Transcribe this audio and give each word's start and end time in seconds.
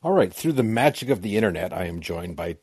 All 0.00 0.12
right, 0.12 0.32
through 0.32 0.52
the 0.52 0.62
magic 0.62 1.08
of 1.08 1.22
the 1.22 1.36
internet, 1.36 1.72
I 1.72 1.86
am 1.86 2.00
joined 2.00 2.36
by 2.36 2.58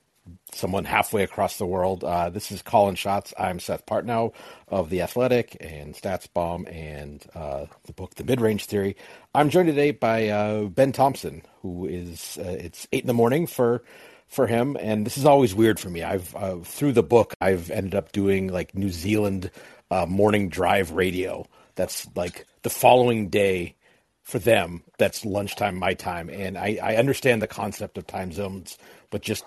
someone 0.54 0.85
halfway 0.85 1.22
across 1.22 1.58
the 1.58 1.65
world. 1.65 2.02
Uh, 2.02 2.30
this 2.30 2.50
is 2.50 2.61
Callin 2.61 2.96
Shots. 2.96 3.34
I'm 3.38 3.60
Seth 3.60 3.85
Partnow 3.85 4.34
of 4.70 4.89
The 4.89 5.02
Athletic 5.02 5.58
and 5.60 5.94
StatsBomb 5.94 6.74
and 6.74 7.26
uh, 7.36 7.66
the 7.84 7.92
book 7.92 8.16
The 8.16 8.24
Midrange 8.24 8.63
Theory. 8.63 8.96
I'm 9.34 9.50
joined 9.50 9.68
today 9.68 9.92
by 9.92 10.29
uh, 10.29 10.63
Ben 10.63 10.94
Thompson, 10.94 11.42
who 11.62 11.86
is 11.86 12.38
uh, 12.40 12.56
it's 12.58 12.88
eight 12.94 13.04
in 13.04 13.08
the 13.08 13.13
morning 13.13 13.47
for 13.47 13.83
for 14.29 14.47
him, 14.47 14.78
and 14.79 15.06
this 15.06 15.17
is 15.17 15.26
always 15.26 15.54
weird 15.54 15.78
for 15.78 15.90
me. 15.90 16.04
I've 16.04 16.33
uh, 16.38 16.59
through 16.59 16.93
the 16.93 17.04
book, 17.04 17.33
I've 17.41 17.70
ended 17.70 17.95
up 17.95 18.13
doing 18.13 18.47
like 18.47 18.73
New 18.75 18.89
Zealand 18.89 19.52
uh, 19.91 20.05
morning 20.05 20.47
drive 20.47 20.91
radio. 20.91 21.45
That's 21.75 22.07
like 22.15 22.45
the 22.61 22.70
following 22.70 23.27
day 23.27 23.75
for 24.25 24.39
them 24.39 24.81
that's 24.97 25.23
lunchtime 25.23 25.77
my 25.77 25.93
time. 25.93 26.29
And 26.29 26.57
I, 26.57 26.79
I 26.81 26.95
understand 26.95 27.41
the 27.41 27.47
concept 27.47 27.97
of 27.97 28.07
time 28.07 28.31
zones 28.31 28.77
but 29.11 29.21
just 29.21 29.45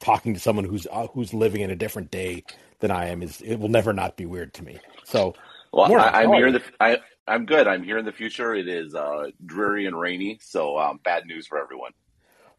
talking 0.00 0.32
to 0.32 0.40
someone 0.40 0.64
who's 0.64 0.86
uh, 0.90 1.08
who's 1.08 1.34
living 1.34 1.60
in 1.60 1.70
a 1.70 1.76
different 1.76 2.10
day 2.10 2.42
than 2.80 2.90
i 2.90 3.06
am 3.06 3.22
is 3.22 3.40
it 3.42 3.56
will 3.56 3.68
never 3.68 3.92
not 3.92 4.16
be 4.16 4.24
weird 4.24 4.54
to 4.54 4.64
me. 4.64 4.78
So 5.04 5.34
well 5.72 5.92
I, 6.00 6.22
am 6.22 6.32
here 6.32 6.46
in 6.46 6.54
the 6.54 6.62
I, 6.80 6.98
i'm 7.26 7.44
good. 7.44 7.68
I'm 7.68 7.82
here 7.82 7.98
in 7.98 8.06
the 8.06 8.12
future. 8.12 8.54
It 8.54 8.66
is 8.66 8.94
uh, 8.94 9.26
dreary 9.44 9.84
and 9.86 9.98
rainy 9.98 10.38
so 10.40 10.78
um, 10.78 11.00
bad 11.04 11.26
news 11.26 11.46
for 11.46 11.62
everyone. 11.62 11.92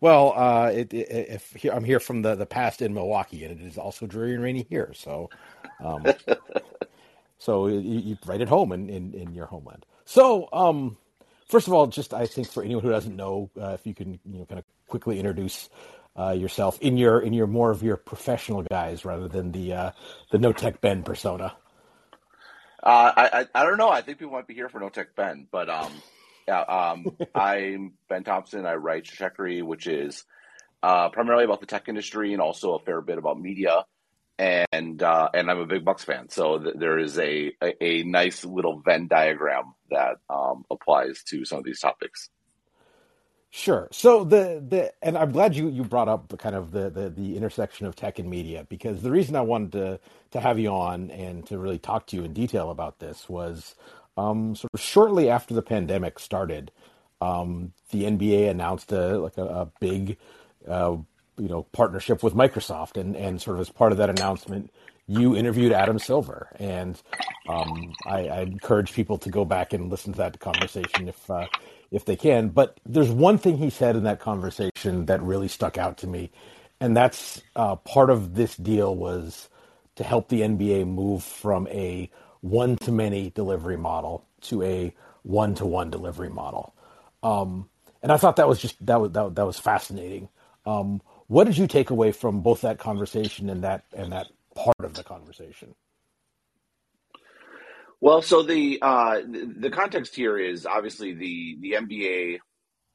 Well 0.02 0.34
uh, 0.38 0.68
it, 0.68 0.94
it, 0.94 1.30
if 1.30 1.66
i'm 1.74 1.84
here 1.84 2.00
from 2.00 2.22
the, 2.22 2.36
the 2.36 2.46
past 2.46 2.84
in 2.84 2.94
milwaukee 2.94 3.44
and 3.44 3.60
it 3.60 3.66
is 3.66 3.80
also 3.80 4.06
dreary 4.06 4.36
and 4.36 4.44
rainy 4.44 4.68
here 4.70 4.94
so 4.94 5.32
um, 5.84 6.06
so 7.40 7.68
you, 7.68 7.80
you 7.80 8.18
right 8.28 8.40
at 8.40 8.50
home 8.50 8.72
in, 8.72 8.88
in, 8.88 9.14
in 9.16 9.34
your 9.34 9.48
homeland. 9.48 9.88
So 10.06 10.48
um, 10.54 10.98
first 11.50 11.68
of 11.68 11.74
all, 11.74 11.88
just 11.88 12.14
I 12.14 12.26
think 12.26 12.48
for 12.50 12.64
anyone 12.64 12.84
who 12.84 12.92
doesn't 12.92 13.16
know, 13.16 13.50
uh, 13.60 13.72
if 13.72 13.86
you 13.86 13.94
can, 13.94 14.20
you 14.26 14.40
know, 14.40 14.46
kind 14.46 14.60
of 14.60 14.66
quickly 14.88 15.20
introduce 15.20 15.70
uh, 16.18 16.32
yourself 16.32 16.80
in 16.80 16.98
your 16.98 17.20
in 17.20 17.34
your 17.34 17.48
more 17.48 17.72
of 17.72 17.84
your 17.84 17.98
professional 17.98 18.64
guys 18.64 19.04
rather 19.04 19.28
than 19.28 19.52
the 19.52 19.74
uh, 19.74 19.92
the 20.32 20.38
No 20.38 20.54
Tech 20.54 20.80
Ben 20.80 21.04
persona. 21.04 21.56
Uh, 22.82 23.12
I, 23.16 23.40
I, 23.42 23.48
I 23.56 23.66
don't 23.66 23.78
know. 23.78 23.90
I 23.90 24.02
think 24.02 24.20
people 24.20 24.34
might 24.34 24.48
be 24.48 24.54
here 24.54 24.70
for 24.70 24.80
No 24.80 24.90
Tech 24.90 25.16
Ben, 25.16 25.48
but 25.52 25.70
um, 25.70 25.92
yeah, 26.48 26.62
um, 26.62 27.06
I'm 27.36 27.94
Ben 28.08 28.24
Thompson. 28.24 28.66
I 28.66 28.76
write 28.76 29.04
Stratechery, 29.04 29.64
which 29.64 29.88
is 29.88 30.24
uh, 30.82 31.10
primarily 31.10 31.44
about 31.44 31.60
the 31.60 31.66
tech 31.66 31.90
industry 31.90 32.32
and 32.32 32.42
also 32.42 32.76
a 32.76 32.80
fair 32.80 33.02
bit 33.02 33.18
about 33.18 33.40
media 33.40 33.84
and 34.40 35.04
uh, 35.04 35.30
and 35.34 35.52
I'm 35.52 35.60
a 35.60 35.66
big 35.66 35.84
Bucks 35.84 36.06
fan, 36.06 36.30
so 36.30 36.58
th- 36.60 36.76
there 36.78 36.98
is 36.98 37.20
a, 37.20 37.52
a, 37.62 37.84
a 37.84 38.04
nice 38.04 38.46
little 38.46 38.80
Venn 38.80 39.08
diagram 39.08 39.74
that 39.92 40.18
um, 40.30 40.64
applies 40.72 41.24
to 41.24 41.44
some 41.44 41.60
of 41.60 41.66
these 41.66 41.80
topics. 41.80 42.30
Sure. 43.52 43.90
So 43.92 44.24
the 44.24 44.64
the 44.66 44.94
and 45.02 45.18
I'm 45.18 45.32
glad 45.32 45.56
you 45.56 45.70
you 45.70 45.84
brought 45.84 46.08
up 46.08 46.30
the 46.30 46.38
kind 46.38 46.56
of 46.56 46.72
the, 46.72 46.90
the 46.90 47.10
the 47.10 47.36
intersection 47.36 47.86
of 47.86 47.96
tech 47.96 48.20
and 48.20 48.30
media 48.30 48.66
because 48.70 49.02
the 49.02 49.12
reason 49.12 49.36
I 49.36 49.42
wanted 49.42 49.72
to 49.74 50.00
to 50.32 50.40
have 50.40 50.58
you 50.58 50.70
on 50.70 51.12
and 51.12 51.46
to 51.48 51.58
really 51.58 51.80
talk 51.80 52.08
to 52.08 52.16
you 52.16 52.24
in 52.24 52.32
detail 52.32 52.70
about 52.70 53.00
this 53.00 53.28
was 53.28 53.76
um, 54.18 54.56
sort 54.56 54.70
of 54.74 54.80
shortly 54.80 55.30
after 55.30 55.54
the 55.54 55.62
pandemic 55.62 56.20
started, 56.20 56.72
um, 57.22 57.74
the 57.92 58.04
NBA 58.04 58.50
announced 58.50 58.92
a 58.92 59.18
like 59.18 59.38
a, 59.38 59.46
a 59.46 59.72
big 59.80 60.18
uh, 60.68 60.98
you 61.40 61.48
know 61.48 61.64
partnership 61.72 62.24
with 62.24 62.34
Microsoft, 62.34 63.00
and 63.00 63.16
and 63.16 63.42
sort 63.42 63.58
of 63.58 63.62
as 63.62 63.70
part 63.70 63.92
of 63.92 63.98
that 63.98 64.10
announcement, 64.10 64.72
you 65.08 65.36
interviewed 65.36 65.72
Adam 65.72 65.98
Silver, 66.00 66.50
and 66.60 67.02
um, 67.48 67.94
I, 68.06 68.28
I, 68.28 68.42
encourage 68.42 68.94
people 68.94 69.18
to 69.20 69.30
go 69.30 69.44
back 69.44 69.74
and 69.74 69.90
listen 69.90 70.14
to 70.14 70.18
that 70.20 70.40
conversation 70.40 71.10
if 71.10 71.30
uh, 71.30 71.48
if 71.92 72.06
they 72.06 72.16
can. 72.16 72.50
But 72.50 72.80
there's 72.86 73.10
one 73.10 73.38
thing 73.38 73.58
he 73.58 73.70
said 73.70 73.96
in 73.96 74.04
that 74.04 74.20
conversation 74.20 75.06
that 75.08 75.22
really 75.22 75.48
stuck 75.48 75.78
out 75.78 75.98
to 76.00 76.08
me, 76.08 76.32
and 76.80 76.96
that's 76.96 77.42
uh, 77.56 77.76
part 77.78 78.10
of 78.10 78.36
this 78.36 78.56
deal 78.56 78.96
was 78.96 79.50
to 79.96 80.04
help 80.04 80.30
the 80.30 80.42
NBA 80.42 80.88
move 80.88 81.24
from 81.24 81.68
a 81.70 82.10
one 82.42 82.78
to 82.78 82.92
many 82.92 83.32
delivery 83.32 83.78
model 83.78 84.26
to 84.42 84.64
a 84.64 84.96
one 85.24 85.56
to 85.56 85.66
one 85.66 85.90
delivery 85.90 86.30
model. 86.30 86.74
Um, 87.24 87.70
and 88.02 88.12
I 88.12 88.18
thought 88.18 88.38
that 88.38 88.48
was 88.48 88.60
just 88.60 88.84
that 88.86 89.02
was 89.02 89.12
that, 89.12 89.36
that 89.36 89.46
was 89.46 89.60
fascinating. 89.60 90.30
Um, 90.66 91.02
what 91.30 91.44
did 91.44 91.58
you 91.60 91.68
take 91.68 91.92
away 91.92 92.12
from 92.12 92.42
both 92.42 92.62
that 92.62 92.80
conversation 92.80 93.50
and 93.50 93.64
that 93.64 93.86
and 93.96 94.12
that 94.12 94.28
part 94.56 94.76
of 94.80 94.96
the 94.96 95.04
conversation? 95.04 95.76
Well, 98.02 98.24
so 98.24 98.42
the 98.42 98.80
uh, 98.82 99.22
the 99.26 99.70
context 99.70 100.16
here 100.16 100.38
is 100.38 100.66
obviously 100.66 101.14
the 101.14 101.58
the 101.62 101.72
NBA 101.74 102.40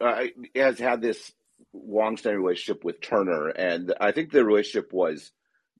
uh, 0.00 0.24
has 0.56 0.80
had 0.80 1.00
this 1.00 1.32
long-standing 1.72 2.42
relationship 2.42 2.84
with 2.84 3.00
Turner, 3.00 3.48
and 3.50 3.94
I 4.00 4.10
think 4.10 4.32
the 4.32 4.44
relationship 4.44 4.92
was 4.92 5.30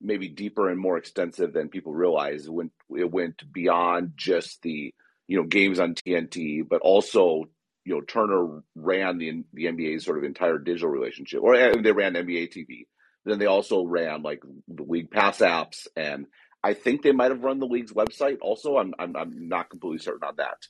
maybe 0.00 0.28
deeper 0.28 0.69
and 0.69 0.78
more 0.78 0.97
extensive 0.97 1.53
than 1.53 1.71
people 1.71 1.92
realize. 1.92 2.48
Went 2.48 2.71
it 2.91 3.10
went 3.10 3.53
beyond 3.53 4.12
just 4.15 4.62
the 4.62 4.94
you 5.26 5.36
know 5.38 5.44
games 5.44 5.81
on 5.81 5.97
TNT, 5.97 6.62
but 6.69 6.82
also 6.82 7.47
you 7.84 7.95
know 7.95 8.00
Turner 8.00 8.62
ran 8.75 9.19
the 9.19 9.45
the 9.53 9.65
NBA's 9.67 10.05
sort 10.05 10.19
of 10.19 10.25
entire 10.25 10.59
digital 10.59 10.89
relationship, 10.89 11.43
or 11.43 11.56
they 11.56 11.93
ran 11.93 12.15
NBA 12.15 12.53
TV. 12.53 12.87
Then 13.25 13.39
they 13.39 13.47
also 13.47 13.84
ran 13.84 14.22
like 14.22 14.43
the 14.69 14.83
league 14.83 15.11
pass 15.11 15.39
apps, 15.39 15.87
and 15.97 16.27
I 16.62 16.75
think 16.75 17.03
they 17.03 17.12
might 17.12 17.31
have 17.31 17.45
run 17.45 17.59
the 17.59 17.67
league's 17.67 17.93
website. 17.93 18.39
Also, 18.41 18.77
I'm 18.77 18.95
I'm, 18.99 19.17
I'm 19.17 19.49
not 19.49 19.71
completely 19.71 19.99
certain 19.99 20.27
on 20.27 20.37
that. 20.37 20.67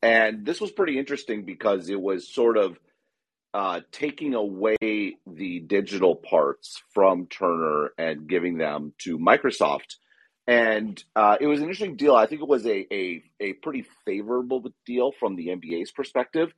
And 0.00 0.46
this 0.46 0.60
was 0.60 0.70
pretty 0.70 0.98
interesting 0.98 1.44
because 1.44 1.88
it 1.88 2.00
was 2.00 2.32
sort 2.32 2.56
of 2.56 2.78
uh, 3.54 3.80
taking 3.90 4.34
away 4.34 5.16
the 5.26 5.60
digital 5.60 6.14
parts 6.14 6.80
from 6.92 7.26
Turner 7.26 7.90
and 7.98 8.28
giving 8.28 8.58
them 8.58 8.92
to 8.98 9.18
Microsoft 9.18 9.96
and 10.48 11.04
uh, 11.14 11.36
it 11.38 11.46
was 11.46 11.58
an 11.58 11.64
interesting 11.64 11.96
deal. 11.96 12.16
I 12.16 12.26
think 12.26 12.40
it 12.40 12.48
was 12.48 12.64
a, 12.64 12.86
a, 12.92 13.22
a 13.38 13.52
pretty 13.52 13.84
favorable 14.06 14.64
deal 14.86 15.12
from 15.12 15.36
the 15.36 15.48
NBA's 15.48 15.92
perspective, 15.92 16.54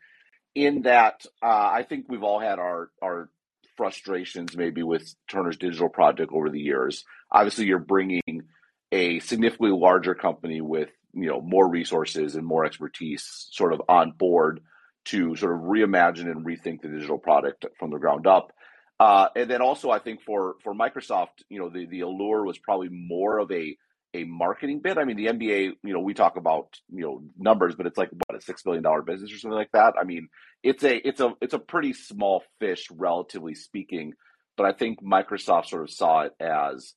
in 0.54 0.82
that 0.82 1.26
uh, 1.42 1.70
I 1.72 1.84
think 1.88 2.06
we've 2.08 2.22
all 2.22 2.38
had 2.38 2.60
our 2.60 2.90
our 3.02 3.28
frustrations 3.76 4.56
maybe 4.56 4.82
with 4.84 5.12
Turner's 5.28 5.56
digital 5.56 5.88
project 5.88 6.32
over 6.32 6.50
the 6.50 6.60
years. 6.60 7.04
Obviously, 7.32 7.66
you're 7.66 7.80
bringing 7.80 8.44
a 8.92 9.18
significantly 9.20 9.76
larger 9.76 10.14
company 10.14 10.60
with 10.60 10.90
you 11.12 11.28
know 11.28 11.40
more 11.40 11.68
resources 11.68 12.36
and 12.36 12.46
more 12.46 12.64
expertise 12.64 13.48
sort 13.50 13.72
of 13.72 13.82
on 13.88 14.12
board 14.12 14.60
to 15.06 15.34
sort 15.34 15.52
of 15.52 15.62
reimagine 15.62 16.30
and 16.30 16.46
rethink 16.46 16.82
the 16.82 16.88
digital 16.88 17.18
product 17.18 17.66
from 17.76 17.90
the 17.90 17.98
ground 17.98 18.28
up. 18.28 18.52
Uh, 19.00 19.28
and 19.34 19.50
then 19.50 19.62
also, 19.62 19.88
I 19.90 19.98
think 19.98 20.20
for 20.20 20.56
for 20.62 20.74
Microsoft, 20.74 21.42
you 21.48 21.58
know, 21.58 21.70
the 21.70 21.86
the 21.86 22.00
allure 22.00 22.44
was 22.44 22.58
probably 22.58 22.90
more 22.90 23.38
of 23.38 23.50
a 23.50 23.76
a 24.12 24.24
marketing 24.24 24.80
bit. 24.80 24.98
I 24.98 25.04
mean, 25.04 25.16
the 25.16 25.26
NBA, 25.28 25.72
you 25.82 25.92
know, 25.94 26.00
we 26.00 26.12
talk 26.12 26.36
about 26.36 26.78
you 26.90 27.02
know 27.02 27.22
numbers, 27.38 27.74
but 27.74 27.86
it's 27.86 27.96
like 27.96 28.10
what 28.26 28.38
a 28.38 28.42
six 28.42 28.62
billion 28.62 28.82
dollar 28.82 29.00
business 29.00 29.32
or 29.32 29.38
something 29.38 29.56
like 29.56 29.72
that. 29.72 29.94
I 29.98 30.04
mean, 30.04 30.28
it's 30.62 30.84
a 30.84 31.08
it's 31.08 31.20
a 31.20 31.32
it's 31.40 31.54
a 31.54 31.58
pretty 31.58 31.94
small 31.94 32.44
fish, 32.60 32.88
relatively 32.90 33.54
speaking. 33.54 34.12
But 34.58 34.66
I 34.66 34.72
think 34.72 35.02
Microsoft 35.02 35.68
sort 35.68 35.84
of 35.84 35.90
saw 35.90 36.22
it 36.24 36.32
as 36.38 36.92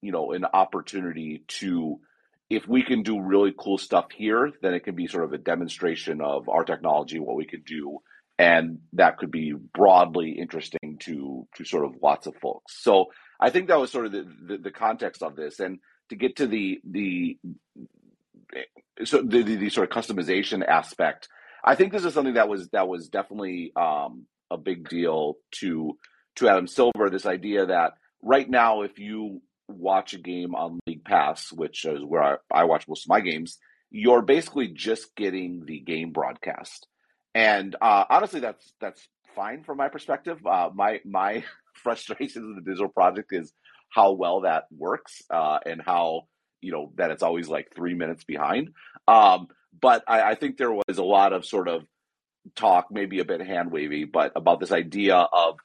you 0.00 0.10
know 0.10 0.32
an 0.32 0.46
opportunity 0.46 1.44
to 1.60 2.00
if 2.48 2.66
we 2.66 2.82
can 2.82 3.02
do 3.02 3.20
really 3.20 3.52
cool 3.58 3.76
stuff 3.76 4.06
here, 4.16 4.52
then 4.62 4.72
it 4.72 4.84
can 4.84 4.94
be 4.94 5.06
sort 5.06 5.24
of 5.24 5.34
a 5.34 5.38
demonstration 5.38 6.22
of 6.22 6.48
our 6.48 6.64
technology, 6.64 7.18
what 7.18 7.36
we 7.36 7.44
can 7.44 7.62
do 7.66 7.98
and 8.42 8.78
that 8.94 9.18
could 9.18 9.30
be 9.30 9.52
broadly 9.52 10.32
interesting 10.32 10.98
to 10.98 11.46
to 11.54 11.64
sort 11.64 11.84
of 11.84 11.94
lots 12.02 12.26
of 12.26 12.34
folks. 12.42 12.82
So 12.82 13.06
I 13.40 13.50
think 13.50 13.68
that 13.68 13.78
was 13.78 13.92
sort 13.92 14.06
of 14.06 14.12
the, 14.12 14.26
the, 14.48 14.58
the 14.58 14.70
context 14.72 15.22
of 15.22 15.36
this, 15.36 15.60
and 15.60 15.78
to 16.08 16.16
get 16.16 16.36
to 16.36 16.48
the 16.48 16.80
the 16.84 17.38
so 19.04 19.22
the, 19.22 19.42
the, 19.42 19.56
the, 19.56 19.70
sort 19.70 19.90
of 19.90 19.96
customization 19.96 20.66
aspect, 20.66 21.28
I 21.64 21.76
think 21.76 21.92
this 21.92 22.04
is 22.04 22.14
something 22.14 22.34
that 22.34 22.48
was 22.48 22.68
that 22.70 22.88
was 22.88 23.08
definitely 23.08 23.72
um, 23.76 24.26
a 24.50 24.58
big 24.58 24.88
deal 24.88 25.36
to 25.60 25.96
to 26.36 26.48
Adam 26.48 26.66
Silver. 26.66 27.10
This 27.10 27.26
idea 27.26 27.66
that 27.66 27.92
right 28.22 28.50
now, 28.50 28.82
if 28.82 28.98
you 28.98 29.40
watch 29.68 30.14
a 30.14 30.18
game 30.18 30.56
on 30.56 30.80
League 30.88 31.04
Pass, 31.04 31.52
which 31.52 31.84
is 31.84 32.04
where 32.04 32.22
I, 32.22 32.36
I 32.50 32.64
watch 32.64 32.88
most 32.88 33.06
of 33.06 33.08
my 33.08 33.20
games, 33.20 33.58
you're 33.90 34.22
basically 34.22 34.66
just 34.66 35.14
getting 35.14 35.62
the 35.64 35.78
game 35.78 36.10
broadcast. 36.10 36.88
And 37.34 37.76
uh, 37.80 38.04
honestly, 38.10 38.40
that's 38.40 38.72
that's 38.80 39.00
fine 39.34 39.64
from 39.64 39.78
my 39.78 39.88
perspective. 39.88 40.38
Uh, 40.46 40.70
my 40.74 41.00
my 41.04 41.44
frustrations 41.82 42.46
with 42.46 42.56
the 42.56 42.70
digital 42.70 42.88
project 42.88 43.32
is 43.32 43.52
how 43.90 44.12
well 44.12 44.42
that 44.42 44.64
works 44.76 45.22
uh, 45.30 45.58
and 45.64 45.80
how 45.84 46.22
you 46.60 46.72
know 46.72 46.92
that 46.96 47.10
it's 47.10 47.22
always 47.22 47.48
like 47.48 47.74
three 47.74 47.94
minutes 47.94 48.24
behind. 48.24 48.70
Um, 49.08 49.48
but 49.80 50.04
I, 50.06 50.22
I, 50.22 50.34
think 50.34 50.56
there 50.56 50.72
was 50.72 50.98
a 50.98 51.02
lot 51.02 51.32
of 51.32 51.44
sort 51.44 51.66
of 51.66 51.82
talk, 52.54 52.86
maybe 52.90 53.20
a 53.20 53.24
bit 53.24 53.40
hand 53.40 53.72
wavy, 53.72 54.04
but 54.04 54.32
about 54.36 54.60
this 54.60 54.70
idea 54.70 55.16
of 55.16 55.58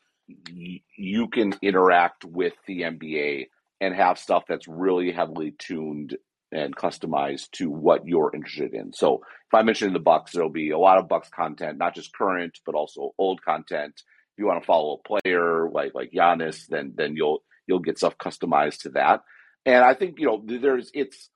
y- 0.50 0.82
you 0.98 1.28
can 1.28 1.54
interact 1.62 2.24
with 2.24 2.54
the 2.66 2.82
NBA 2.82 3.48
and 3.82 3.94
have 3.94 4.18
stuff 4.18 4.44
that's 4.48 4.68
really 4.68 5.12
heavily 5.12 5.52
tuned 5.60 6.18
and 6.52 6.76
customized 6.76 7.52
to 7.52 7.70
what 7.70 8.06
you're 8.06 8.32
interested 8.34 8.74
in. 8.74 8.94
So 8.94 9.16
if 9.16 9.54
I 9.54 9.64
mention 9.64 9.94
the 9.94 10.00
Bucks, 10.00 10.32
there'll 10.32 10.50
be 10.50 10.72
a 10.72 10.80
lot 10.80 10.98
of 10.98 11.08
Bucks 11.08 11.30
content, 11.30 11.78
not 11.78 11.96
just 11.96 12.14
current, 12.14 12.58
but 12.66 12.76
also 12.76 13.14
old 13.18 13.42
content. 13.42 13.94
If 13.96 14.40
you 14.40 14.46
want 14.46 14.62
to 14.62 14.66
follow 14.66 15.00
a 15.00 15.08
player 15.08 15.70
like 15.70 15.94
like 15.94 16.12
Giannis, 16.12 16.68
then 16.70 16.94
then 16.96 17.16
you'll 17.16 17.44
you'll 17.68 17.80
get 17.80 17.98
stuff 17.98 18.18
customized 18.18 18.84
to 18.84 18.90
that. 18.90 19.22
And 19.66 19.84
I 19.84 19.94
think 19.94 20.20
you 20.20 20.28
know 20.28 20.44
there's 20.46 20.92
it's 20.94 21.30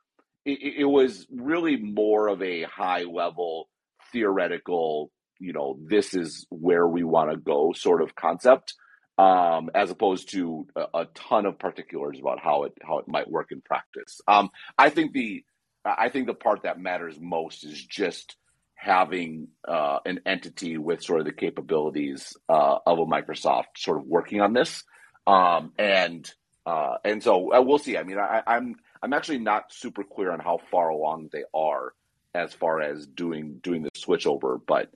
it, 0.45 0.59
it 0.79 0.85
was 0.85 1.27
really 1.31 1.77
more 1.77 2.27
of 2.27 2.41
a 2.41 2.63
high 2.63 3.03
level 3.03 3.69
theoretical 4.11 5.11
you 5.39 5.53
know 5.53 5.77
this 5.87 6.13
is 6.13 6.45
where 6.49 6.87
we 6.87 7.03
want 7.03 7.31
to 7.31 7.37
go 7.37 7.73
sort 7.73 8.01
of 8.01 8.15
concept 8.15 8.73
um, 9.17 9.69
as 9.75 9.91
opposed 9.91 10.31
to 10.31 10.67
a, 10.75 10.85
a, 10.93 11.05
ton 11.13 11.45
of 11.45 11.59
particulars 11.59 12.19
about 12.19 12.39
how 12.39 12.63
it 12.63 12.73
how 12.81 12.99
it 12.99 13.07
might 13.07 13.29
work 13.29 13.51
in 13.51 13.61
practice. 13.61 14.21
Um, 14.27 14.49
I 14.77 14.89
think 14.89 15.13
the 15.13 15.43
I 15.83 16.09
think 16.09 16.27
the 16.27 16.33
part 16.33 16.63
that 16.63 16.79
matters 16.79 17.17
most 17.19 17.63
is 17.63 17.83
just 17.83 18.35
having 18.75 19.49
uh, 19.67 19.99
an 20.05 20.21
entity 20.25 20.77
with 20.77 21.03
sort 21.03 21.19
of 21.19 21.25
the 21.25 21.31
capabilities 21.31 22.35
uh, 22.49 22.77
of 22.85 22.99
a 22.99 23.05
Microsoft 23.05 23.77
sort 23.77 23.97
of 23.97 24.05
working 24.05 24.41
on 24.41 24.53
this, 24.53 24.83
um, 25.27 25.73
and 25.77 26.31
uh, 26.65 26.95
and 27.03 27.21
so 27.21 27.53
uh, 27.53 27.61
we'll 27.61 27.77
see. 27.77 27.97
I 27.97 28.03
mean, 28.03 28.17
I, 28.17 28.41
I'm 28.47 28.75
I'm 29.01 29.13
actually 29.13 29.39
not 29.39 29.71
super 29.71 30.03
clear 30.03 30.31
on 30.31 30.39
how 30.39 30.59
far 30.71 30.89
along 30.89 31.29
they 31.31 31.43
are 31.53 31.93
as 32.33 32.53
far 32.53 32.81
as 32.81 33.05
doing 33.05 33.59
doing 33.61 33.83
the 33.83 33.89
switch 33.95 34.25
over, 34.25 34.57
but 34.57 34.89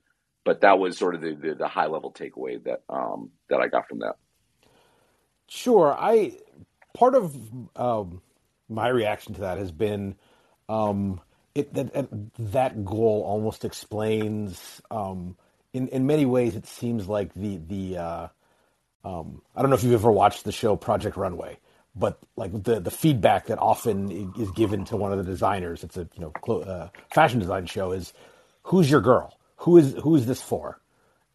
but 0.46 0.62
that 0.62 0.80
was 0.80 0.98
sort 0.98 1.16
of 1.16 1.22
the, 1.22 1.34
the, 1.34 1.56
the 1.56 1.68
high 1.68 1.88
level 1.88 2.14
takeaway 2.14 2.64
that 2.64 2.84
um, 2.88 3.32
that 3.50 3.60
I 3.60 3.68
got 3.68 3.90
from 3.90 4.00
that. 4.00 4.16
Sure, 5.48 5.94
I 6.00 6.38
part 6.94 7.16
of 7.16 7.36
um, 7.76 8.22
my 8.70 8.88
reaction 8.88 9.34
to 9.34 9.42
that 9.42 9.58
has 9.58 9.72
been 9.72 10.16
um, 10.70 11.20
it, 11.54 11.74
that 11.74 12.08
that 12.40 12.86
goal 12.86 13.24
almost 13.26 13.66
explains 13.66 14.82
um, 14.90 15.36
in 15.74 15.90
in 15.90 16.06
many 16.06 16.26
ways. 16.26 16.56
It 16.56 16.68
seems 16.68 17.10
like 17.10 17.34
the 17.34 17.58
the 17.58 17.98
uh, 17.98 18.28
um, 19.04 19.42
I 19.56 19.62
don't 19.62 19.72
know 19.72 19.76
if 19.76 19.84
you've 19.84 19.94
ever 19.94 20.12
watched 20.12 20.46
the 20.46 20.52
show 20.52 20.76
Project 20.76 21.18
Runway, 21.18 21.58
but 21.96 22.20
like 22.36 22.52
the 22.64 22.80
the 22.80 22.92
feedback 22.92 23.48
that 23.48 23.58
often 23.58 24.34
is 24.38 24.52
given 24.52 24.86
to 24.86 24.96
one 24.96 25.12
of 25.12 25.18
the 25.18 25.24
designers, 25.24 25.84
it's 25.84 25.98
a 25.98 26.08
you 26.16 26.32
know 26.46 26.54
uh, 26.62 26.90
fashion 27.12 27.40
design 27.40 27.66
show 27.66 27.92
is 27.92 28.14
who's 28.64 28.90
your 28.90 29.02
girl 29.02 29.35
who 29.58 29.78
is 29.78 29.96
who 30.02 30.16
is 30.16 30.26
this 30.26 30.42
for? 30.42 30.80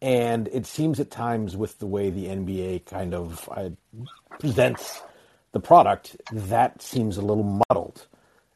And 0.01 0.47
it 0.51 0.65
seems 0.65 0.99
at 0.99 1.11
times 1.11 1.55
with 1.55 1.77
the 1.79 1.85
way 1.85 2.09
the 2.09 2.25
NBA 2.25 2.85
kind 2.85 3.13
of 3.13 3.47
uh, 3.51 3.69
presents 4.39 5.01
the 5.51 5.59
product, 5.59 6.17
that 6.31 6.81
seems 6.81 7.17
a 7.17 7.21
little 7.21 7.61
muddled. 7.69 8.07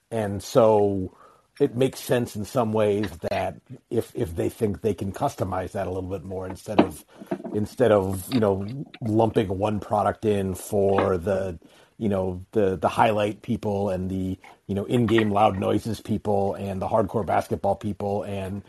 And 0.09 0.41
so 0.41 1.15
it 1.59 1.75
makes 1.75 1.99
sense 1.99 2.35
in 2.35 2.45
some 2.45 2.73
ways 2.73 3.09
that 3.31 3.59
if 3.89 4.11
if 4.15 4.35
they 4.35 4.49
think 4.49 4.81
they 4.81 4.93
can 4.93 5.11
customize 5.11 5.71
that 5.71 5.87
a 5.87 5.91
little 5.91 6.09
bit 6.09 6.23
more 6.23 6.47
instead 6.47 6.81
of 6.81 7.05
instead 7.53 7.91
of 7.91 8.31
you 8.33 8.39
know 8.39 8.67
lumping 9.01 9.47
one 9.57 9.79
product 9.79 10.25
in 10.25 10.53
for 10.55 11.17
the 11.17 11.57
you 11.97 12.09
know 12.09 12.43
the 12.51 12.75
the 12.75 12.89
highlight 12.89 13.41
people 13.41 13.89
and 13.89 14.09
the 14.09 14.37
you 14.67 14.75
know 14.75 14.85
in-game 14.85 15.31
loud 15.31 15.57
noises 15.57 16.01
people 16.01 16.55
and 16.55 16.81
the 16.81 16.87
hardcore 16.87 17.25
basketball 17.25 17.75
people 17.75 18.23
and 18.23 18.61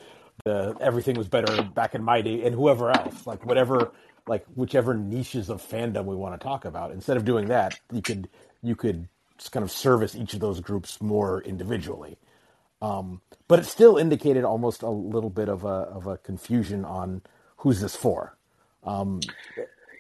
the 0.47 0.77
everything 0.81 1.17
was 1.17 1.29
better 1.29 1.63
back 1.63 1.95
in 1.97 2.05
my 2.05 2.23
day, 2.23 2.45
and 2.45 2.55
whoever 2.55 2.91
else, 2.91 3.27
like 3.27 3.47
whatever, 3.47 3.93
like 4.29 4.47
whichever 4.55 4.95
niches 4.95 5.51
of 5.51 5.63
fandom 5.63 6.07
we 6.07 6.17
want 6.17 6.41
to 6.41 6.45
talk 6.45 6.65
about. 6.65 6.93
Instead 6.93 7.19
of 7.19 7.27
doing 7.27 7.49
that, 7.49 7.79
you 7.93 8.03
could 8.03 8.31
you 8.63 8.77
could 8.77 9.09
just 9.39 9.53
kind 9.53 9.65
of 9.65 9.73
service 9.73 10.17
each 10.17 10.35
of 10.35 10.41
those 10.41 10.61
groups 10.61 11.03
more 11.03 11.43
individually. 11.43 12.19
Um, 12.83 13.23
but 13.49 13.59
it 13.59 13.67
still 13.67 13.99
indicated 13.99 14.45
almost 14.45 14.83
a 14.83 14.91
little 14.91 15.31
bit 15.31 15.51
of 15.51 15.65
a 15.65 15.69
of 15.69 16.07
a 16.07 16.19
confusion 16.19 16.85
on 16.85 17.23
who's 17.59 17.81
this 17.81 17.97
for. 17.97 18.37
Um, 18.85 19.21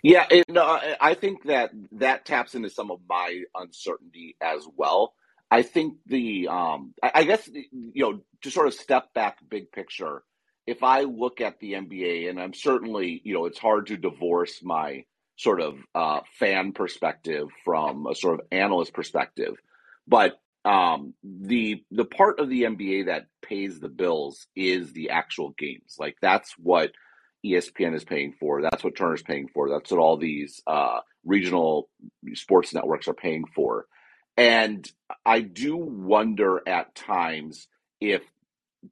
yeah, 0.03 0.27
it, 0.31 0.47
no, 0.49 0.81
I 1.01 1.15
think 1.15 1.45
that 1.45 1.73
that 1.93 2.25
taps 2.27 2.55
into 2.55 2.71
some 2.71 2.93
of 2.93 3.01
my 3.09 3.43
uncertainty 3.57 4.37
as 4.41 4.67
well. 4.77 5.15
I 5.51 5.63
think 5.63 5.97
the, 6.07 6.49
um, 6.49 6.95
I, 7.03 7.13
I 7.17 7.25
guess, 7.25 7.49
you 7.53 7.93
know, 7.97 8.21
to 8.43 8.51
sort 8.53 8.69
of 8.69 8.75
step 8.75 9.15
back 9.15 9.39
big 9.49 9.73
picture, 9.73 10.25
if 10.67 10.83
I 10.83 11.03
look 11.03 11.41
at 11.41 11.61
the 11.61 11.75
NBA, 11.75 12.29
and 12.29 12.41
I'm 12.41 12.55
certainly, 12.55 13.21
you 13.25 13.35
know, 13.35 13.47
it's 13.47 13.59
hard 13.59 13.87
to 13.89 13.97
divorce 13.97 14.61
my 14.63 15.05
sort 15.37 15.61
of 15.61 15.79
uh, 15.95 16.21
fan 16.39 16.73
perspective 16.73 17.49
from 17.65 18.07
a 18.07 18.15
sort 18.15 18.41
of 18.41 18.47
analyst 18.51 18.93
perspective, 18.95 19.55
but 20.09 20.41
um, 20.65 21.15
the 21.23 21.85
the 21.93 22.05
part 22.05 22.41
of 22.41 22.49
the 22.49 22.63
NBA 22.63 23.07
that 23.07 23.27
pays 23.41 23.79
the 23.79 23.89
bills 23.89 24.49
is 24.57 24.93
the 24.93 25.11
actual 25.11 25.55
games. 25.57 25.95
Like 25.99 26.17
that's 26.21 26.53
what 26.59 26.91
ESPN 27.45 27.95
is 27.95 28.05
paying 28.05 28.33
for. 28.33 28.63
That's 28.63 28.83
what 28.83 28.97
Turner's 28.97 29.23
paying 29.23 29.49
for. 29.49 29.71
That's 29.71 29.93
what 29.93 30.01
all 30.01 30.17
these 30.17 30.61
uh, 30.67 31.01
regional 31.25 31.89
sports 32.35 32.75
networks 32.75 33.07
are 33.07 33.15
paying 33.15 33.45
for. 33.55 33.87
And 34.37 34.91
I 35.25 35.41
do 35.41 35.77
wonder 35.77 36.61
at 36.67 36.97
times 36.97 37.69
if 38.01 38.23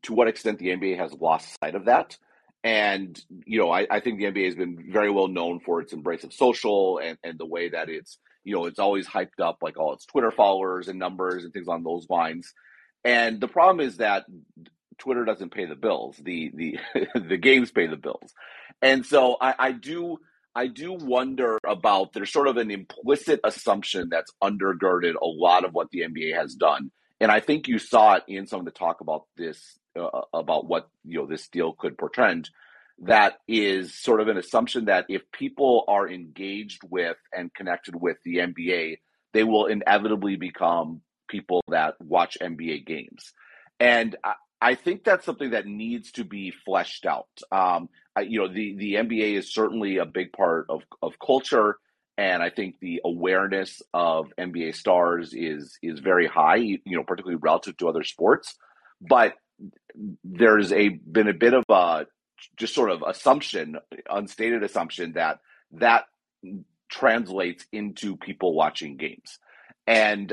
to 0.03 0.13
what 0.13 0.29
extent 0.29 0.59
the 0.59 0.69
NBA 0.69 0.99
has 0.99 1.13
lost 1.13 1.57
sight 1.61 1.75
of 1.75 1.87
that. 1.87 2.17
And, 2.63 3.21
you 3.45 3.59
know, 3.59 3.71
I, 3.71 3.87
I 3.91 4.01
think 4.01 4.19
the 4.19 4.25
NBA 4.25 4.47
has 4.47 4.55
been 4.55 4.91
very 4.91 5.11
well 5.11 5.29
known 5.29 5.61
for 5.61 5.81
its 5.81 5.93
embrace 5.93 6.25
of 6.25 6.33
social 6.33 6.99
and, 6.99 7.19
and 7.23 7.39
the 7.39 7.47
way 7.47 7.69
that 7.69 7.91
it's, 7.91 8.19
you 8.43 8.55
know, 8.55 8.67
it's 8.67 8.79
always 8.79 9.07
hyped 9.07 9.41
up 9.41 9.59
like 9.63 9.77
all 9.77 9.93
its 9.93 10.07
Twitter 10.07 10.31
followers 10.31 10.89
and 10.89 10.99
numbers 10.99 11.45
and 11.45 11.53
things 11.53 11.69
on 11.69 11.83
those 11.83 12.09
lines. 12.09 12.55
And 13.05 13.41
the 13.41 13.49
problem 13.49 13.87
is 13.87 13.99
that 13.99 14.25
Twitter 14.99 15.25
doesn't 15.25 15.53
pay 15.53 15.67
the 15.67 15.77
bills. 15.77 16.17
The 16.23 16.51
the 16.55 16.79
the 17.29 17.37
games 17.37 17.71
pay 17.71 17.87
the 17.87 17.97
bills. 17.97 18.33
And 18.81 19.05
so 19.05 19.37
I, 19.41 19.55
I 19.59 19.73
do 19.73 20.19
I 20.55 20.69
do 20.69 20.93
wonder 20.93 21.59
about 21.67 22.13
there's 22.13 22.33
sort 22.33 22.49
of 22.49 22.57
an 22.57 22.71
implicit 22.71 23.41
assumption 23.45 24.09
that's 24.09 24.33
undergirded 24.43 25.15
a 25.21 25.27
lot 25.27 25.65
of 25.65 25.73
what 25.73 25.91
the 25.91 26.01
NBA 26.01 26.35
has 26.35 26.55
done. 26.55 26.91
And 27.21 27.31
I 27.31 27.41
think 27.41 27.69
you 27.69 27.79
saw 27.79 28.15
it 28.15 28.25
in 28.29 28.47
some 28.47 28.61
of 28.61 28.65
the 28.65 28.71
talk 28.71 29.01
about 29.01 29.25
this, 29.37 29.79
uh, 29.99 30.23
about 30.33 30.67
what 30.67 30.89
you 31.05 31.19
know 31.19 31.27
this 31.27 31.49
deal 31.49 31.73
could 31.73 31.99
portend. 31.99 32.51
That 33.01 33.35
is 33.49 33.95
sort 33.99 34.21
of 34.21 34.29
an 34.29 34.39
assumption 34.39 34.85
that 34.85 35.07
if 35.09 35.23
people 35.33 35.85
are 35.89 36.09
engaged 36.09 36.83
with 36.89 37.17
and 37.37 37.53
connected 37.53 37.97
with 37.97 38.19
the 38.25 38.37
NBA, 38.37 38.99
they 39.33 39.45
will 39.45 39.67
inevitably 39.67 40.37
become 40.37 41.01
people 41.29 41.61
that 41.69 41.95
watch 42.01 42.39
NBA 42.41 42.87
games. 42.87 43.33
And 43.81 44.15
I, 44.23 44.35
I 44.61 44.75
think 44.77 45.05
that's 45.05 45.27
something 45.27 45.51
that 45.51 45.67
needs 45.67 46.13
to 46.13 46.25
be 46.25 46.51
fleshed 46.51 47.05
out. 47.05 47.29
Um, 47.53 47.89
I, 48.17 48.23
you 48.23 48.41
know, 48.41 48.49
the 48.49 48.75
the 48.77 48.95
NBA 48.95 49.35
is 49.35 49.53
certainly 49.53 49.99
a 49.99 50.07
big 50.07 50.33
part 50.33 50.67
of 50.69 50.83
of 51.03 51.19
culture, 51.25 51.77
and 52.17 52.43
I 52.43 52.51
think 52.51 52.77
the 52.81 53.01
awareness 53.05 53.83
of 53.93 54.33
NBA 54.39 54.75
stars 54.75 55.35
is 55.35 55.77
is 55.83 55.99
very 55.99 56.27
high. 56.27 56.57
You 56.57 56.81
know, 56.87 57.05
particularly 57.05 57.41
relative 57.43 57.77
to 57.79 57.89
other 57.89 58.05
sports. 58.05 58.57
But 59.01 59.35
there's 60.25 60.73
a 60.73 60.89
been 60.89 61.29
a 61.29 61.35
bit 61.35 61.55
of 61.55 61.65
a 61.69 62.07
just 62.57 62.75
sort 62.75 62.91
of 62.91 63.03
assumption, 63.07 63.79
unstated 64.11 64.63
assumption 64.63 65.13
that 65.15 65.41
that 65.73 66.05
translates 66.89 67.65
into 67.73 68.17
people 68.17 68.55
watching 68.55 68.97
games, 68.97 69.39
and 69.87 70.33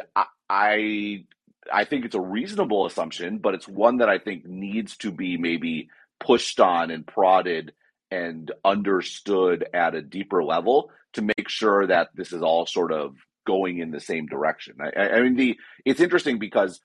I, 0.50 1.26
I 1.72 1.86
think 1.86 2.06
it's 2.06 2.16
a 2.16 2.22
reasonable 2.22 2.86
assumption, 2.86 3.38
but 3.38 3.54
it's 3.54 3.68
one 3.68 3.98
that 3.98 4.10
I 4.10 4.20
think 4.20 4.46
needs 4.46 4.98
to 4.98 5.12
be 5.12 5.38
maybe 5.38 5.90
pushed 6.20 6.60
on 6.60 6.92
and 6.92 7.06
prodded 7.06 7.74
and 8.12 8.52
understood 8.66 9.66
at 9.74 9.96
a 9.96 10.02
deeper 10.02 10.44
level 10.44 10.92
to 11.14 11.22
make 11.22 11.48
sure 11.48 11.88
that 11.88 12.10
this 12.14 12.34
is 12.34 12.42
all 12.42 12.66
sort 12.66 12.92
of 12.92 13.16
going 13.48 13.80
in 13.80 13.92
the 13.92 14.00
same 14.00 14.28
direction. 14.28 14.76
I, 14.80 15.10
I 15.10 15.22
mean, 15.22 15.36
the 15.36 15.58
it's 15.86 16.02
interesting 16.02 16.38
because 16.38 16.82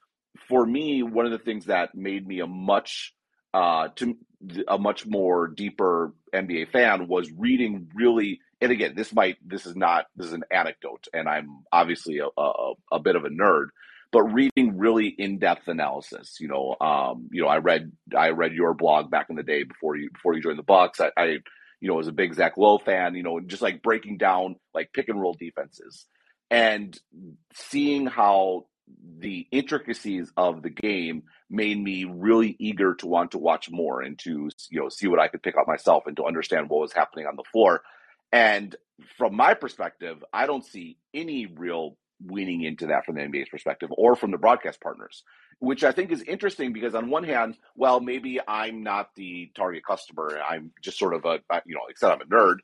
for 0.48 0.64
me, 0.64 1.02
one 1.02 1.26
of 1.26 1.32
the 1.32 1.38
things 1.38 1.66
that 1.66 1.94
made 1.94 2.26
me 2.26 2.40
a 2.40 2.46
much 2.46 3.14
uh, 3.54 3.88
to 3.96 4.16
a 4.68 4.78
much 4.78 5.06
more 5.06 5.48
deeper 5.48 6.12
NBA 6.34 6.70
fan 6.70 7.08
was 7.08 7.30
reading 7.36 7.88
really. 7.94 8.40
And 8.60 8.72
again, 8.72 8.94
this 8.96 9.12
might 9.12 9.36
this 9.46 9.66
is 9.66 9.76
not 9.76 10.06
this 10.16 10.28
is 10.28 10.32
an 10.32 10.44
anecdote, 10.50 11.06
and 11.12 11.28
I'm 11.28 11.64
obviously 11.72 12.18
a, 12.18 12.28
a, 12.40 12.72
a 12.92 13.00
bit 13.00 13.16
of 13.16 13.24
a 13.24 13.28
nerd, 13.28 13.66
but 14.12 14.22
reading 14.24 14.78
really 14.78 15.08
in-depth 15.08 15.68
analysis. 15.68 16.36
You 16.40 16.48
know, 16.48 16.76
um, 16.80 17.28
you 17.32 17.42
know, 17.42 17.48
I 17.48 17.58
read 17.58 17.92
I 18.16 18.30
read 18.30 18.52
your 18.52 18.74
blog 18.74 19.10
back 19.10 19.26
in 19.30 19.36
the 19.36 19.42
day 19.42 19.62
before 19.62 19.96
you 19.96 20.10
before 20.10 20.34
you 20.34 20.42
joined 20.42 20.58
the 20.58 20.62
Bucks. 20.62 21.00
I, 21.00 21.10
I 21.16 21.24
you 21.80 21.88
know 21.88 21.94
was 21.94 22.08
a 22.08 22.12
big 22.12 22.34
Zach 22.34 22.56
Lowe 22.56 22.78
fan. 22.78 23.14
You 23.14 23.22
know, 23.22 23.40
just 23.40 23.62
like 23.62 23.82
breaking 23.82 24.16
down 24.16 24.56
like 24.74 24.92
pick 24.92 25.08
and 25.08 25.20
roll 25.20 25.36
defenses 25.38 26.06
and 26.50 26.98
seeing 27.54 28.06
how 28.06 28.66
the 29.18 29.46
intricacies 29.50 30.30
of 30.36 30.62
the 30.62 30.70
game 30.70 31.24
made 31.48 31.78
me 31.78 32.04
really 32.04 32.56
eager 32.58 32.94
to 32.94 33.06
want 33.06 33.32
to 33.32 33.38
watch 33.38 33.70
more 33.70 34.02
and 34.02 34.18
to 34.18 34.50
you 34.70 34.80
know 34.80 34.88
see 34.88 35.08
what 35.08 35.20
I 35.20 35.28
could 35.28 35.42
pick 35.42 35.56
up 35.56 35.66
myself 35.66 36.04
and 36.06 36.16
to 36.16 36.24
understand 36.24 36.68
what 36.68 36.80
was 36.80 36.92
happening 36.92 37.26
on 37.26 37.36
the 37.36 37.44
floor. 37.52 37.82
And 38.32 38.74
from 39.16 39.36
my 39.36 39.54
perspective, 39.54 40.22
I 40.32 40.46
don't 40.46 40.64
see 40.64 40.98
any 41.14 41.46
real 41.46 41.96
leaning 42.24 42.62
into 42.62 42.86
that 42.86 43.04
from 43.04 43.16
the 43.16 43.20
NBA's 43.22 43.48
perspective 43.48 43.90
or 43.96 44.16
from 44.16 44.30
the 44.30 44.38
broadcast 44.38 44.80
partners, 44.80 45.22
which 45.58 45.84
I 45.84 45.92
think 45.92 46.10
is 46.10 46.22
interesting 46.22 46.72
because 46.72 46.94
on 46.94 47.10
one 47.10 47.24
hand, 47.24 47.56
well, 47.74 48.00
maybe 48.00 48.40
I'm 48.46 48.82
not 48.82 49.14
the 49.14 49.50
target 49.54 49.84
customer. 49.86 50.38
I'm 50.48 50.72
just 50.82 50.98
sort 50.98 51.14
of 51.14 51.24
a, 51.24 51.40
you 51.66 51.74
know, 51.74 51.82
except 51.88 52.14
I'm 52.14 52.26
a 52.26 52.30
nerd. 52.30 52.56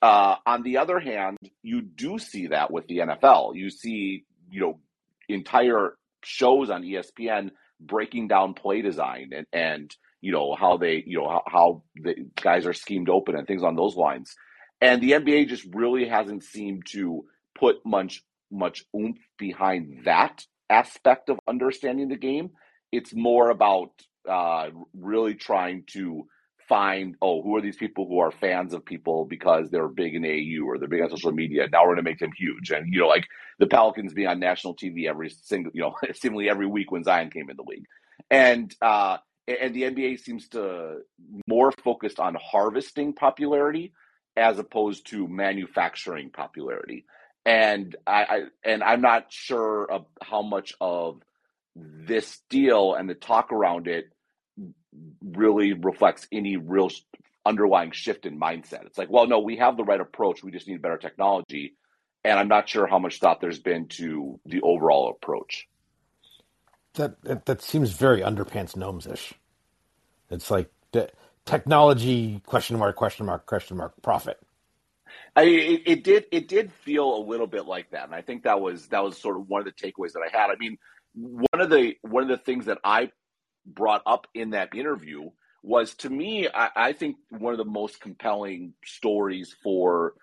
Uh, 0.00 0.36
on 0.46 0.62
the 0.62 0.78
other 0.78 1.00
hand, 1.00 1.38
you 1.62 1.80
do 1.80 2.18
see 2.18 2.48
that 2.48 2.70
with 2.70 2.86
the 2.86 2.98
NFL. 2.98 3.56
You 3.56 3.70
see, 3.70 4.24
you 4.50 4.60
know, 4.60 4.80
entire 5.28 5.96
shows 6.24 6.70
on 6.70 6.82
ESPN 6.82 7.50
breaking 7.80 8.28
down 8.28 8.54
play 8.54 8.82
design 8.82 9.30
and, 9.32 9.46
and 9.52 9.94
you 10.20 10.32
know 10.32 10.54
how 10.54 10.76
they 10.76 11.02
you 11.06 11.18
know 11.18 11.28
how, 11.28 11.42
how 11.46 11.82
the 11.94 12.14
guys 12.42 12.66
are 12.66 12.72
schemed 12.72 13.08
open 13.08 13.36
and 13.36 13.46
things 13.46 13.62
on 13.62 13.76
those 13.76 13.96
lines. 13.96 14.34
And 14.80 15.02
the 15.02 15.12
NBA 15.12 15.48
just 15.48 15.66
really 15.72 16.08
hasn't 16.08 16.44
seemed 16.44 16.84
to 16.92 17.24
put 17.58 17.76
much 17.84 18.22
much 18.50 18.84
oomph 18.96 19.18
behind 19.38 20.04
that 20.04 20.44
aspect 20.70 21.28
of 21.28 21.38
understanding 21.46 22.08
the 22.08 22.16
game. 22.16 22.50
It's 22.90 23.14
more 23.14 23.50
about 23.50 23.90
uh, 24.28 24.70
really 24.94 25.34
trying 25.34 25.84
to 25.92 26.26
find 26.68 27.16
oh 27.22 27.42
who 27.42 27.56
are 27.56 27.60
these 27.60 27.76
people 27.76 28.06
who 28.06 28.18
are 28.18 28.30
fans 28.30 28.74
of 28.74 28.84
people 28.84 29.24
because 29.24 29.70
they're 29.70 29.88
big 29.88 30.14
in 30.14 30.24
AU 30.24 30.64
or 30.64 30.78
they're 30.78 30.88
big 30.88 31.02
on 31.02 31.10
social 31.10 31.32
media. 31.32 31.66
Now 31.70 31.82
we're 31.82 31.94
going 31.94 32.04
to 32.04 32.10
make 32.10 32.18
them 32.18 32.32
huge, 32.36 32.70
and 32.70 32.92
you 32.92 33.00
know 33.00 33.08
like 33.08 33.26
the 33.58 33.66
Pelicans 33.66 34.12
being 34.12 34.28
on 34.28 34.38
national 34.38 34.76
TV 34.76 35.08
every 35.08 35.30
single 35.30 35.72
you 35.74 35.82
know 35.82 35.94
seemingly 36.14 36.48
every 36.48 36.66
week 36.66 36.90
when 36.90 37.04
Zion 37.04 37.30
came 37.30 37.50
in 37.50 37.56
the 37.56 37.64
league, 37.66 37.86
and 38.30 38.74
uh, 38.82 39.18
and 39.46 39.74
the 39.74 39.82
NBA 39.82 40.20
seems 40.20 40.48
to 40.48 40.98
more 41.46 41.72
focused 41.82 42.20
on 42.20 42.36
harvesting 42.40 43.14
popularity 43.14 43.92
as 44.36 44.58
opposed 44.58 45.08
to 45.08 45.26
manufacturing 45.26 46.30
popularity. 46.30 47.04
And 47.44 47.96
I, 48.06 48.22
I 48.22 48.40
and 48.64 48.82
I'm 48.82 49.00
not 49.00 49.26
sure 49.32 49.90
of 49.90 50.06
how 50.22 50.42
much 50.42 50.74
of 50.80 51.22
this 51.74 52.40
deal 52.50 52.94
and 52.94 53.08
the 53.08 53.14
talk 53.14 53.52
around 53.52 53.88
it 53.88 54.12
really 55.22 55.72
reflects 55.72 56.26
any 56.32 56.56
real 56.56 56.90
underlying 57.44 57.90
shift 57.92 58.26
in 58.26 58.38
mindset. 58.38 58.84
It's 58.86 58.98
like, 58.98 59.10
well, 59.10 59.26
no, 59.26 59.38
we 59.40 59.56
have 59.56 59.76
the 59.76 59.84
right 59.84 60.00
approach. 60.00 60.42
We 60.42 60.50
just 60.50 60.68
need 60.68 60.82
better 60.82 60.98
technology. 60.98 61.74
And 62.24 62.38
I'm 62.38 62.48
not 62.48 62.68
sure 62.68 62.86
how 62.86 62.98
much 62.98 63.20
thought 63.20 63.40
there's 63.40 63.58
been 63.60 63.88
to 63.88 64.40
the 64.44 64.60
overall 64.60 65.10
approach. 65.10 65.68
That 66.94 67.20
that, 67.22 67.46
that 67.46 67.62
seems 67.62 67.92
very 67.92 68.20
underpants 68.20 68.76
gnomes 68.76 69.06
ish. 69.06 69.32
It's 70.30 70.50
like 70.50 70.70
the 70.92 71.10
technology 71.46 72.42
question 72.44 72.78
mark 72.78 72.96
question 72.96 73.26
mark 73.26 73.46
question 73.46 73.76
mark 73.76 73.94
profit. 74.02 74.38
I, 75.36 75.42
it, 75.44 75.82
it, 75.86 76.04
did 76.04 76.24
it 76.32 76.48
did 76.48 76.72
feel 76.72 77.16
a 77.16 77.22
little 77.22 77.46
bit 77.46 77.66
like 77.66 77.90
that, 77.90 78.04
and 78.04 78.14
I 78.14 78.22
think 78.22 78.42
that 78.42 78.60
was 78.60 78.88
that 78.88 79.02
was 79.02 79.16
sort 79.16 79.36
of 79.36 79.48
one 79.48 79.60
of 79.60 79.64
the 79.64 79.72
takeaways 79.72 80.12
that 80.12 80.22
I 80.26 80.36
had. 80.36 80.50
I 80.50 80.56
mean, 80.58 80.76
one 81.14 81.60
of 81.60 81.70
the 81.70 81.94
one 82.02 82.22
of 82.24 82.28
the 82.28 82.36
things 82.38 82.66
that 82.66 82.78
I 82.84 83.10
brought 83.74 84.02
up 84.06 84.26
in 84.34 84.50
that 84.50 84.74
interview 84.74 85.30
was 85.62 85.94
to 85.96 86.10
me, 86.10 86.48
I, 86.48 86.70
I 86.76 86.92
think 86.92 87.16
one 87.30 87.52
of 87.52 87.58
the 87.58 87.64
most 87.64 88.00
compelling 88.00 88.74
stories 88.84 89.54
for 89.62 90.14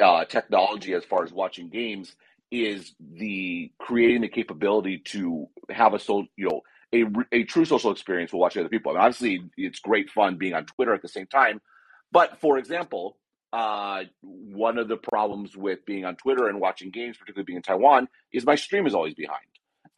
uh, 0.00 0.24
technology 0.24 0.94
as 0.94 1.04
far 1.04 1.24
as 1.24 1.32
watching 1.32 1.68
games 1.68 2.14
is 2.50 2.94
the 3.00 3.72
creating 3.78 4.20
the 4.20 4.28
capability 4.28 4.98
to 4.98 5.48
have 5.70 5.94
a 5.94 5.98
so 5.98 6.26
you 6.36 6.48
know 6.48 6.60
a, 6.92 7.04
a 7.32 7.44
true 7.44 7.64
social 7.64 7.90
experience 7.90 8.32
while 8.32 8.40
watching 8.40 8.60
other 8.60 8.68
people. 8.68 8.92
I 8.92 8.94
mean, 8.94 9.02
obviously, 9.02 9.50
it's 9.56 9.80
great 9.80 10.10
fun 10.10 10.36
being 10.36 10.52
on 10.52 10.66
Twitter 10.66 10.92
at 10.92 11.00
the 11.02 11.08
same 11.08 11.26
time. 11.26 11.60
But 12.10 12.38
for 12.40 12.58
example, 12.58 13.16
uh, 13.52 14.04
one 14.22 14.78
of 14.78 14.88
the 14.88 14.98
problems 14.98 15.56
with 15.56 15.84
being 15.86 16.04
on 16.04 16.16
Twitter 16.16 16.48
and 16.48 16.60
watching 16.60 16.90
games, 16.90 17.16
particularly 17.16 17.46
being 17.46 17.56
in 17.56 17.62
Taiwan, 17.62 18.08
is 18.32 18.44
my 18.44 18.54
stream 18.54 18.86
is 18.86 18.94
always 18.94 19.14
behind. 19.14 19.40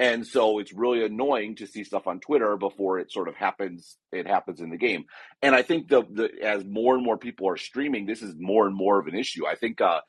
And 0.00 0.26
so 0.26 0.58
it's 0.58 0.72
really 0.72 1.04
annoying 1.04 1.56
to 1.56 1.66
see 1.66 1.84
stuff 1.84 2.08
on 2.08 2.18
Twitter 2.18 2.56
before 2.56 2.98
it 2.98 3.12
sort 3.12 3.28
of 3.28 3.36
happens. 3.36 3.96
It 4.10 4.26
happens 4.26 4.60
in 4.60 4.70
the 4.70 4.76
game, 4.76 5.04
and 5.40 5.54
I 5.54 5.62
think 5.62 5.88
the, 5.88 6.02
the 6.10 6.30
as 6.42 6.64
more 6.64 6.96
and 6.96 7.04
more 7.04 7.16
people 7.16 7.48
are 7.48 7.56
streaming, 7.56 8.04
this 8.04 8.20
is 8.20 8.34
more 8.36 8.66
and 8.66 8.74
more 8.74 8.98
of 8.98 9.06
an 9.06 9.14
issue. 9.14 9.46
I 9.46 9.54
think, 9.54 9.80
uh, 9.80 10.00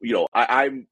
you 0.00 0.14
know, 0.14 0.28
I, 0.32 0.64
I'm 0.64 0.86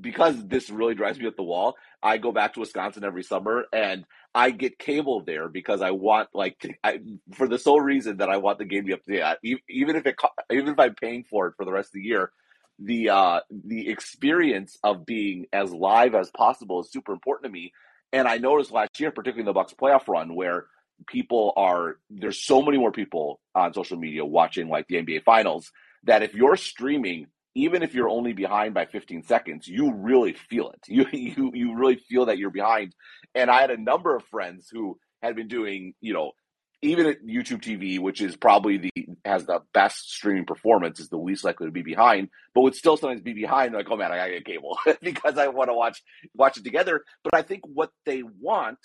because 0.00 0.44
this 0.46 0.68
really 0.68 0.96
drives 0.96 1.18
me 1.18 1.28
up 1.28 1.36
the 1.36 1.44
wall. 1.44 1.76
I 2.02 2.18
go 2.18 2.32
back 2.32 2.54
to 2.54 2.60
Wisconsin 2.60 3.04
every 3.04 3.22
summer, 3.22 3.66
and 3.72 4.04
I 4.34 4.50
get 4.50 4.80
cable 4.80 5.22
there 5.24 5.48
because 5.48 5.80
I 5.80 5.92
want 5.92 6.28
like 6.34 6.56
I, 6.82 6.98
for 7.34 7.46
the 7.46 7.58
sole 7.58 7.80
reason 7.80 8.16
that 8.16 8.28
I 8.28 8.38
want 8.38 8.58
the 8.58 8.64
game 8.64 8.82
to 8.82 8.86
be 8.86 8.92
up 8.94 9.04
to 9.04 9.36
date. 9.44 9.60
Even 9.68 9.94
if 9.94 10.06
it 10.06 10.16
even 10.50 10.72
if 10.72 10.78
I'm 10.80 10.96
paying 10.96 11.24
for 11.30 11.46
it 11.46 11.54
for 11.56 11.64
the 11.64 11.72
rest 11.72 11.90
of 11.90 11.94
the 11.94 12.02
year, 12.02 12.32
the 12.78 13.10
uh, 13.10 13.40
the 13.50 13.88
experience 13.88 14.76
of 14.82 15.06
being 15.06 15.46
as 15.52 15.72
live 15.72 16.14
as 16.14 16.30
possible 16.30 16.80
is 16.80 16.90
super 16.90 17.12
important 17.12 17.44
to 17.44 17.52
me. 17.52 17.72
And 18.12 18.28
I 18.28 18.38
noticed 18.38 18.72
last 18.72 19.00
year, 19.00 19.10
particularly 19.10 19.42
in 19.42 19.46
the 19.46 19.52
Bucks 19.52 19.74
playoff 19.74 20.08
run, 20.08 20.34
where 20.34 20.66
people 21.06 21.52
are 21.56 21.96
there's 22.10 22.40
so 22.40 22.62
many 22.62 22.78
more 22.78 22.92
people 22.92 23.40
on 23.54 23.74
social 23.74 23.96
media 23.98 24.24
watching 24.24 24.68
like 24.68 24.86
the 24.88 24.96
NBA 24.96 25.24
finals 25.24 25.72
that 26.04 26.22
if 26.22 26.34
you're 26.34 26.56
streaming, 26.56 27.26
even 27.54 27.82
if 27.82 27.94
you're 27.94 28.08
only 28.08 28.32
behind 28.32 28.74
by 28.74 28.86
15 28.86 29.24
seconds, 29.24 29.66
you 29.66 29.92
really 29.94 30.34
feel 30.34 30.70
it. 30.70 30.80
You 30.88 31.06
you 31.12 31.50
you 31.54 31.76
really 31.76 31.96
feel 31.96 32.26
that 32.26 32.38
you're 32.38 32.50
behind. 32.50 32.94
And 33.34 33.50
I 33.50 33.60
had 33.60 33.70
a 33.70 33.80
number 33.80 34.14
of 34.14 34.24
friends 34.24 34.68
who 34.70 34.98
had 35.22 35.36
been 35.36 35.48
doing, 35.48 35.94
you 36.00 36.12
know, 36.12 36.32
even 36.82 37.06
at 37.06 37.24
YouTube 37.24 37.62
TV, 37.62 38.00
which 38.00 38.20
is 38.20 38.36
probably 38.36 38.78
the 38.78 39.06
has 39.24 39.46
the 39.46 39.60
best 39.72 40.12
streaming 40.12 40.44
performance, 40.44 40.98
is 40.98 41.08
the 41.08 41.16
least 41.16 41.44
likely 41.44 41.68
to 41.68 41.72
be 41.72 41.82
behind, 41.82 42.28
but 42.54 42.62
would 42.62 42.74
still 42.74 42.96
sometimes 42.96 43.22
be 43.22 43.32
behind. 43.32 43.72
Like, 43.72 43.86
oh 43.88 43.96
man, 43.96 44.10
I 44.10 44.16
gotta 44.16 44.32
get 44.32 44.44
cable 44.44 44.76
because 45.00 45.38
I 45.38 45.48
want 45.48 45.70
to 45.70 45.74
watch 45.74 46.02
watch 46.34 46.58
it 46.58 46.64
together. 46.64 47.02
But 47.22 47.34
I 47.34 47.42
think 47.42 47.62
what 47.64 47.90
they 48.04 48.22
want 48.22 48.78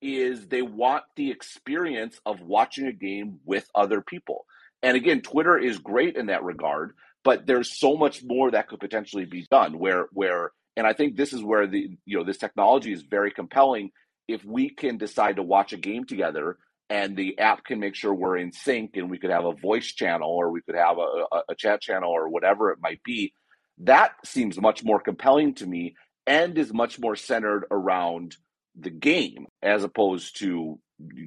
is 0.00 0.48
they 0.48 0.62
want 0.62 1.04
the 1.16 1.30
experience 1.30 2.18
of 2.24 2.40
watching 2.40 2.86
a 2.86 2.92
game 2.92 3.40
with 3.44 3.68
other 3.74 4.00
people. 4.00 4.46
And 4.82 4.96
again, 4.96 5.20
Twitter 5.20 5.58
is 5.58 5.78
great 5.78 6.16
in 6.16 6.26
that 6.26 6.44
regard, 6.44 6.94
but 7.22 7.46
there's 7.46 7.78
so 7.78 7.96
much 7.96 8.22
more 8.22 8.50
that 8.50 8.68
could 8.68 8.80
potentially 8.80 9.26
be 9.26 9.46
done. 9.50 9.78
Where 9.78 10.06
where 10.12 10.52
and 10.74 10.86
I 10.86 10.94
think 10.94 11.16
this 11.16 11.34
is 11.34 11.42
where 11.42 11.66
the 11.66 11.98
you 12.06 12.16
know 12.16 12.24
this 12.24 12.38
technology 12.38 12.92
is 12.92 13.02
very 13.02 13.30
compelling. 13.30 13.90
If 14.26 14.42
we 14.42 14.70
can 14.70 14.96
decide 14.96 15.36
to 15.36 15.42
watch 15.42 15.74
a 15.74 15.76
game 15.76 16.04
together 16.04 16.56
and 16.88 17.16
the 17.16 17.38
app 17.38 17.64
can 17.64 17.80
make 17.80 17.94
sure 17.94 18.14
we're 18.14 18.36
in 18.36 18.52
sync 18.52 18.96
and 18.96 19.10
we 19.10 19.18
could 19.18 19.30
have 19.30 19.44
a 19.44 19.52
voice 19.52 19.86
channel 19.86 20.30
or 20.30 20.50
we 20.50 20.62
could 20.62 20.76
have 20.76 20.98
a, 20.98 21.24
a, 21.32 21.42
a, 21.50 21.54
chat 21.54 21.80
channel 21.80 22.10
or 22.10 22.28
whatever 22.28 22.70
it 22.70 22.78
might 22.80 23.02
be. 23.02 23.32
That 23.78 24.12
seems 24.24 24.60
much 24.60 24.84
more 24.84 25.00
compelling 25.00 25.54
to 25.54 25.66
me 25.66 25.96
and 26.26 26.56
is 26.56 26.72
much 26.72 26.98
more 26.98 27.16
centered 27.16 27.64
around 27.70 28.36
the 28.78 28.90
game 28.90 29.46
as 29.62 29.84
opposed 29.84 30.38
to 30.38 30.78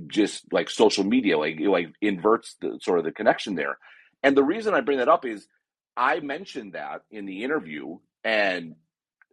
just 0.08 0.52
like 0.52 0.70
social 0.70 1.04
media 1.04 1.38
like 1.38 1.60
like 1.60 1.90
inverts 2.02 2.56
the 2.62 2.80
sort 2.82 3.00
of 3.00 3.06
the 3.06 3.12
connection 3.12 3.56
there. 3.56 3.78
And 4.24 4.36
the 4.36 4.44
reason 4.44 4.74
i 4.74 4.82
bring 4.82 4.98
that 5.00 5.10
up 5.10 5.26
is 5.26 5.48
i 5.98 6.20
mentioned 6.20 6.74
that 6.74 7.02
in 7.12 7.26
the 7.26 7.44
interview 7.44 7.98
and 8.24 8.76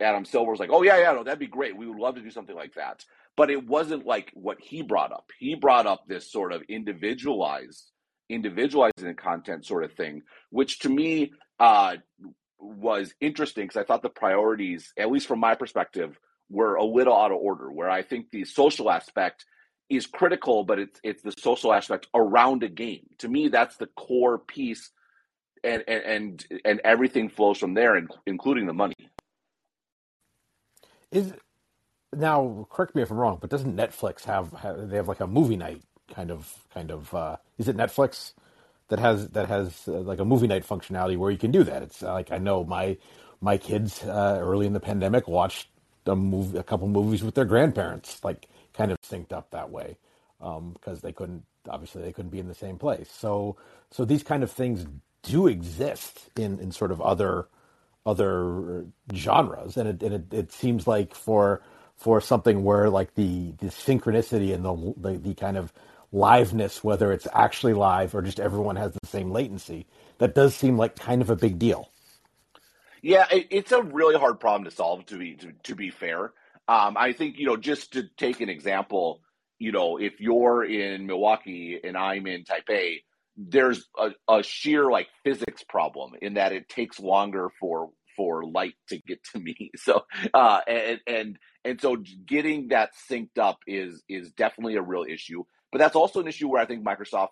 adam 0.00 0.24
silver 0.24 0.50
was 0.50 0.60
like 0.60 0.70
oh 0.70 0.82
yeah 0.82 0.98
yeah 0.98 1.12
no 1.12 1.24
that'd 1.24 1.38
be 1.38 1.46
great. 1.46 1.76
We 1.76 1.86
would 1.86 1.98
love 1.98 2.16
to 2.16 2.20
do 2.20 2.30
something 2.30 2.56
like 2.56 2.74
that 2.74 3.04
but 3.36 3.50
it 3.50 3.66
wasn't 3.66 4.06
like 4.06 4.30
what 4.34 4.58
he 4.60 4.82
brought 4.82 5.12
up. 5.12 5.30
He 5.38 5.54
brought 5.54 5.86
up 5.86 6.04
this 6.06 6.30
sort 6.30 6.52
of 6.52 6.62
individualized, 6.68 7.90
individualizing 8.28 9.08
the 9.08 9.14
content 9.14 9.66
sort 9.66 9.84
of 9.84 9.92
thing, 9.92 10.22
which 10.50 10.80
to 10.80 10.88
me 10.88 11.32
uh, 11.60 11.96
was 12.58 13.14
interesting 13.20 13.64
because 13.64 13.76
I 13.76 13.84
thought 13.84 14.02
the 14.02 14.08
priorities, 14.08 14.92
at 14.98 15.10
least 15.10 15.26
from 15.26 15.40
my 15.40 15.54
perspective, 15.54 16.18
were 16.48 16.76
a 16.76 16.84
little 16.84 17.16
out 17.16 17.32
of 17.32 17.38
order. 17.38 17.70
Where 17.70 17.90
I 17.90 18.02
think 18.02 18.30
the 18.30 18.44
social 18.44 18.90
aspect 18.90 19.44
is 19.90 20.06
critical, 20.06 20.64
but 20.64 20.78
it's 20.78 21.00
it's 21.04 21.22
the 21.22 21.32
social 21.32 21.72
aspect 21.72 22.08
around 22.14 22.62
a 22.62 22.68
game. 22.68 23.06
To 23.18 23.28
me, 23.28 23.48
that's 23.48 23.76
the 23.76 23.88
core 23.88 24.38
piece, 24.38 24.90
and 25.62 25.84
and 25.86 26.04
and, 26.04 26.46
and 26.64 26.80
everything 26.84 27.28
flows 27.28 27.58
from 27.58 27.74
there, 27.74 28.00
including 28.26 28.66
the 28.66 28.72
money. 28.72 28.94
Is 31.12 31.32
now 32.16 32.66
correct 32.70 32.94
me 32.94 33.02
if 33.02 33.10
I'm 33.10 33.18
wrong, 33.18 33.38
but 33.40 33.50
doesn't 33.50 33.76
Netflix 33.76 34.24
have, 34.24 34.52
have 34.52 34.88
they 34.88 34.96
have 34.96 35.08
like 35.08 35.20
a 35.20 35.26
movie 35.26 35.56
night 35.56 35.82
kind 36.14 36.30
of 36.30 36.52
kind 36.72 36.90
of 36.90 37.14
uh, 37.14 37.36
is 37.58 37.68
it 37.68 37.76
Netflix 37.76 38.32
that 38.88 38.98
has 38.98 39.28
that 39.30 39.48
has 39.48 39.82
uh, 39.88 39.92
like 39.92 40.18
a 40.18 40.24
movie 40.24 40.46
night 40.46 40.66
functionality 40.66 41.16
where 41.16 41.30
you 41.30 41.38
can 41.38 41.50
do 41.50 41.64
that? 41.64 41.82
It's 41.82 42.02
uh, 42.02 42.12
like 42.12 42.32
I 42.32 42.38
know 42.38 42.64
my 42.64 42.96
my 43.40 43.58
kids 43.58 44.02
uh, 44.02 44.38
early 44.40 44.66
in 44.66 44.72
the 44.72 44.80
pandemic 44.80 45.28
watched 45.28 45.68
a 46.06 46.16
movie 46.16 46.58
a 46.58 46.62
couple 46.62 46.88
movies 46.88 47.22
with 47.22 47.34
their 47.34 47.44
grandparents, 47.44 48.22
like 48.24 48.48
kind 48.72 48.92
of 48.92 49.00
synced 49.02 49.32
up 49.32 49.50
that 49.50 49.70
way 49.70 49.96
because 50.38 50.58
um, 50.58 51.00
they 51.02 51.12
couldn't 51.12 51.44
obviously 51.68 52.02
they 52.02 52.12
couldn't 52.12 52.30
be 52.30 52.38
in 52.38 52.48
the 52.48 52.54
same 52.54 52.78
place. 52.78 53.10
So 53.10 53.56
so 53.90 54.04
these 54.04 54.22
kind 54.22 54.42
of 54.42 54.50
things 54.50 54.86
do 55.22 55.46
exist 55.46 56.30
in 56.36 56.58
in 56.60 56.70
sort 56.72 56.92
of 56.92 57.00
other 57.00 57.48
other 58.04 58.86
genres, 59.12 59.76
and 59.76 59.88
it 59.88 60.02
and 60.02 60.14
it, 60.14 60.34
it 60.34 60.52
seems 60.52 60.86
like 60.86 61.14
for 61.14 61.62
for 61.96 62.20
something 62.20 62.62
where 62.62 62.90
like 62.90 63.14
the 63.14 63.52
the 63.58 63.66
synchronicity 63.66 64.54
and 64.54 64.64
the, 64.64 64.94
the 65.10 65.18
the, 65.18 65.34
kind 65.34 65.56
of 65.56 65.72
liveness, 66.12 66.84
whether 66.84 67.12
it's 67.12 67.26
actually 67.32 67.72
live 67.72 68.14
or 68.14 68.22
just 68.22 68.40
everyone 68.40 68.76
has 68.76 68.92
the 68.92 69.06
same 69.06 69.30
latency, 69.30 69.86
that 70.18 70.34
does 70.34 70.54
seem 70.54 70.76
like 70.76 70.96
kind 70.96 71.22
of 71.22 71.30
a 71.30 71.36
big 71.36 71.58
deal. 71.58 71.90
Yeah, 73.02 73.26
it, 73.30 73.48
it's 73.50 73.72
a 73.72 73.82
really 73.82 74.18
hard 74.18 74.40
problem 74.40 74.64
to 74.64 74.70
solve. 74.70 75.06
To 75.06 75.18
be 75.18 75.34
to, 75.36 75.52
to 75.64 75.74
be 75.74 75.90
fair, 75.90 76.32
um, 76.68 76.96
I 76.96 77.12
think 77.12 77.38
you 77.38 77.46
know 77.46 77.56
just 77.56 77.92
to 77.94 78.04
take 78.16 78.40
an 78.40 78.48
example, 78.48 79.20
you 79.58 79.72
know, 79.72 79.98
if 79.98 80.20
you're 80.20 80.64
in 80.64 81.06
Milwaukee 81.06 81.80
and 81.82 81.96
I'm 81.96 82.26
in 82.26 82.44
Taipei, 82.44 83.02
there's 83.36 83.88
a, 83.98 84.10
a 84.28 84.42
sheer 84.42 84.90
like 84.90 85.08
physics 85.24 85.62
problem 85.62 86.12
in 86.20 86.34
that 86.34 86.52
it 86.52 86.68
takes 86.68 87.00
longer 87.00 87.50
for 87.60 87.90
for 88.16 88.44
light 88.44 88.74
to 88.88 88.98
get 88.98 89.22
to 89.32 89.40
me. 89.40 89.70
So 89.76 90.04
uh, 90.34 90.60
and 90.66 91.00
and 91.06 91.38
and 91.64 91.80
so 91.80 91.96
getting 92.26 92.68
that 92.68 92.90
synced 93.10 93.38
up 93.38 93.58
is 93.66 94.02
is 94.08 94.32
definitely 94.32 94.76
a 94.76 94.82
real 94.82 95.04
issue. 95.08 95.44
But 95.72 95.78
that's 95.78 95.96
also 95.96 96.20
an 96.20 96.28
issue 96.28 96.48
where 96.48 96.62
I 96.62 96.66
think 96.66 96.84
Microsoft 96.84 97.28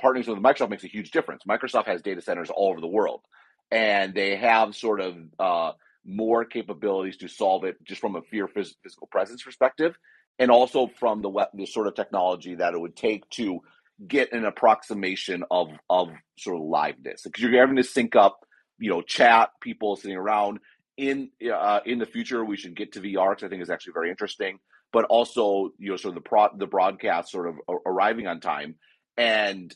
partnering 0.00 0.26
with 0.26 0.38
Microsoft 0.42 0.70
makes 0.70 0.84
a 0.84 0.88
huge 0.88 1.10
difference. 1.10 1.44
Microsoft 1.48 1.86
has 1.86 2.02
data 2.02 2.20
centers 2.20 2.50
all 2.50 2.70
over 2.70 2.80
the 2.80 2.86
world, 2.86 3.22
and 3.70 4.14
they 4.14 4.36
have 4.36 4.76
sort 4.76 5.00
of 5.00 5.16
uh, 5.38 5.72
more 6.04 6.44
capabilities 6.44 7.16
to 7.18 7.28
solve 7.28 7.64
it 7.64 7.76
just 7.84 8.00
from 8.00 8.16
a 8.16 8.22
fear 8.22 8.48
physical 8.48 9.06
presence 9.10 9.42
perspective, 9.42 9.96
and 10.38 10.50
also 10.50 10.88
from 10.98 11.22
the 11.22 11.48
the 11.54 11.66
sort 11.66 11.86
of 11.86 11.94
technology 11.94 12.56
that 12.56 12.74
it 12.74 12.80
would 12.80 12.96
take 12.96 13.28
to 13.30 13.60
get 14.06 14.32
an 14.32 14.44
approximation 14.44 15.44
of 15.50 15.68
of 15.88 16.08
sort 16.38 16.56
of 16.56 16.62
liveness 16.62 17.22
because 17.24 17.42
you're 17.42 17.60
having 17.60 17.76
to 17.76 17.84
sync 17.84 18.16
up, 18.16 18.44
you 18.80 18.90
know, 18.90 19.02
chat 19.02 19.50
people 19.62 19.96
sitting 19.96 20.18
around. 20.18 20.60
In 20.98 21.30
uh, 21.54 21.80
in 21.86 21.98
the 21.98 22.06
future, 22.06 22.44
we 22.44 22.56
should 22.58 22.76
get 22.76 22.92
to 22.92 23.00
VR 23.00 23.30
because 23.30 23.44
I 23.44 23.48
think 23.48 23.62
is 23.62 23.70
actually 23.70 23.94
very 23.94 24.10
interesting 24.10 24.58
but 24.92 25.04
also 25.06 25.72
you 25.78 25.90
know 25.90 25.96
sort 25.96 26.16
of 26.16 26.22
the 26.22 26.28
pro- 26.28 26.56
the 26.56 26.66
broadcast 26.66 27.30
sort 27.30 27.48
of 27.48 27.56
arriving 27.86 28.26
on 28.26 28.40
time 28.40 28.74
and 29.16 29.74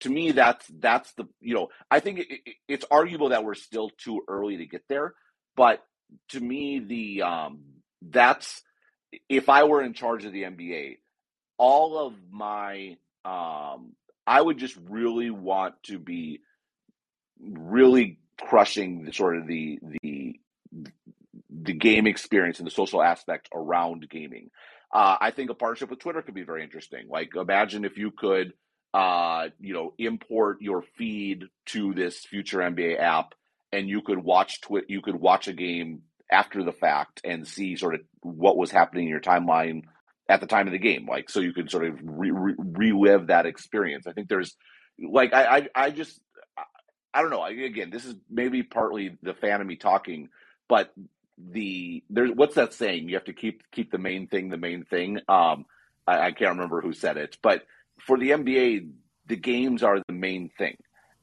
to 0.00 0.10
me 0.10 0.32
that's 0.32 0.66
that's 0.78 1.12
the 1.14 1.24
you 1.40 1.54
know 1.54 1.68
i 1.90 2.00
think 2.00 2.18
it, 2.20 2.26
it, 2.30 2.54
it's 2.68 2.84
arguable 2.90 3.30
that 3.30 3.44
we're 3.44 3.54
still 3.54 3.90
too 3.98 4.22
early 4.28 4.58
to 4.58 4.66
get 4.66 4.82
there 4.88 5.14
but 5.56 5.82
to 6.28 6.40
me 6.40 6.78
the 6.78 7.22
um 7.22 7.60
that's 8.02 8.62
if 9.28 9.48
i 9.48 9.64
were 9.64 9.82
in 9.82 9.92
charge 9.94 10.24
of 10.24 10.32
the 10.32 10.42
nba 10.42 10.98
all 11.58 11.98
of 12.06 12.14
my 12.30 12.96
um 13.24 13.92
i 14.26 14.40
would 14.40 14.58
just 14.58 14.76
really 14.88 15.30
want 15.30 15.74
to 15.84 15.98
be 15.98 16.40
really 17.40 18.18
crushing 18.40 19.04
the, 19.04 19.12
sort 19.12 19.36
of 19.36 19.46
the 19.46 19.78
the 20.02 20.40
the 21.50 21.72
game 21.72 22.06
experience 22.06 22.58
and 22.58 22.66
the 22.66 22.70
social 22.72 23.02
aspect 23.02 23.48
around 23.54 24.08
gaming. 24.08 24.50
Uh, 24.92 25.16
I 25.20 25.30
think 25.30 25.50
a 25.50 25.54
partnership 25.54 25.90
with 25.90 25.98
Twitter 25.98 26.22
could 26.22 26.34
be 26.34 26.44
very 26.44 26.62
interesting. 26.62 27.08
Like, 27.08 27.30
imagine 27.36 27.84
if 27.84 27.98
you 27.98 28.10
could, 28.10 28.52
uh, 28.94 29.48
you 29.60 29.74
know, 29.74 29.94
import 29.98 30.58
your 30.60 30.82
feed 30.96 31.44
to 31.66 31.92
this 31.94 32.18
future 32.24 32.58
NBA 32.58 33.00
app, 33.00 33.34
and 33.72 33.88
you 33.88 34.00
could 34.00 34.18
watch 34.18 34.60
twi- 34.60 34.84
you 34.88 35.02
could 35.02 35.16
watch 35.16 35.48
a 35.48 35.52
game 35.52 36.02
after 36.30 36.62
the 36.62 36.72
fact 36.72 37.20
and 37.24 37.46
see 37.46 37.76
sort 37.76 37.94
of 37.94 38.00
what 38.20 38.56
was 38.56 38.70
happening 38.70 39.04
in 39.04 39.10
your 39.10 39.20
timeline 39.20 39.82
at 40.28 40.40
the 40.40 40.46
time 40.46 40.66
of 40.66 40.72
the 40.72 40.78
game. 40.78 41.06
Like, 41.08 41.30
so 41.30 41.40
you 41.40 41.52
could 41.52 41.70
sort 41.70 41.84
of 41.86 41.98
re- 42.02 42.30
re- 42.30 42.54
relive 42.58 43.28
that 43.28 43.46
experience. 43.46 44.06
I 44.06 44.12
think 44.12 44.28
there's, 44.28 44.56
like, 44.98 45.32
I, 45.32 45.44
I, 45.56 45.68
I 45.74 45.90
just, 45.90 46.20
I 47.16 47.22
don't 47.22 47.30
know. 47.30 47.44
Again, 47.44 47.88
this 47.88 48.04
is 48.04 48.14
maybe 48.28 48.62
partly 48.62 49.16
the 49.22 49.32
fan 49.32 49.62
of 49.62 49.66
me 49.66 49.76
talking, 49.76 50.28
but 50.68 50.92
the 51.38 52.04
there's 52.10 52.30
what's 52.30 52.56
that 52.56 52.74
saying? 52.74 53.08
You 53.08 53.14
have 53.14 53.24
to 53.24 53.32
keep 53.32 53.62
keep 53.72 53.90
the 53.90 53.96
main 53.96 54.26
thing 54.26 54.50
the 54.50 54.58
main 54.58 54.84
thing. 54.84 55.20
Um, 55.26 55.64
I, 56.06 56.26
I 56.26 56.32
can't 56.32 56.50
remember 56.50 56.82
who 56.82 56.92
said 56.92 57.16
it, 57.16 57.38
but 57.40 57.62
for 57.98 58.18
the 58.18 58.30
NBA, 58.32 58.90
the 59.28 59.36
games 59.36 59.82
are 59.82 59.98
the 60.06 60.12
main 60.12 60.50
thing, 60.58 60.76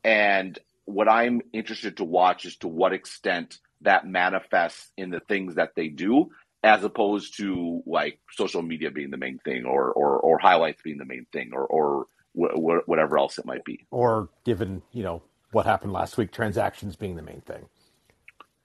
and 0.04 0.58
what 0.86 1.08
I'm 1.08 1.42
interested 1.54 1.98
to 1.98 2.04
watch 2.04 2.46
is 2.46 2.56
to 2.58 2.68
what 2.68 2.92
extent 2.92 3.60
that 3.82 4.08
manifests 4.08 4.92
in 4.98 5.12
the 5.12 5.20
things 5.20 5.56
that 5.56 5.76
they 5.76 5.90
do, 5.90 6.32
as 6.64 6.84
opposed 6.84 7.38
to 7.38 7.84
like 7.86 8.20
social 8.32 8.64
media 8.64 8.90
being 8.90 9.12
the 9.12 9.18
main 9.18 9.38
thing, 9.46 9.66
or 9.66 9.92
or, 9.92 10.18
or 10.18 10.40
highlights 10.40 10.82
being 10.82 10.98
the 10.98 11.06
main 11.06 11.28
thing, 11.32 11.52
or 11.54 11.68
or 11.68 12.08
wh- 12.34 12.88
whatever 12.88 13.20
else 13.20 13.38
it 13.38 13.46
might 13.46 13.64
be. 13.64 13.86
Or 13.92 14.30
given 14.44 14.82
you 14.92 15.04
know 15.04 15.22
what 15.54 15.66
happened 15.66 15.94
last 15.94 16.18
week, 16.18 16.32
transactions 16.32 16.96
being 16.96 17.16
the 17.16 17.22
main 17.22 17.42
thing. 17.42 17.66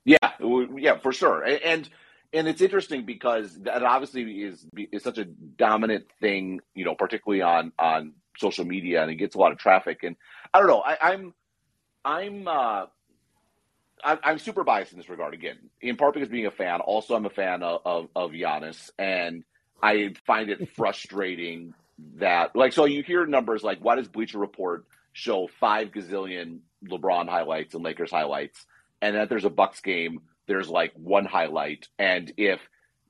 Yeah, 0.04 0.16
yeah, 0.76 0.99
for 0.99 1.12
sure. 1.12 1.45
And 1.45 1.88
and 2.33 2.49
it's 2.49 2.61
interesting 2.61 3.04
because 3.04 3.54
that 3.63 3.82
obviously 3.82 4.43
is 4.43 4.67
is 4.93 5.02
such 5.02 5.19
a 5.19 5.25
dominant 5.25 6.06
thing, 6.21 6.60
you 6.75 6.84
know, 6.84 6.95
particularly 6.95 7.43
on 7.43 7.73
on 7.78 8.13
social 8.39 8.65
media, 8.65 9.02
and 9.02 9.10
it 9.10 9.17
gets 9.17 9.34
a 9.34 9.39
lot 9.39 9.52
of 9.52 9.58
traffic. 9.58 10.02
And 10.02 10.17
I 10.52 10.58
don't 10.60 10.69
know, 10.69 10.82
I, 10.84 10.97
I'm 11.00 11.34
I'm 12.04 12.49
uh, 12.49 12.86
I'm 14.02 14.39
super 14.39 14.65
biased 14.65 14.93
in 14.93 14.99
this 14.99 15.08
regard. 15.08 15.34
Again, 15.34 15.58
in 15.80 15.97
part 15.97 16.15
because 16.15 16.28
being 16.28 16.47
a 16.47 16.50
fan. 16.50 16.80
Also, 16.80 17.15
I'm 17.15 17.26
a 17.26 17.30
fan 17.30 17.63
of 17.63 17.80
of, 17.84 18.08
of 18.15 18.30
Giannis, 18.32 18.91
and 18.99 19.45
I 19.82 20.15
find 20.26 20.50
it 20.50 20.71
frustrating 20.76 21.75
that 22.17 22.54
like 22.54 22.73
so 22.73 22.84
you 22.84 23.02
hear 23.02 23.26
numbers 23.26 23.63
like 23.63 23.80
why 23.80 23.97
does 23.97 24.08
Bleacher 24.08 24.39
Report 24.39 24.84
show 25.13 25.49
five 25.58 25.89
gazillion 25.89 26.60
LeBron 26.86 27.28
highlights 27.28 27.75
and 27.75 27.84
Lakers 27.84 28.10
highlights 28.10 28.67
and 29.00 29.17
that 29.17 29.28
there's 29.28 29.45
a 29.45 29.50
Bucks 29.50 29.80
game, 29.80 30.23
there's 30.47 30.69
like 30.69 30.93
one 30.95 31.25
highlight, 31.25 31.88
and 31.99 32.32
if 32.36 32.60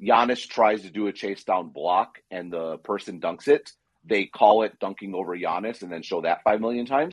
Giannis 0.00 0.48
tries 0.48 0.82
to 0.82 0.90
do 0.90 1.06
a 1.06 1.12
chase 1.12 1.44
down 1.44 1.70
block 1.70 2.20
and 2.30 2.52
the 2.52 2.78
person 2.78 3.20
dunks 3.20 3.48
it, 3.48 3.72
they 4.04 4.26
call 4.26 4.62
it 4.62 4.78
dunking 4.78 5.14
over 5.14 5.36
Giannis 5.36 5.82
and 5.82 5.90
then 5.90 6.02
show 6.02 6.20
that 6.22 6.42
five 6.44 6.60
million 6.60 6.86
times. 6.86 7.12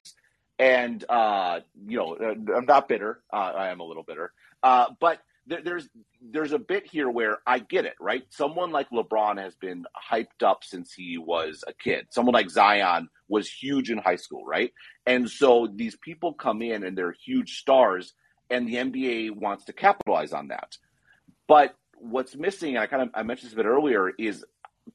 And 0.57 1.03
uh, 1.09 1.61
you 1.87 1.97
know, 1.97 2.15
uh, 2.15 2.55
I'm 2.55 2.65
not 2.65 2.87
bitter. 2.87 3.21
Uh, 3.31 3.35
I 3.35 3.69
am 3.69 3.79
a 3.79 3.83
little 3.83 4.03
bitter, 4.03 4.31
uh, 4.63 4.87
but 4.99 5.19
there, 5.47 5.61
there's 5.63 5.89
there's 6.21 6.53
a 6.53 6.59
bit 6.59 6.87
here 6.87 7.09
where 7.09 7.39
I 7.45 7.59
get 7.59 7.85
it. 7.85 7.95
Right, 7.99 8.23
someone 8.29 8.71
like 8.71 8.89
LeBron 8.89 9.41
has 9.41 9.55
been 9.55 9.85
hyped 10.11 10.43
up 10.43 10.63
since 10.63 10.93
he 10.93 11.17
was 11.17 11.63
a 11.67 11.73
kid. 11.73 12.07
Someone 12.09 12.33
like 12.33 12.49
Zion 12.49 13.09
was 13.27 13.49
huge 13.49 13.89
in 13.89 13.97
high 13.97 14.15
school, 14.15 14.45
right? 14.45 14.71
And 15.05 15.29
so 15.29 15.67
these 15.73 15.95
people 15.97 16.33
come 16.33 16.61
in 16.61 16.83
and 16.83 16.97
they're 16.97 17.15
huge 17.25 17.57
stars 17.57 18.13
and 18.49 18.67
the 18.67 18.75
NBA 18.75 19.31
wants 19.31 19.65
to 19.65 19.73
capitalize 19.73 20.33
on 20.33 20.49
that. 20.49 20.77
But 21.47 21.75
what's 21.97 22.35
missing, 22.35 22.75
and 22.75 22.83
I 22.83 22.87
kind 22.87 23.03
of 23.03 23.09
I 23.13 23.23
mentioned 23.23 23.47
this 23.47 23.53
a 23.53 23.57
bit 23.57 23.65
earlier, 23.65 24.11
is 24.17 24.45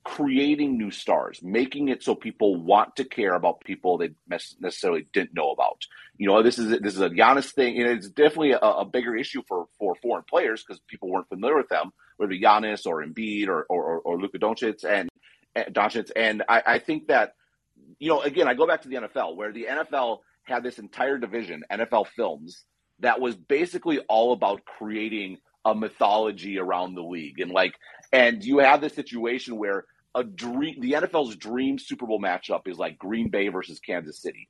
creating 0.04 0.78
new 0.78 0.90
stars, 0.90 1.40
making 1.42 1.88
it 1.88 2.02
so 2.02 2.14
people 2.14 2.56
want 2.56 2.96
to 2.96 3.04
care 3.04 3.34
about 3.34 3.60
people 3.60 3.98
they 3.98 4.10
necessarily 4.28 5.06
didn't 5.12 5.34
know 5.34 5.50
about. 5.50 5.84
You 6.16 6.28
know, 6.28 6.42
this 6.42 6.58
is 6.58 6.80
this 6.80 6.94
is 6.94 7.00
a 7.00 7.10
Giannis 7.10 7.52
thing, 7.52 7.80
and 7.80 7.90
it's 7.90 8.08
definitely 8.08 8.52
a, 8.52 8.58
a 8.58 8.84
bigger 8.84 9.16
issue 9.16 9.42
for 9.48 9.66
for 9.78 9.94
foreign 9.96 10.24
players 10.28 10.62
because 10.62 10.80
people 10.86 11.10
weren't 11.10 11.28
familiar 11.28 11.56
with 11.56 11.68
them, 11.68 11.92
whether 12.16 12.32
Giannis 12.32 12.86
or 12.86 13.04
Embiid 13.04 13.48
or 13.48 13.64
or, 13.68 14.00
or, 14.00 14.20
Luka 14.20 14.38
Doncic 14.38 14.84
and, 14.84 15.08
and 15.54 15.74
Doncic. 15.74 16.10
And 16.14 16.42
I, 16.48 16.62
I 16.66 16.78
think 16.78 17.08
that 17.08 17.34
you 17.98 18.08
know, 18.08 18.20
again, 18.20 18.48
I 18.48 18.54
go 18.54 18.66
back 18.66 18.82
to 18.82 18.88
the 18.88 18.96
NFL 18.96 19.36
where 19.36 19.52
the 19.52 19.66
NFL 19.70 20.20
had 20.44 20.62
this 20.62 20.78
entire 20.78 21.18
division, 21.18 21.64
NFL 21.70 22.08
Films, 22.08 22.64
that 23.00 23.20
was 23.20 23.36
basically 23.36 23.98
all 24.08 24.32
about 24.32 24.64
creating 24.64 25.38
a 25.64 25.74
mythology 25.74 26.58
around 26.58 26.94
the 26.94 27.02
league 27.02 27.38
and 27.38 27.50
like 27.50 27.74
and 28.12 28.44
you 28.44 28.58
have 28.58 28.80
this 28.80 28.94
situation 28.94 29.56
where 29.56 29.84
a 30.14 30.24
dream 30.24 30.80
the 30.80 30.92
NFL's 30.92 31.36
dream 31.36 31.78
Super 31.78 32.06
Bowl 32.06 32.20
matchup 32.20 32.66
is 32.66 32.78
like 32.78 32.98
Green 32.98 33.28
Bay 33.30 33.48
versus 33.48 33.78
Kansas 33.78 34.20
City. 34.20 34.48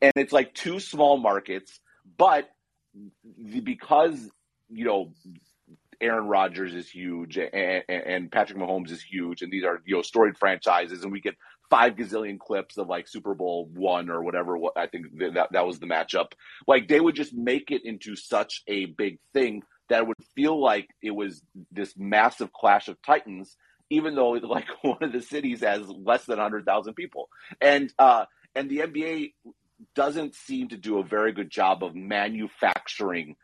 And 0.00 0.12
it's 0.16 0.32
like 0.32 0.54
two 0.54 0.80
small 0.80 1.18
markets, 1.18 1.80
but 2.16 2.48
because 3.64 4.30
you 4.68 4.84
know 4.84 5.12
Aaron 6.00 6.26
Rodgers 6.26 6.74
is 6.74 6.88
huge 6.88 7.36
and, 7.36 7.82
and, 7.88 8.32
Patrick 8.32 8.58
Mahomes 8.58 8.90
is 8.90 9.02
huge, 9.02 9.42
and 9.42 9.52
these 9.52 9.64
are 9.64 9.82
you 9.84 9.96
know 9.96 10.02
storied 10.02 10.38
franchises, 10.38 11.02
and 11.02 11.12
we 11.12 11.20
get 11.20 11.34
five 11.68 11.94
gazillion 11.94 12.38
clips 12.38 12.78
of 12.78 12.88
like 12.88 13.06
Super 13.06 13.34
Bowl 13.34 13.68
one 13.74 14.08
or 14.08 14.22
whatever. 14.22 14.58
I 14.76 14.86
think 14.86 15.06
that 15.18 15.48
that 15.52 15.66
was 15.66 15.78
the 15.78 15.86
matchup. 15.86 16.32
Like 16.66 16.88
they 16.88 17.00
would 17.00 17.14
just 17.14 17.34
make 17.34 17.70
it 17.70 17.84
into 17.84 18.16
such 18.16 18.62
a 18.66 18.86
big 18.86 19.18
thing 19.34 19.62
that 19.90 20.06
would 20.06 20.16
feel 20.34 20.60
like 20.60 20.88
it 21.02 21.10
was 21.10 21.42
this 21.70 21.94
massive 21.96 22.52
clash 22.52 22.88
of 22.88 22.96
titans, 23.02 23.56
even 23.90 24.14
though 24.14 24.30
like 24.42 24.66
one 24.82 25.02
of 25.02 25.12
the 25.12 25.20
cities 25.20 25.60
has 25.60 25.86
less 25.88 26.24
than 26.24 26.38
hundred 26.38 26.64
thousand 26.64 26.94
people, 26.94 27.28
and 27.60 27.92
uh, 27.98 28.24
and 28.54 28.70
the 28.70 28.78
NBA 28.78 29.34
doesn't 29.94 30.34
seem 30.34 30.68
to 30.68 30.76
do 30.76 30.98
a 30.98 31.04
very 31.04 31.32
good 31.32 31.50
job 31.50 31.82
of 31.82 31.94
manufacturing 31.94 33.36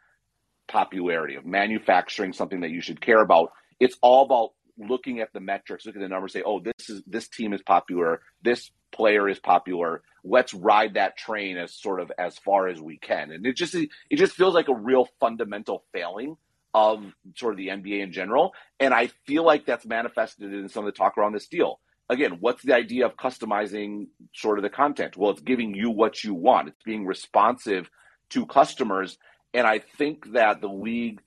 popularity, 0.69 1.37
of 1.37 1.47
manufacturing 1.47 2.33
something 2.33 2.61
that 2.61 2.71
you 2.71 2.81
should 2.81 3.01
care 3.01 3.21
about. 3.21 3.53
It's 3.81 3.97
all 4.03 4.25
about 4.25 4.51
looking 4.79 5.21
at 5.21 5.33
the 5.33 5.41
metrics, 5.41 5.87
looking 5.87 6.03
at 6.03 6.05
the 6.05 6.15
numbers, 6.15 6.33
say, 6.33 6.43
oh, 6.45 6.61
this 6.61 6.91
is 6.91 7.03
this 7.07 7.29
team 7.29 7.53
is 7.53 7.63
popular, 7.63 8.21
this 8.43 8.71
player 8.97 9.29
is 9.29 9.39
popular. 9.39 10.03
Let's 10.25 10.55
ride 10.55 10.95
that 10.95 11.17
train 11.17 11.57
as 11.57 11.73
sort 11.73 12.01
of 12.01 12.11
as 12.19 12.39
far 12.39 12.69
as 12.69 12.81
we 12.81 12.99
can. 12.99 13.31
And 13.31 13.47
it 13.47 13.57
just 13.57 13.75
it 13.75 13.91
just 14.13 14.35
feels 14.35 14.55
like 14.55 14.69
a 14.69 14.75
real 14.75 15.09
fundamental 15.21 15.85
failing 15.93 16.37
of 16.75 17.05
sort 17.37 17.55
of 17.55 17.59
the 17.59 17.69
NBA 17.69 18.03
in 18.03 18.13
general. 18.13 18.53
And 18.81 18.93
I 18.93 19.09
feel 19.27 19.45
like 19.45 19.65
that's 19.65 19.87
manifested 19.87 20.53
in 20.53 20.69
some 20.69 20.87
of 20.87 20.93
the 20.93 20.97
talk 20.97 21.17
around 21.17 21.33
this 21.33 21.49
deal. 21.49 21.81
Again, 22.09 22.39
what's 22.41 22.63
the 22.63 22.75
idea 22.75 23.07
of 23.07 23.17
customizing 23.17 24.07
sort 24.35 24.59
of 24.59 24.63
the 24.63 24.71
content? 24.71 25.17
Well, 25.17 25.31
it's 25.31 25.41
giving 25.41 25.75
you 25.75 25.91
what 25.91 26.23
you 26.23 26.35
want. 26.35 26.69
It's 26.69 26.83
being 26.85 27.07
responsive 27.07 27.91
to 28.31 28.47
customers 28.47 29.19
and 29.57 29.67
I 29.67 29.79
think 29.79 30.33
that 30.33 30.61
the 30.61 30.69
league 30.69 31.23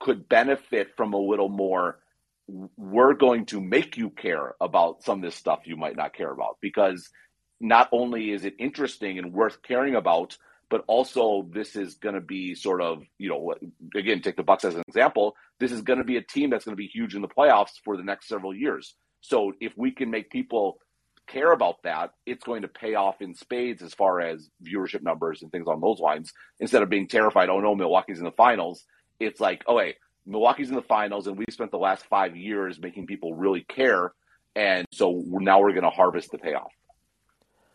could 0.00 0.28
benefit 0.28 0.96
from 0.96 1.12
a 1.12 1.18
little 1.18 1.48
more. 1.48 2.00
We're 2.76 3.14
going 3.14 3.46
to 3.46 3.60
make 3.60 3.96
you 3.96 4.10
care 4.10 4.54
about 4.60 5.02
some 5.02 5.18
of 5.18 5.22
this 5.22 5.36
stuff 5.36 5.60
you 5.64 5.76
might 5.76 5.96
not 5.96 6.14
care 6.14 6.30
about 6.30 6.58
because 6.60 7.08
not 7.60 7.88
only 7.92 8.30
is 8.30 8.44
it 8.44 8.54
interesting 8.58 9.18
and 9.18 9.32
worth 9.32 9.62
caring 9.62 9.94
about, 9.94 10.36
but 10.68 10.84
also 10.86 11.46
this 11.50 11.76
is 11.76 11.94
going 11.94 12.14
to 12.14 12.20
be 12.20 12.54
sort 12.54 12.80
of, 12.80 13.02
you 13.18 13.28
know, 13.28 13.54
again, 13.94 14.20
take 14.20 14.36
the 14.36 14.42
Bucks 14.42 14.64
as 14.64 14.74
an 14.74 14.82
example. 14.88 15.36
This 15.60 15.70
is 15.70 15.82
going 15.82 15.98
to 15.98 16.04
be 16.04 16.16
a 16.16 16.22
team 16.22 16.50
that's 16.50 16.64
going 16.64 16.76
to 16.76 16.82
be 16.82 16.86
huge 16.86 17.14
in 17.14 17.22
the 17.22 17.28
playoffs 17.28 17.72
for 17.84 17.96
the 17.96 18.02
next 18.02 18.28
several 18.28 18.54
years. 18.54 18.94
So 19.20 19.52
if 19.60 19.72
we 19.76 19.90
can 19.90 20.10
make 20.10 20.30
people 20.30 20.78
care 21.28 21.52
about 21.52 21.82
that, 21.84 22.12
it's 22.26 22.44
going 22.44 22.62
to 22.62 22.68
pay 22.68 22.94
off 22.94 23.20
in 23.20 23.34
spades 23.34 23.82
as 23.82 23.94
far 23.94 24.20
as 24.20 24.48
viewership 24.62 25.02
numbers 25.02 25.42
and 25.42 25.52
things 25.52 25.68
on 25.68 25.80
those 25.80 26.00
lines. 26.00 26.32
Instead 26.58 26.82
of 26.82 26.90
being 26.90 27.06
terrified, 27.06 27.48
oh 27.48 27.60
no, 27.60 27.74
Milwaukee's 27.74 28.18
in 28.18 28.24
the 28.24 28.32
finals. 28.32 28.84
It's 29.20 29.40
like, 29.40 29.62
oh 29.66 29.78
hey, 29.78 29.96
Milwaukee's 30.26 30.70
in 30.70 30.76
the 30.76 30.82
finals, 30.82 31.26
and 31.26 31.36
we 31.36 31.46
spent 31.50 31.70
the 31.70 31.78
last 31.78 32.04
five 32.06 32.36
years 32.36 32.78
making 32.80 33.06
people 33.06 33.34
really 33.34 33.62
care, 33.62 34.12
and 34.54 34.86
so 34.92 35.22
now 35.26 35.60
we're 35.60 35.72
going 35.72 35.82
to 35.82 35.90
harvest 35.90 36.30
the 36.30 36.38
payoff. 36.38 36.72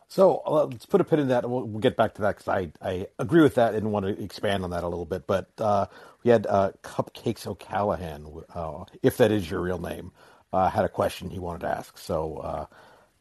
So 0.09 0.41
uh, 0.45 0.65
let's 0.65 0.85
put 0.85 1.01
a 1.01 1.03
pin 1.03 1.19
in 1.19 1.27
that, 1.29 1.43
and 1.43 1.51
we'll, 1.51 1.63
we'll 1.63 1.81
get 1.81 1.97
back 1.97 2.15
to 2.15 2.21
that 2.23 2.37
because 2.37 2.47
I, 2.47 2.71
I 2.81 3.07
agree 3.19 3.41
with 3.41 3.55
that 3.55 3.75
and 3.75 3.91
want 3.91 4.05
to 4.05 4.23
expand 4.23 4.63
on 4.63 4.69
that 4.69 4.83
a 4.83 4.87
little 4.87 5.05
bit. 5.05 5.27
But 5.27 5.49
uh, 5.57 5.87
we 6.23 6.31
had 6.31 6.47
uh, 6.47 6.71
Cupcakes 6.81 7.45
O'Callahan, 7.45 8.25
uh, 8.53 8.85
if 9.03 9.17
that 9.17 9.31
is 9.31 9.49
your 9.49 9.59
real 9.59 9.79
name, 9.79 10.11
uh, 10.53 10.69
had 10.69 10.85
a 10.85 10.89
question 10.89 11.29
he 11.29 11.39
wanted 11.39 11.61
to 11.61 11.69
ask. 11.69 11.97
So, 11.97 12.37
uh, 12.37 12.65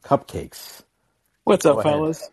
Cupcakes. 0.05 0.83
What's 1.43 1.67
up, 1.67 1.79
ahead. 1.79 1.93
fellas? 1.93 2.31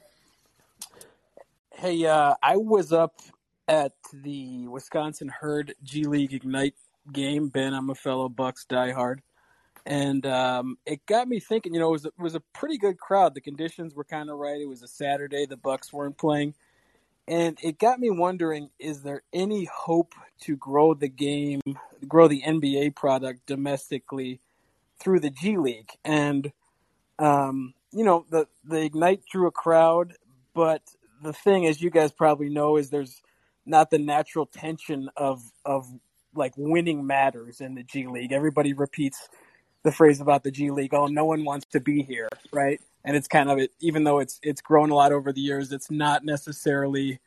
Hey, 1.71 2.07
I 2.07 2.55
was 2.57 2.93
up 2.93 3.19
at 3.67 3.93
the 4.13 4.67
Wisconsin 4.67 5.29
Herd 5.29 5.73
G 5.83 6.03
League 6.03 6.33
Ignite 6.33 6.75
game. 7.11 7.49
Ben, 7.49 7.73
I'm 7.73 7.89
a 7.89 7.95
fellow 7.95 8.29
Bucks 8.29 8.65
diehard 8.69 9.19
and 9.85 10.25
um, 10.25 10.77
it 10.85 11.05
got 11.05 11.27
me 11.27 11.39
thinking. 11.39 11.73
You 11.73 11.79
know, 11.79 11.89
it 11.89 11.91
was 11.91 12.05
it 12.05 12.13
was 12.17 12.35
a 12.35 12.39
pretty 12.53 12.77
good 12.77 12.97
crowd. 12.97 13.33
The 13.33 13.41
conditions 13.41 13.93
were 13.93 14.05
kind 14.05 14.29
of 14.29 14.37
right. 14.37 14.59
It 14.59 14.69
was 14.69 14.83
a 14.83 14.87
Saturday. 14.87 15.45
The 15.45 15.57
Bucks 15.57 15.91
weren't 15.91 16.17
playing, 16.17 16.53
and 17.27 17.57
it 17.61 17.79
got 17.79 17.99
me 17.99 18.09
wondering: 18.09 18.69
Is 18.79 19.01
there 19.01 19.23
any 19.33 19.65
hope 19.65 20.13
to 20.41 20.55
grow 20.55 20.93
the 20.93 21.09
game, 21.09 21.61
grow 22.07 22.27
the 22.27 22.41
NBA 22.41 22.95
product 22.95 23.45
domestically 23.45 24.39
through 24.99 25.19
the 25.19 25.29
G 25.29 25.57
League? 25.57 25.91
And 26.05 26.51
um, 27.19 27.73
you 27.91 28.05
know, 28.05 28.25
the 28.29 28.47
the 28.63 28.83
Ignite 28.83 29.23
drew 29.29 29.47
a 29.47 29.51
crowd, 29.51 30.13
but 30.53 30.81
the 31.21 31.33
thing, 31.33 31.65
as 31.65 31.81
you 31.81 31.89
guys 31.89 32.11
probably 32.13 32.49
know, 32.49 32.77
is 32.77 32.89
there's 32.89 33.21
not 33.65 33.89
the 33.89 33.99
natural 33.99 34.45
tension 34.45 35.09
of 35.15 35.41
of 35.65 35.87
like 36.35 36.53
winning 36.57 37.05
matters 37.05 37.61
in 37.61 37.75
the 37.75 37.83
G 37.83 38.07
League. 38.07 38.31
Everybody 38.31 38.73
repeats 38.73 39.29
the 39.83 39.91
phrase 39.91 40.21
about 40.21 40.43
the 40.43 40.51
G 40.51 40.71
League, 40.71 40.93
oh, 40.93 41.07
no 41.07 41.25
one 41.25 41.43
wants 41.43 41.65
to 41.71 41.79
be 41.79 42.01
here, 42.01 42.29
right? 42.51 42.79
And 43.03 43.15
it's 43.15 43.27
kind 43.27 43.51
of 43.51 43.59
even 43.81 44.03
though 44.03 44.19
it's 44.19 44.39
it's 44.41 44.61
grown 44.61 44.89
a 44.89 44.95
lot 44.95 45.11
over 45.11 45.31
the 45.33 45.41
years, 45.41 45.71
it's 45.71 45.91
not 45.91 46.23
necessarily. 46.23 47.19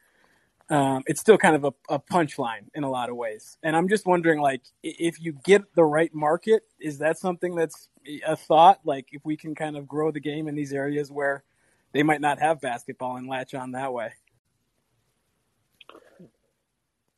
Um, 0.69 1.05
it's 1.07 1.21
still 1.21 1.39
kind 1.39 1.55
of 1.55 1.65
a, 1.65 1.95
a 1.95 2.01
punchline 2.01 2.65
in 2.75 2.83
a 2.83 2.91
lot 2.91 3.09
of 3.09 3.15
ways, 3.15 3.57
and 3.63 3.77
I'm 3.77 3.89
just 3.89 4.05
wondering, 4.05 4.41
like, 4.41 4.63
if 4.83 5.21
you 5.21 5.33
get 5.45 5.63
the 5.77 5.85
right 5.85 6.13
market, 6.13 6.65
is 6.81 6.99
that 6.99 7.19
something 7.19 7.55
that's 7.55 7.89
a 8.27 8.35
thought? 8.35 8.81
Like, 8.85 9.07
if 9.13 9.25
we 9.25 9.37
can 9.37 9.55
kind 9.55 9.77
of 9.77 9.87
grow 9.87 10.11
the 10.11 10.19
game 10.19 10.49
in 10.49 10.57
these 10.57 10.73
areas 10.73 11.09
where 11.09 11.45
they 11.93 12.03
might 12.03 12.21
not 12.21 12.41
have 12.41 12.61
basketball 12.61 13.17
and 13.17 13.29
latch 13.29 13.55
on 13.55 13.73
that 13.73 13.93
way. 13.93 14.13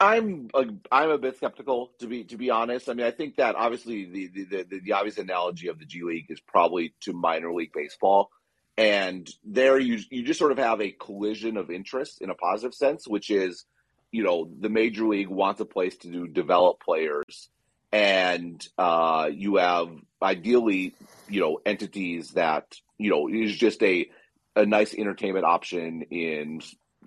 I'm 0.00 0.48
a, 0.54 0.64
I'm 0.92 1.10
a 1.10 1.18
bit 1.18 1.36
skeptical 1.36 1.90
to 1.98 2.06
be 2.06 2.24
to 2.24 2.36
be 2.36 2.50
honest. 2.50 2.88
I 2.88 2.94
mean, 2.94 3.06
I 3.06 3.10
think 3.10 3.36
that 3.36 3.56
obviously 3.56 4.04
the 4.04 4.28
the, 4.28 4.62
the, 4.62 4.80
the 4.80 4.92
obvious 4.92 5.18
analogy 5.18 5.68
of 5.68 5.78
the 5.78 5.84
G 5.84 6.02
League 6.02 6.26
is 6.28 6.40
probably 6.40 6.94
to 7.00 7.12
minor 7.12 7.52
league 7.52 7.72
baseball, 7.72 8.30
and 8.76 9.28
there 9.44 9.78
you 9.78 9.98
you 10.10 10.22
just 10.22 10.38
sort 10.38 10.52
of 10.52 10.58
have 10.58 10.80
a 10.80 10.92
collision 10.92 11.56
of 11.56 11.70
interest 11.70 12.22
in 12.22 12.30
a 12.30 12.34
positive 12.34 12.74
sense, 12.74 13.08
which 13.08 13.28
is, 13.28 13.64
you 14.12 14.22
know, 14.22 14.48
the 14.60 14.68
major 14.68 15.04
league 15.04 15.28
wants 15.28 15.60
a 15.60 15.64
place 15.64 15.96
to 15.98 16.08
do 16.08 16.28
develop 16.28 16.80
players, 16.80 17.48
and 17.90 18.64
uh, 18.78 19.28
you 19.32 19.56
have 19.56 19.88
ideally, 20.22 20.94
you 21.28 21.40
know, 21.40 21.58
entities 21.66 22.30
that 22.32 22.76
you 22.98 23.10
know 23.10 23.28
is 23.28 23.56
just 23.56 23.82
a 23.82 24.08
a 24.54 24.64
nice 24.64 24.94
entertainment 24.94 25.44
option 25.44 26.02
in 26.02 26.60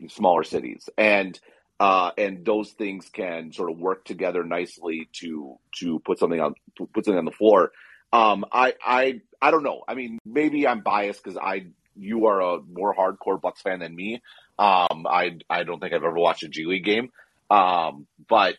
smaller 0.10 0.44
cities. 0.44 0.90
And 0.98 1.40
uh, 1.82 2.12
and 2.16 2.46
those 2.46 2.70
things 2.70 3.10
can 3.10 3.52
sort 3.52 3.72
of 3.72 3.80
work 3.80 4.06
together 4.06 4.44
nicely 4.44 5.10
to 5.14 5.58
to 5.80 5.98
put 6.02 6.20
something 6.20 6.40
on 6.40 6.54
put 6.78 7.06
something 7.06 7.18
on 7.18 7.26
the 7.26 7.32
floor. 7.32 7.72
Um, 8.14 8.46
I 8.52 8.76
I 8.86 9.22
I 9.42 9.50
don't 9.50 9.64
know. 9.64 9.84
I 9.88 9.96
mean, 9.96 10.20
maybe 10.24 10.68
I'm 10.68 10.82
biased 10.82 11.24
because 11.24 11.40
I 11.42 11.66
you 11.96 12.28
are 12.28 12.40
a 12.40 12.62
more 12.62 12.94
hardcore 12.94 13.42
Bucks 13.42 13.64
fan 13.64 13.80
than 13.80 13.96
me. 13.96 14.22
Um, 14.60 15.08
I 15.10 15.40
I 15.50 15.64
don't 15.64 15.80
think 15.80 15.94
I've 15.94 16.04
ever 16.04 16.20
watched 16.20 16.44
a 16.44 16.50
G 16.50 16.66
League 16.66 16.86
game. 16.86 17.10
Um, 17.50 18.06
but 18.30 18.58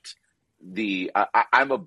the 0.61 1.13
I, 1.15 1.45
I'm 1.53 1.71
a 1.71 1.85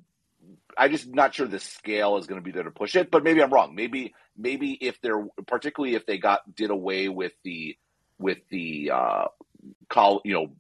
I 0.78 0.88
just 0.88 1.06
not 1.06 1.36
sure 1.36 1.48
the 1.48 1.60
scale 1.60 2.16
is 2.16 2.28
going 2.28 2.40
to 2.40 2.46
be 2.46 2.52
there 2.52 2.64
to 2.64 2.72
push 2.72 2.96
it. 2.96 3.12
But 3.12 3.26
maybe 3.26 3.44
I'm 3.44 3.52
wrong. 3.52 3.76
Maybe 3.76 4.14
maybe 4.38 4.72
if 4.72 5.02
they're 5.02 5.28
particularly 5.48 5.96
if 5.96 6.06
they 6.06 6.18
got 6.18 6.56
did 6.56 6.70
away 6.70 7.10
with 7.10 7.34
the 7.44 7.76
with 8.20 8.38
the 8.50 8.92
uh, 8.94 9.26
call 9.90 10.22
you 10.24 10.34
know 10.34 10.52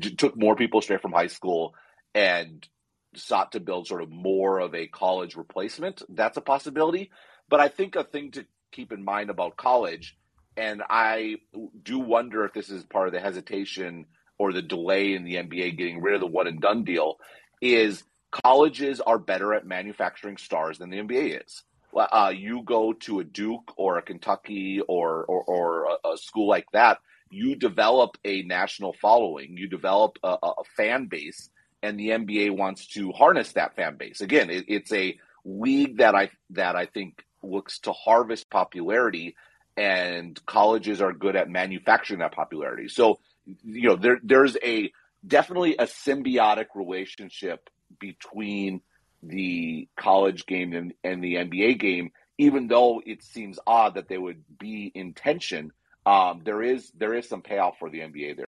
took 0.00 0.36
more 0.36 0.56
people 0.56 0.80
straight 0.80 1.02
from 1.02 1.12
high 1.12 1.26
school 1.26 1.74
and 2.14 2.66
sought 3.14 3.52
to 3.52 3.60
build 3.60 3.86
sort 3.86 4.02
of 4.02 4.10
more 4.10 4.58
of 4.60 4.74
a 4.74 4.86
college 4.86 5.36
replacement. 5.36 6.02
That's 6.08 6.36
a 6.36 6.42
possibility. 6.42 7.10
But 7.48 7.60
I 7.60 7.68
think 7.68 7.96
a 7.96 8.04
thing 8.04 8.32
to 8.32 8.46
keep 8.72 8.92
in 8.92 9.04
mind 9.04 9.30
about 9.30 9.56
college, 9.56 10.16
and 10.56 10.82
I 10.88 11.36
do 11.82 11.98
wonder 11.98 12.44
if 12.44 12.52
this 12.52 12.68
is 12.68 12.84
part 12.84 13.08
of 13.08 13.14
the 13.14 13.20
hesitation 13.20 14.06
or 14.38 14.52
the 14.52 14.62
delay 14.62 15.14
in 15.14 15.24
the 15.24 15.36
NBA 15.36 15.78
getting 15.78 16.00
rid 16.00 16.14
of 16.14 16.20
the 16.20 16.26
one 16.26 16.46
and 16.46 16.60
done 16.60 16.84
deal, 16.84 17.16
is 17.60 18.04
colleges 18.30 19.00
are 19.00 19.18
better 19.18 19.54
at 19.54 19.66
manufacturing 19.66 20.36
stars 20.36 20.78
than 20.78 20.90
the 20.90 20.98
NBA 20.98 21.42
is. 21.44 21.62
Uh, 21.94 22.32
you 22.34 22.62
go 22.62 22.92
to 22.92 23.20
a 23.20 23.24
Duke 23.24 23.72
or 23.76 23.98
a 23.98 24.02
Kentucky 24.02 24.80
or 24.86 25.24
or, 25.24 25.42
or 25.42 25.84
a, 26.04 26.10
a 26.10 26.18
school 26.18 26.46
like 26.46 26.66
that, 26.72 26.98
you 27.30 27.56
develop 27.56 28.16
a 28.24 28.42
national 28.42 28.92
following, 28.92 29.56
you 29.56 29.68
develop 29.68 30.18
a, 30.22 30.36
a 30.42 30.64
fan 30.76 31.06
base, 31.06 31.50
and 31.82 31.98
the 31.98 32.08
NBA 32.08 32.56
wants 32.56 32.86
to 32.88 33.12
harness 33.12 33.52
that 33.52 33.76
fan 33.76 33.96
base. 33.96 34.20
Again, 34.20 34.50
it, 34.50 34.64
it's 34.68 34.92
a 34.92 35.18
league 35.44 35.98
that 35.98 36.14
I 36.14 36.30
that 36.50 36.76
I 36.76 36.86
think 36.86 37.24
looks 37.42 37.78
to 37.80 37.92
harvest 37.92 38.50
popularity, 38.50 39.36
and 39.76 40.38
colleges 40.46 41.00
are 41.00 41.12
good 41.12 41.36
at 41.36 41.48
manufacturing 41.48 42.20
that 42.20 42.32
popularity. 42.32 42.88
So, 42.88 43.20
you 43.64 43.88
know, 43.88 43.96
there 43.96 44.20
there's 44.22 44.56
a 44.62 44.92
definitely 45.26 45.76
a 45.76 45.84
symbiotic 45.84 46.66
relationship 46.74 47.68
between 47.98 48.80
the 49.22 49.88
college 49.96 50.46
game 50.46 50.72
and, 50.72 50.94
and 51.02 51.22
the 51.22 51.34
NBA 51.36 51.80
game, 51.80 52.10
even 52.38 52.68
though 52.68 53.02
it 53.04 53.22
seems 53.22 53.58
odd 53.66 53.94
that 53.94 54.08
they 54.08 54.18
would 54.18 54.44
be 54.58 54.92
in 54.94 55.12
tension 55.12 55.72
um, 56.08 56.40
there 56.42 56.62
is 56.62 56.90
there 56.96 57.12
is 57.12 57.28
some 57.28 57.42
payoff 57.42 57.78
for 57.78 57.90
the 57.90 58.00
NBA 58.00 58.36
there. 58.36 58.46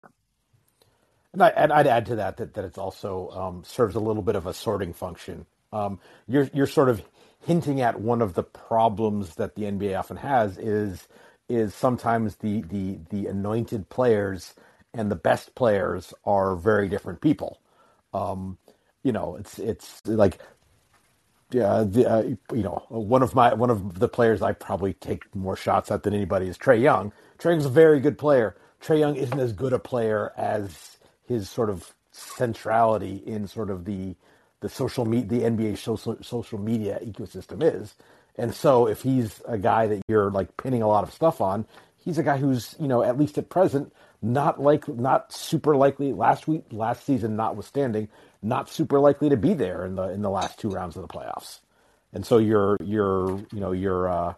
And, 1.32 1.42
I, 1.42 1.76
would 1.76 1.86
add 1.86 2.06
to 2.06 2.16
that 2.16 2.38
that, 2.38 2.54
that 2.54 2.64
it's 2.64 2.78
also 2.78 3.28
um, 3.30 3.62
serves 3.64 3.94
a 3.94 4.00
little 4.00 4.22
bit 4.22 4.34
of 4.34 4.46
a 4.46 4.54
sorting 4.54 4.94
function. 4.94 5.44
Um, 5.72 6.00
you're 6.26 6.48
you're 6.54 6.66
sort 6.66 6.88
of 6.88 7.02
hinting 7.40 7.82
at 7.82 8.00
one 8.00 8.22
of 8.22 8.32
the 8.34 8.42
problems 8.42 9.34
that 9.36 9.54
the 9.56 9.64
NBA 9.64 9.98
often 9.98 10.16
has 10.16 10.56
is 10.56 11.06
is 11.50 11.74
sometimes 11.74 12.36
the 12.36 12.62
the 12.62 12.98
the 13.10 13.26
anointed 13.26 13.90
players 13.90 14.54
and 14.94 15.10
the 15.10 15.16
best 15.16 15.54
players 15.54 16.14
are 16.24 16.56
very 16.56 16.88
different 16.88 17.20
people. 17.20 17.60
Um, 18.14 18.56
you 19.02 19.12
know, 19.12 19.36
it's 19.36 19.58
it's 19.58 20.06
like 20.06 20.38
yeah, 21.52 21.84
the, 21.86 22.08
uh, 22.08 22.22
you 22.54 22.62
know, 22.62 22.84
one 22.88 23.22
of 23.22 23.34
my 23.34 23.52
one 23.54 23.70
of 23.70 23.98
the 23.98 24.08
players 24.08 24.40
I 24.40 24.52
probably 24.52 24.94
take 24.94 25.34
more 25.34 25.56
shots 25.56 25.90
at 25.90 26.04
than 26.04 26.14
anybody 26.14 26.46
is 26.48 26.56
Trae 26.56 26.80
Young. 26.80 27.12
Trae 27.40 27.52
Young's 27.52 27.66
a 27.66 27.70
very 27.70 28.00
good 28.00 28.18
player. 28.18 28.54
Trae 28.82 28.98
Young 28.98 29.16
isn't 29.16 29.38
as 29.38 29.52
good 29.52 29.72
a 29.72 29.78
player 29.78 30.32
as 30.36 30.98
his 31.26 31.48
sort 31.48 31.70
of 31.70 31.94
centrality 32.12 33.22
in 33.26 33.48
sort 33.48 33.70
of 33.70 33.84
the 33.84 34.14
the 34.60 34.68
social 34.68 35.06
media, 35.06 35.40
the 35.40 35.46
NBA 35.46 35.78
social 35.78 36.18
social 36.22 36.58
media 36.58 36.98
ecosystem 37.02 37.62
is. 37.62 37.94
And 38.36 38.54
so, 38.54 38.86
if 38.86 39.02
he's 39.02 39.40
a 39.48 39.56
guy 39.56 39.86
that 39.86 40.02
you're 40.06 40.30
like 40.30 40.54
pinning 40.58 40.82
a 40.82 40.88
lot 40.88 41.02
of 41.02 41.12
stuff 41.12 41.40
on, 41.40 41.66
he's 41.96 42.18
a 42.18 42.22
guy 42.22 42.36
who's 42.36 42.74
you 42.78 42.88
know 42.88 43.02
at 43.02 43.18
least 43.18 43.38
at 43.38 43.48
present 43.48 43.92
not 44.20 44.60
like 44.60 44.86
not 44.86 45.32
super 45.32 45.76
likely 45.76 46.12
last 46.12 46.46
week 46.46 46.64
last 46.70 47.06
season 47.06 47.36
notwithstanding 47.36 48.06
not 48.42 48.68
super 48.68 49.00
likely 49.00 49.30
to 49.30 49.36
be 49.36 49.54
there 49.54 49.86
in 49.86 49.94
the 49.94 50.10
in 50.10 50.20
the 50.20 50.30
last 50.30 50.58
two 50.58 50.68
rounds 50.68 50.96
of 50.96 51.02
the 51.02 51.08
playoffs. 51.08 51.60
And 52.12 52.26
so 52.26 52.36
you're 52.36 52.76
you're 52.82 53.38
you 53.52 53.60
know 53.60 53.72
you're 53.72 54.08
uh, 54.08 54.34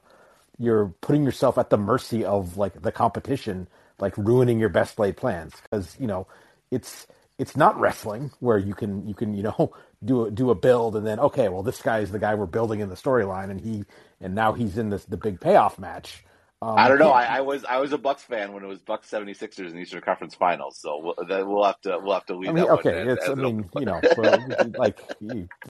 you're 0.58 0.94
putting 1.00 1.24
yourself 1.24 1.58
at 1.58 1.70
the 1.70 1.78
mercy 1.78 2.24
of 2.24 2.56
like 2.56 2.82
the 2.82 2.92
competition, 2.92 3.68
like 3.98 4.16
ruining 4.16 4.58
your 4.58 4.68
best 4.68 4.98
laid 4.98 5.16
plans 5.16 5.54
because 5.62 5.96
you 5.98 6.06
know 6.06 6.26
it's 6.70 7.06
it's 7.38 7.56
not 7.56 7.78
wrestling 7.78 8.30
where 8.40 8.58
you 8.58 8.74
can 8.74 9.06
you 9.06 9.14
can 9.14 9.34
you 9.34 9.42
know 9.42 9.72
do 10.04 10.26
a, 10.26 10.30
do 10.30 10.50
a 10.50 10.54
build 10.54 10.96
and 10.96 11.06
then 11.06 11.20
okay 11.20 11.48
well 11.48 11.62
this 11.62 11.80
guy 11.80 12.00
is 12.00 12.10
the 12.10 12.18
guy 12.18 12.34
we're 12.34 12.46
building 12.46 12.80
in 12.80 12.88
the 12.88 12.96
storyline 12.96 13.50
and 13.50 13.60
he 13.60 13.84
and 14.20 14.34
now 14.34 14.52
he's 14.52 14.78
in 14.78 14.90
this 14.90 15.04
the 15.04 15.16
big 15.16 15.40
payoff 15.40 15.78
match. 15.78 16.24
Um, 16.62 16.78
I 16.78 16.86
don't 16.86 17.00
know. 17.00 17.10
I, 17.10 17.24
I, 17.24 17.40
was 17.40 17.64
I 17.64 17.78
was 17.78 17.92
a 17.92 17.98
Bucks 17.98 18.22
fan 18.22 18.52
when 18.52 18.62
it 18.62 18.68
was 18.68 18.78
Bucks 18.78 19.10
76ers 19.10 19.66
in 19.66 19.74
the 19.74 19.80
Eastern 19.80 20.00
Conference 20.00 20.36
Finals. 20.36 20.78
So 20.78 21.12
we'll, 21.18 21.44
we'll 21.48 21.64
have 21.64 21.80
to 21.80 21.98
we'll 22.00 22.14
have 22.14 22.26
to 22.26 22.36
leave. 22.36 22.50
I 22.50 22.52
mean, 22.52 22.68
okay, 22.68 23.02
it's 23.08 23.28
I 23.28 23.34
mean, 23.34 23.68
you 23.76 23.84
know, 23.84 24.00
like 24.78 25.00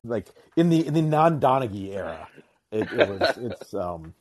like 0.05 0.27
in 0.55 0.69
the 0.69 0.87
in 0.87 0.93
the 0.93 1.01
non 1.01 1.41
Donaghy 1.41 1.95
era, 1.95 2.29
it, 2.71 2.93
it, 2.93 3.09
was 3.09 3.39
it's 3.39 3.73
um. 3.73 4.13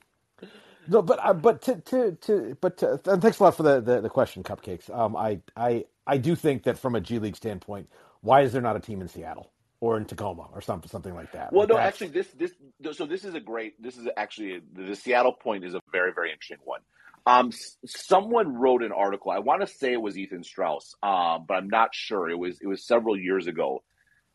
No, 0.88 1.02
but 1.02 1.20
uh, 1.24 1.34
but 1.34 1.62
to 1.63 1.76
to 1.76 2.12
to 2.22 2.58
but 2.60 2.78
to, 2.78 3.00
and 3.06 3.22
thanks 3.22 3.39
a 3.39 3.44
lot 3.44 3.56
for 3.56 3.63
the, 3.63 3.82
the, 3.82 4.02
the 4.02 4.10
question, 4.10 4.44
cupcakes. 4.44 4.89
Um, 4.96 5.15
I 5.15 5.39
I 5.56 5.86
I 6.08 6.17
do 6.17 6.36
think 6.36 6.63
that 6.63 6.78
from 6.78 6.96
a 6.96 7.02
G 7.02 7.20
League 7.20 7.36
standpoint, 7.36 7.89
why 8.22 8.41
is 8.41 8.52
there 8.52 8.62
not 8.62 8.76
a 8.76 8.80
team 8.80 9.02
in 9.02 9.08
Seattle? 9.08 9.52
or 9.82 9.98
in 9.98 10.06
Tacoma 10.06 10.48
or 10.54 10.62
something 10.62 10.88
something 10.88 11.13
like 11.13 11.32
that. 11.34 11.52
Well, 11.52 11.62
like 11.62 11.70
no, 11.70 11.76
that's... 11.76 12.02
actually, 12.02 12.10
this 12.10 12.28
this 12.38 12.96
so 12.96 13.06
this 13.06 13.26
is 13.26 13.34
a 13.34 13.39
great. 13.39 13.82
This 13.82 13.98
is 13.98 14.08
actually 14.15 14.62
the 14.74 14.96
Seattle 14.96 15.34
point 15.34 15.65
is 15.65 15.74
a 15.74 15.82
very 15.91 16.13
very 16.13 16.32
interesting 16.32 16.60
one. 16.63 16.82
Um, 17.26 17.52
someone 17.86 18.56
wrote 18.56 18.84
an 18.84 18.91
article. 18.91 19.32
I 19.32 19.39
want 19.39 19.62
to 19.62 19.67
say 19.67 19.91
it 19.94 20.02
was 20.02 20.17
Ethan 20.17 20.44
Strauss, 20.44 20.96
um, 21.04 21.46
but 21.48 21.56
I'm 21.56 21.67
not 21.67 21.94
sure. 21.94 22.30
It 22.30 22.38
was 22.38 22.60
it 22.62 22.67
was 22.67 22.86
several 22.86 23.20
years 23.20 23.48
ago 23.48 23.84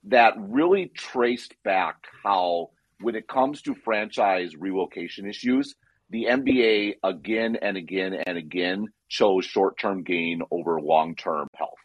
that 0.04 0.34
really 0.36 0.86
traced 0.94 1.54
back 1.64 1.96
how 2.22 2.70
when 3.00 3.14
it 3.14 3.28
comes 3.28 3.62
to 3.62 3.74
franchise 3.74 4.56
relocation 4.56 5.26
issues, 5.26 5.74
the 6.10 6.24
NBA 6.24 6.96
again 7.02 7.56
and 7.60 7.76
again 7.76 8.14
and 8.14 8.38
again 8.38 8.88
chose 9.08 9.44
short 9.44 9.78
term 9.78 10.02
gain 10.02 10.42
over 10.50 10.80
long 10.80 11.14
term 11.16 11.48
health 11.54 11.78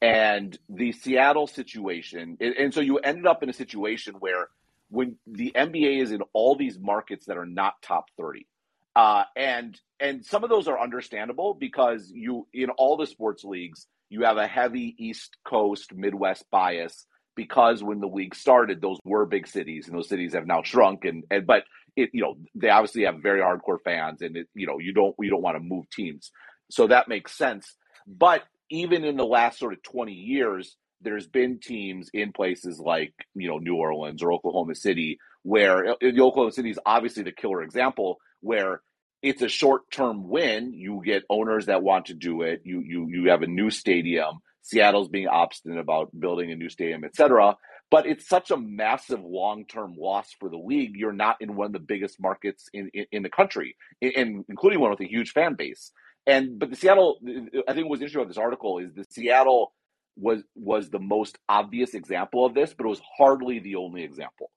and 0.00 0.58
the 0.68 0.92
Seattle 0.92 1.46
situation. 1.46 2.36
And 2.40 2.72
so 2.72 2.80
you 2.80 2.98
ended 2.98 3.26
up 3.26 3.42
in 3.42 3.48
a 3.48 3.54
situation 3.54 4.14
where 4.18 4.48
when 4.90 5.16
the 5.26 5.52
NBA 5.54 6.02
is 6.02 6.12
in 6.12 6.22
all 6.32 6.54
these 6.54 6.78
markets 6.78 7.26
that 7.26 7.36
are 7.36 7.46
not 7.46 7.80
top 7.82 8.06
30. 8.18 8.46
Uh, 8.94 9.24
and 9.34 9.78
and 10.00 10.24
some 10.24 10.42
of 10.42 10.50
those 10.50 10.68
are 10.68 10.80
understandable 10.80 11.54
because 11.54 12.10
you 12.14 12.46
in 12.52 12.70
all 12.70 12.96
the 12.96 13.06
sports 13.06 13.44
leagues 13.44 13.86
you 14.08 14.22
have 14.22 14.38
a 14.38 14.46
heavy 14.46 14.94
East 14.98 15.36
Coast 15.44 15.92
Midwest 15.94 16.44
bias 16.50 17.06
because 17.36 17.82
when 17.82 18.00
the 18.00 18.08
league 18.08 18.34
started 18.34 18.80
those 18.80 18.98
were 19.04 19.26
big 19.26 19.46
cities 19.46 19.86
and 19.86 19.96
those 19.96 20.08
cities 20.08 20.34
have 20.34 20.46
now 20.46 20.62
shrunk 20.62 21.04
and 21.04 21.24
and 21.30 21.46
but 21.46 21.64
it 21.94 22.10
you 22.12 22.22
know 22.22 22.36
they 22.54 22.70
obviously 22.70 23.04
have 23.04 23.22
very 23.22 23.40
hardcore 23.40 23.80
fans 23.84 24.22
and 24.22 24.36
it, 24.36 24.48
you 24.54 24.66
know 24.66 24.78
you 24.78 24.92
don't 24.92 25.14
you 25.20 25.30
don't 25.30 25.42
want 25.42 25.56
to 25.56 25.62
move 25.62 25.88
teams 25.90 26.32
so 26.70 26.86
that 26.86 27.08
makes 27.08 27.36
sense 27.36 27.76
but 28.06 28.42
even 28.70 29.04
in 29.04 29.16
the 29.16 29.24
last 29.24 29.58
sort 29.58 29.72
of 29.72 29.82
20 29.82 30.12
years, 30.12 30.76
there's 31.00 31.26
been 31.26 31.58
teams 31.58 32.08
in 32.12 32.32
places 32.32 32.78
like, 32.78 33.12
you 33.34 33.48
know, 33.48 33.58
New 33.58 33.76
Orleans 33.76 34.22
or 34.22 34.32
Oklahoma 34.32 34.74
City 34.74 35.18
where 35.42 35.90
uh, 35.90 35.94
the 36.00 36.20
Oklahoma 36.20 36.52
City 36.52 36.70
is 36.70 36.80
obviously 36.84 37.22
the 37.22 37.32
killer 37.32 37.62
example 37.62 38.18
where 38.40 38.80
it's 39.22 39.42
a 39.42 39.48
short-term 39.48 40.28
win. 40.28 40.72
You 40.72 41.02
get 41.04 41.24
owners 41.30 41.66
that 41.66 41.82
want 41.82 42.06
to 42.06 42.14
do 42.14 42.42
it. 42.42 42.62
You 42.64 42.80
you 42.80 43.06
you 43.08 43.30
have 43.30 43.42
a 43.42 43.46
new 43.46 43.70
stadium. 43.70 44.40
Seattle's 44.66 45.08
being 45.08 45.28
obstinate 45.28 45.78
about 45.78 46.18
building 46.18 46.50
a 46.50 46.56
new 46.56 46.68
stadium, 46.68 47.04
et 47.04 47.14
cetera. 47.14 47.56
But 47.88 48.06
it's 48.06 48.28
such 48.28 48.50
a 48.50 48.56
massive 48.56 49.22
long-term 49.22 49.94
loss 49.96 50.34
for 50.40 50.48
the 50.48 50.56
league. 50.56 50.96
You're 50.96 51.12
not 51.12 51.36
in 51.40 51.54
one 51.54 51.66
of 51.66 51.72
the 51.72 51.78
biggest 51.78 52.20
markets 52.20 52.68
in, 52.72 52.90
in, 52.92 53.06
in 53.12 53.22
the 53.22 53.28
country, 53.28 53.76
and 54.02 54.44
including 54.48 54.80
one 54.80 54.90
with 54.90 55.00
a 55.00 55.08
huge 55.08 55.30
fan 55.30 55.54
base. 55.54 55.92
And 56.26 56.58
but 56.58 56.70
the 56.70 56.76
Seattle, 56.76 57.20
I 57.68 57.72
think 57.74 57.88
was 57.88 58.00
interesting 58.00 58.20
about 58.20 58.28
this 58.28 58.38
article 58.38 58.78
is 58.78 58.92
the 58.92 59.06
Seattle 59.08 59.72
was 60.16 60.42
was 60.56 60.90
the 60.90 60.98
most 60.98 61.38
obvious 61.48 61.94
example 61.94 62.44
of 62.44 62.54
this, 62.54 62.74
but 62.74 62.86
it 62.86 62.88
was 62.88 63.02
hardly 63.16 63.60
the 63.60 63.76
only 63.76 64.02
example. 64.02 64.50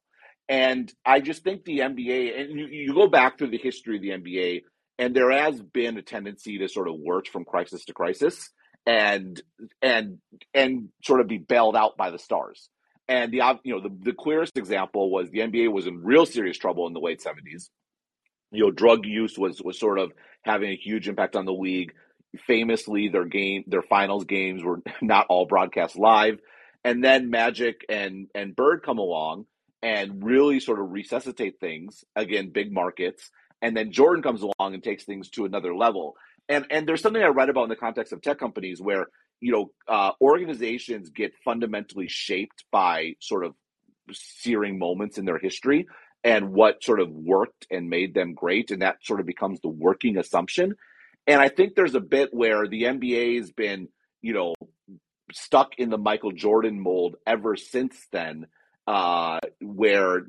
And 0.47 0.91
I 1.05 1.19
just 1.19 1.43
think 1.43 1.63
the 1.63 1.79
NBA, 1.79 2.41
and 2.41 2.59
you, 2.59 2.65
you 2.65 2.93
go 2.95 3.07
back 3.07 3.37
through 3.37 3.51
the 3.51 3.59
history 3.59 3.97
of 3.97 4.01
the 4.01 4.09
NBA, 4.09 4.63
and 4.97 5.15
there 5.15 5.31
has 5.31 5.61
been 5.61 5.97
a 5.97 6.01
tendency 6.01 6.57
to 6.57 6.67
sort 6.67 6.87
of 6.87 6.95
lurch 6.97 7.29
from 7.29 7.45
crisis 7.45 7.85
to 7.85 7.93
crisis, 7.93 8.49
and 8.89 9.39
and 9.83 10.17
and 10.55 10.89
sort 11.03 11.21
of 11.21 11.27
be 11.27 11.37
bailed 11.37 11.75
out 11.75 11.95
by 11.95 12.09
the 12.09 12.17
stars. 12.17 12.69
And 13.07 13.31
the 13.31 13.41
you 13.63 13.75
know 13.75 13.81
the, 13.81 13.95
the 14.01 14.13
clearest 14.13 14.57
example 14.57 15.11
was 15.11 15.29
the 15.29 15.39
NBA 15.39 15.71
was 15.71 15.85
in 15.85 16.03
real 16.03 16.25
serious 16.25 16.57
trouble 16.57 16.87
in 16.87 16.93
the 16.93 16.99
late 16.99 17.21
seventies. 17.21 17.69
You 18.51 18.65
know, 18.65 18.71
drug 18.71 19.05
use 19.05 19.37
was 19.37 19.61
was 19.61 19.79
sort 19.79 19.99
of 19.99 20.11
having 20.41 20.71
a 20.71 20.75
huge 20.75 21.07
impact 21.07 21.35
on 21.35 21.45
the 21.45 21.53
league. 21.53 21.93
Famously, 22.47 23.09
their 23.09 23.25
game, 23.25 23.63
their 23.67 23.83
finals 23.83 24.25
games 24.25 24.63
were 24.63 24.81
not 25.03 25.27
all 25.29 25.45
broadcast 25.45 25.95
live. 25.95 26.39
And 26.83 27.03
then 27.03 27.29
Magic 27.29 27.85
and 27.89 28.27
and 28.33 28.55
Bird 28.55 28.81
come 28.83 28.97
along 28.97 29.45
and 29.83 30.23
really 30.23 30.59
sort 30.59 30.79
of 30.79 30.91
resuscitate 30.91 31.59
things 31.59 32.03
again, 32.15 32.49
big 32.49 32.73
markets. 32.73 33.29
And 33.61 33.77
then 33.77 33.91
Jordan 33.91 34.23
comes 34.23 34.41
along 34.41 34.73
and 34.73 34.83
takes 34.83 35.03
things 35.03 35.29
to 35.31 35.45
another 35.45 35.75
level. 35.75 36.15
And 36.49 36.65
and 36.71 36.87
there's 36.87 37.01
something 37.01 37.21
I 37.21 37.27
read 37.27 37.49
about 37.49 37.63
in 37.63 37.69
the 37.69 37.75
context 37.75 38.11
of 38.11 38.21
tech 38.21 38.39
companies 38.39 38.81
where 38.81 39.07
you 39.39 39.51
know 39.51 39.71
uh, 39.87 40.11
organizations 40.19 41.09
get 41.09 41.33
fundamentally 41.45 42.07
shaped 42.09 42.65
by 42.71 43.13
sort 43.19 43.45
of 43.45 43.53
searing 44.11 44.79
moments 44.79 45.17
in 45.17 45.25
their 45.25 45.37
history 45.37 45.87
and 46.23 46.51
what 46.51 46.83
sort 46.83 46.99
of 46.99 47.09
worked 47.11 47.67
and 47.71 47.89
made 47.89 48.13
them 48.13 48.33
great. 48.33 48.71
And 48.71 48.81
that 48.81 48.97
sort 49.03 49.19
of 49.19 49.25
becomes 49.25 49.61
the 49.61 49.69
working 49.69 50.17
assumption. 50.17 50.75
And 51.27 51.39
I 51.41 51.49
think 51.49 51.75
there's 51.75 51.95
a 51.95 52.01
bit 52.01 52.33
where 52.33 52.67
the 52.67 52.83
NBA 52.83 53.37
has 53.37 53.51
been, 53.51 53.87
you 54.21 54.33
know, 54.33 54.55
stuck 55.31 55.73
in 55.77 55.89
the 55.89 55.97
Michael 55.97 56.31
Jordan 56.31 56.79
mold 56.79 57.15
ever 57.25 57.55
since 57.55 57.95
then, 58.11 58.47
uh, 58.87 59.39
where 59.61 60.23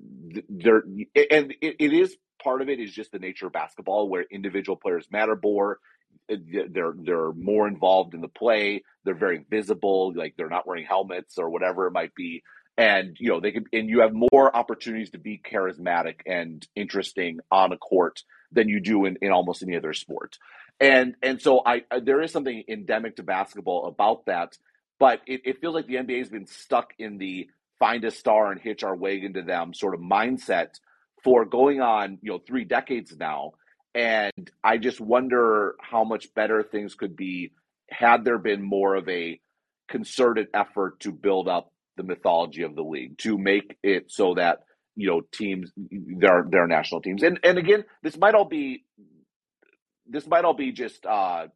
there, 0.49 0.83
and 1.31 1.55
it, 1.61 1.77
it 1.79 1.93
is 1.93 2.17
part 2.43 2.63
of 2.63 2.69
it 2.69 2.81
is 2.81 2.93
just 2.93 3.13
the 3.13 3.19
nature 3.19 3.47
of 3.47 3.53
basketball 3.53 4.09
where 4.09 4.25
individual 4.31 4.77
players 4.77 5.07
matter 5.11 5.39
more. 5.43 5.79
They're 6.31 6.95
they're 6.97 7.33
more 7.33 7.67
involved 7.67 8.15
in 8.15 8.21
the 8.21 8.29
play. 8.29 8.85
They're 9.05 9.15
very 9.15 9.45
visible, 9.51 10.13
like 10.15 10.35
they're 10.37 10.49
not 10.49 10.67
wearing 10.67 10.87
helmets 10.87 11.39
or 11.39 11.51
whatever 11.51 11.87
it 11.87 11.93
might 11.93 12.15
be 12.15 12.43
and 12.81 13.17
you 13.21 13.29
know 13.29 13.41
they 13.41 13.53
can 13.53 13.65
and 13.73 13.89
you 13.89 14.01
have 14.01 14.13
more 14.15 14.55
opportunities 14.57 15.11
to 15.11 15.19
be 15.19 15.39
charismatic 15.39 16.21
and 16.27 16.67
interesting 16.75 17.41
on 17.51 17.73
a 17.73 17.77
court 17.77 18.23
than 18.53 18.69
you 18.69 18.81
do 18.81 19.05
in, 19.05 19.19
in 19.21 19.31
almost 19.31 19.63
any 19.63 19.77
other 19.77 19.93
sport 19.93 20.39
and 20.81 21.15
and 21.23 21.43
so 21.43 21.63
I, 21.65 21.83
I 21.91 22.01
there 22.01 22.23
is 22.23 22.33
something 22.33 22.65
endemic 22.69 23.17
to 23.17 23.23
basketball 23.23 23.87
about 23.87 24.27
that 24.27 24.57
but 24.99 25.21
it, 25.27 25.43
it 25.45 25.61
feels 25.61 25.75
like 25.75 25.87
the 25.87 25.97
nba 25.97 26.19
has 26.19 26.31
been 26.31 26.47
stuck 26.47 26.93
in 26.99 27.19
the 27.19 27.51
find 27.79 28.05
a 28.05 28.11
star 28.11 28.51
and 28.51 28.61
hitch 28.61 28.83
our 28.83 28.97
wagon 28.97 29.35
to 29.35 29.43
them 29.43 29.75
sort 29.75 29.95
of 29.95 30.01
mindset 30.01 30.81
for 31.23 31.45
going 31.45 31.83
on 31.83 32.19
you 32.23 32.33
know 32.33 32.39
three 32.39 32.65
decades 32.65 33.15
now 33.19 33.53
and 33.95 34.51
i 34.63 34.79
just 34.79 35.01
wonder 35.01 35.75
how 35.81 36.05
much 36.05 36.33
better 36.35 36.63
things 36.63 36.95
could 36.95 37.17
be 37.17 37.53
had 37.91 38.25
there 38.25 38.39
been 38.39 38.63
more 38.63 38.95
of 38.95 39.09
a 39.09 39.41
concerted 39.89 40.47
effort 40.55 41.01
to 41.01 41.11
build 41.11 41.49
up 41.49 41.73
the 41.97 42.03
mythology 42.03 42.63
of 42.63 42.75
the 42.75 42.83
league 42.83 43.19
to 43.19 43.37
make 43.37 43.77
it 43.83 44.11
so 44.11 44.35
that 44.35 44.61
you 44.97 45.09
know 45.09 45.21
teams 45.33 45.73
there 45.77 46.47
are 46.55 46.67
national 46.67 47.03
teams. 47.03 47.23
And 47.23 47.39
and 47.43 47.59
again 47.59 47.85
this 48.03 48.17
might 48.17 48.35
all 48.35 48.45
be 48.45 48.85
this 50.07 50.27
might 50.27 50.45
all 50.45 50.55
be 50.55 50.73
just 50.73 51.05
uh 51.05 51.49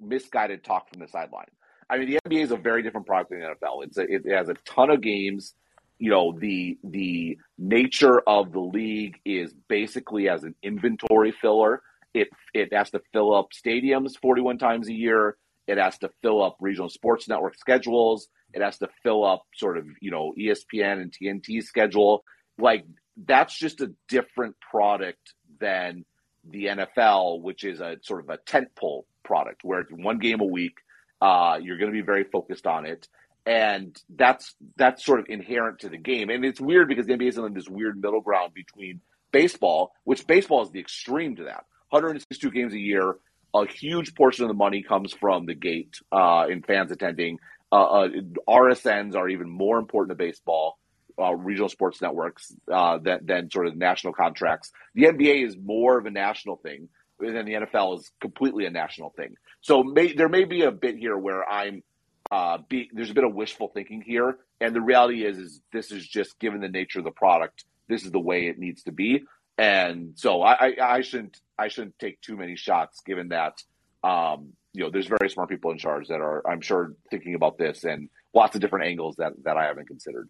misguided 0.00 0.64
talk 0.64 0.90
from 0.90 1.00
the 1.00 1.08
sideline. 1.08 1.46
I 1.88 1.98
mean 1.98 2.10
the 2.10 2.18
nba 2.26 2.42
is 2.42 2.50
a 2.50 2.56
very 2.56 2.82
different 2.82 3.06
product 3.06 3.30
than 3.30 3.40
the 3.40 3.46
nfl 3.46 3.84
it's 3.84 3.98
a, 3.98 4.02
it 4.02 4.26
has 4.26 4.48
a 4.48 4.54
ton 4.64 4.90
of 4.90 5.00
games 5.00 5.54
you 5.98 6.10
know 6.10 6.36
the 6.38 6.78
the 6.84 7.38
nature 7.58 8.20
of 8.20 8.52
the 8.52 8.60
league 8.60 9.18
is 9.24 9.54
basically 9.68 10.28
as 10.28 10.42
an 10.44 10.54
inventory 10.62 11.32
filler 11.32 11.82
it 12.14 12.28
it 12.54 12.72
has 12.72 12.90
to 12.90 13.00
fill 13.12 13.34
up 13.34 13.48
stadiums 13.52 14.12
41 14.20 14.58
times 14.58 14.88
a 14.88 14.92
year 14.92 15.36
it 15.66 15.78
has 15.78 15.98
to 15.98 16.10
fill 16.22 16.42
up 16.42 16.56
regional 16.60 16.88
sports 16.88 17.28
network 17.28 17.56
schedules 17.56 18.28
it 18.56 18.62
has 18.62 18.78
to 18.78 18.88
fill 19.02 19.24
up 19.24 19.42
sort 19.54 19.76
of, 19.76 19.86
you 20.00 20.10
know, 20.10 20.32
ESPN 20.38 21.02
and 21.02 21.12
TNT 21.12 21.62
schedule. 21.62 22.24
Like 22.58 22.86
that's 23.22 23.56
just 23.56 23.82
a 23.82 23.92
different 24.08 24.56
product 24.70 25.34
than 25.60 26.04
the 26.48 26.66
NFL, 26.66 27.42
which 27.42 27.64
is 27.64 27.80
a 27.80 27.98
sort 28.02 28.20
of 28.20 28.30
a 28.30 28.38
tentpole 28.38 29.02
product 29.24 29.60
where 29.62 29.80
it's 29.80 29.92
one 29.92 30.18
game 30.18 30.40
a 30.40 30.46
week. 30.46 30.76
Uh, 31.20 31.58
you're 31.60 31.78
going 31.78 31.90
to 31.90 31.96
be 31.96 32.04
very 32.04 32.24
focused 32.24 32.66
on 32.66 32.86
it. 32.86 33.08
And 33.46 33.96
that's 34.08 34.54
that's 34.76 35.04
sort 35.04 35.20
of 35.20 35.26
inherent 35.28 35.80
to 35.80 35.88
the 35.88 35.98
game. 35.98 36.30
And 36.30 36.44
it's 36.44 36.60
weird 36.60 36.88
because 36.88 37.06
the 37.06 37.14
NBA 37.14 37.28
is 37.28 37.38
in 37.38 37.54
this 37.54 37.68
weird 37.68 38.00
middle 38.00 38.20
ground 38.20 38.54
between 38.54 39.00
baseball, 39.30 39.92
which 40.04 40.26
baseball 40.26 40.62
is 40.62 40.70
the 40.70 40.80
extreme 40.80 41.36
to 41.36 41.44
that. 41.44 41.64
162 41.90 42.50
games 42.50 42.72
a 42.72 42.78
year, 42.78 43.16
a 43.54 43.66
huge 43.66 44.14
portion 44.14 44.44
of 44.44 44.48
the 44.48 44.54
money 44.54 44.82
comes 44.82 45.12
from 45.12 45.46
the 45.46 45.54
gate 45.54 45.96
uh, 46.12 46.46
in 46.50 46.62
fans 46.62 46.90
attending. 46.90 47.38
Uh, 47.70 47.74
uh, 47.74 48.08
RSNs 48.48 49.14
are 49.14 49.28
even 49.28 49.48
more 49.48 49.78
important 49.78 50.18
to 50.18 50.24
baseball, 50.24 50.78
uh, 51.20 51.34
regional 51.34 51.68
sports 51.68 52.00
networks, 52.00 52.52
uh, 52.72 52.98
than, 52.98 53.20
than 53.24 53.50
sort 53.50 53.66
of 53.66 53.76
national 53.76 54.12
contracts. 54.12 54.72
The 54.94 55.04
NBA 55.04 55.46
is 55.46 55.56
more 55.56 55.98
of 55.98 56.06
a 56.06 56.10
national 56.10 56.56
thing, 56.56 56.88
and 57.20 57.46
the 57.46 57.54
NFL 57.54 57.98
is 57.98 58.10
completely 58.20 58.66
a 58.66 58.70
national 58.70 59.10
thing. 59.10 59.34
So 59.60 59.82
may, 59.82 60.12
there 60.12 60.28
may 60.28 60.44
be 60.44 60.62
a 60.62 60.72
bit 60.72 60.96
here 60.96 61.16
where 61.16 61.48
I'm 61.48 61.82
uh, 62.30 62.58
be, 62.68 62.90
there's 62.92 63.10
a 63.10 63.14
bit 63.14 63.24
of 63.24 63.34
wishful 63.34 63.68
thinking 63.68 64.02
here, 64.02 64.38
and 64.60 64.74
the 64.74 64.80
reality 64.80 65.24
is, 65.24 65.38
is 65.38 65.60
this 65.72 65.90
is 65.90 66.06
just 66.06 66.38
given 66.38 66.60
the 66.60 66.68
nature 66.68 66.98
of 66.98 67.04
the 67.04 67.10
product, 67.10 67.64
this 67.88 68.04
is 68.04 68.10
the 68.10 68.20
way 68.20 68.48
it 68.48 68.58
needs 68.58 68.82
to 68.84 68.92
be. 68.92 69.24
and 69.58 70.12
so 70.16 70.42
I, 70.42 70.52
I, 70.52 70.74
I 70.80 71.00
shouldn't 71.00 71.40
I 71.58 71.68
shouldn't 71.68 71.98
take 71.98 72.20
too 72.20 72.36
many 72.36 72.56
shots, 72.56 73.00
given 73.00 73.28
that 73.28 73.62
um, 74.04 74.52
you 74.72 74.82
know 74.82 74.90
there's 74.90 75.06
very 75.06 75.30
smart 75.30 75.48
people 75.48 75.70
in 75.70 75.78
charge 75.78 76.08
that 76.08 76.20
are 76.20 76.46
I'm 76.46 76.60
sure 76.60 76.92
thinking 77.10 77.34
about 77.34 77.58
this 77.58 77.84
and 77.84 78.08
lots 78.34 78.54
of 78.54 78.60
different 78.60 78.86
angles 78.86 79.16
that 79.16 79.32
that 79.44 79.56
I 79.56 79.64
haven't 79.64 79.86
considered. 79.86 80.28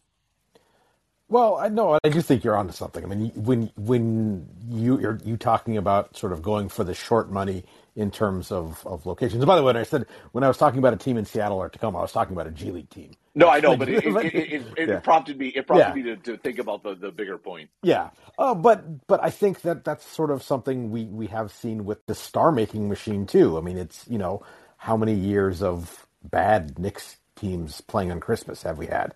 Well, 1.29 1.57
I 1.57 1.69
know 1.69 1.99
I 2.05 2.09
do 2.09 2.23
think 2.23 2.45
you're 2.45 2.57
onto 2.57 2.73
something. 2.73 3.05
I 3.05 3.09
mean, 3.09 3.33
when 3.35 3.73
when 3.77 4.49
you 4.69 5.01
you're 5.01 5.19
you 5.25 5.37
talking 5.37 5.77
about 5.77 6.17
sort 6.17 6.33
of 6.33 6.41
going 6.41 6.69
for 6.69 6.85
the 6.85 6.95
short 6.95 7.31
money 7.31 7.65
in 7.97 8.11
terms 8.11 8.53
of, 8.53 8.87
of 8.87 9.07
locations. 9.07 9.41
And 9.43 9.47
by 9.47 9.57
the 9.57 9.63
way, 9.63 9.73
I 9.73 9.83
said 9.83 10.07
when 10.33 10.45
I 10.45 10.49
was 10.49 10.59
talking 10.59 10.79
about 10.79 10.93
a 10.93 10.99
team 10.99 11.17
in 11.17 11.25
Seattle 11.25 11.59
or 11.59 11.71
Tacoma, 11.71 11.99
I 11.99 12.03
was 12.03 12.13
talking 12.13 12.35
about 12.35 12.47
a 12.47 12.51
G 12.51 12.71
League 12.71 12.91
team. 12.91 13.13
No, 13.35 13.49
I 13.49 13.61
know, 13.61 13.77
but 13.79 13.89
it, 13.89 14.05
it, 14.05 14.35
it, 14.35 14.63
it 14.77 14.89
yeah. 14.89 15.01
prompted 15.01 15.39
me. 15.39 15.49
It 15.49 15.67
prompted 15.67 15.89
yeah. 15.89 15.95
me 15.95 16.03
to, 16.03 16.17
to 16.17 16.37
think 16.37 16.59
about 16.59 16.83
the, 16.83 16.95
the 16.95 17.11
bigger 17.11 17.39
point. 17.39 17.71
Yeah, 17.83 18.11
uh, 18.39 18.55
but 18.55 19.07
but 19.07 19.25
I 19.25 19.31
think 19.31 19.63
that 19.63 19.85
that's 19.85 20.07
sort 20.07 20.31
of 20.31 20.43
something 20.43 20.91
we 20.91 21.05
we 21.07 21.27
have 21.29 21.51
seen 21.51 21.87
with 21.87 22.05
the 22.07 22.15
star 22.15 22.53
making 22.53 22.89
machine 22.89 23.27
too. 23.27 23.57
I 23.57 23.63
mean, 23.63 23.79
it's 23.79 24.07
you 24.09 24.19
know 24.19 24.43
how 24.77 24.97
many 24.97 25.15
years 25.15 25.63
of 25.63 26.07
bad 26.23 26.79
Knicks 26.79 27.17
teams 27.35 27.81
playing 27.81 28.13
on 28.13 28.21
Christmas 28.21 28.63
have 28.63 28.77
we 28.79 28.87
had? 28.87 29.15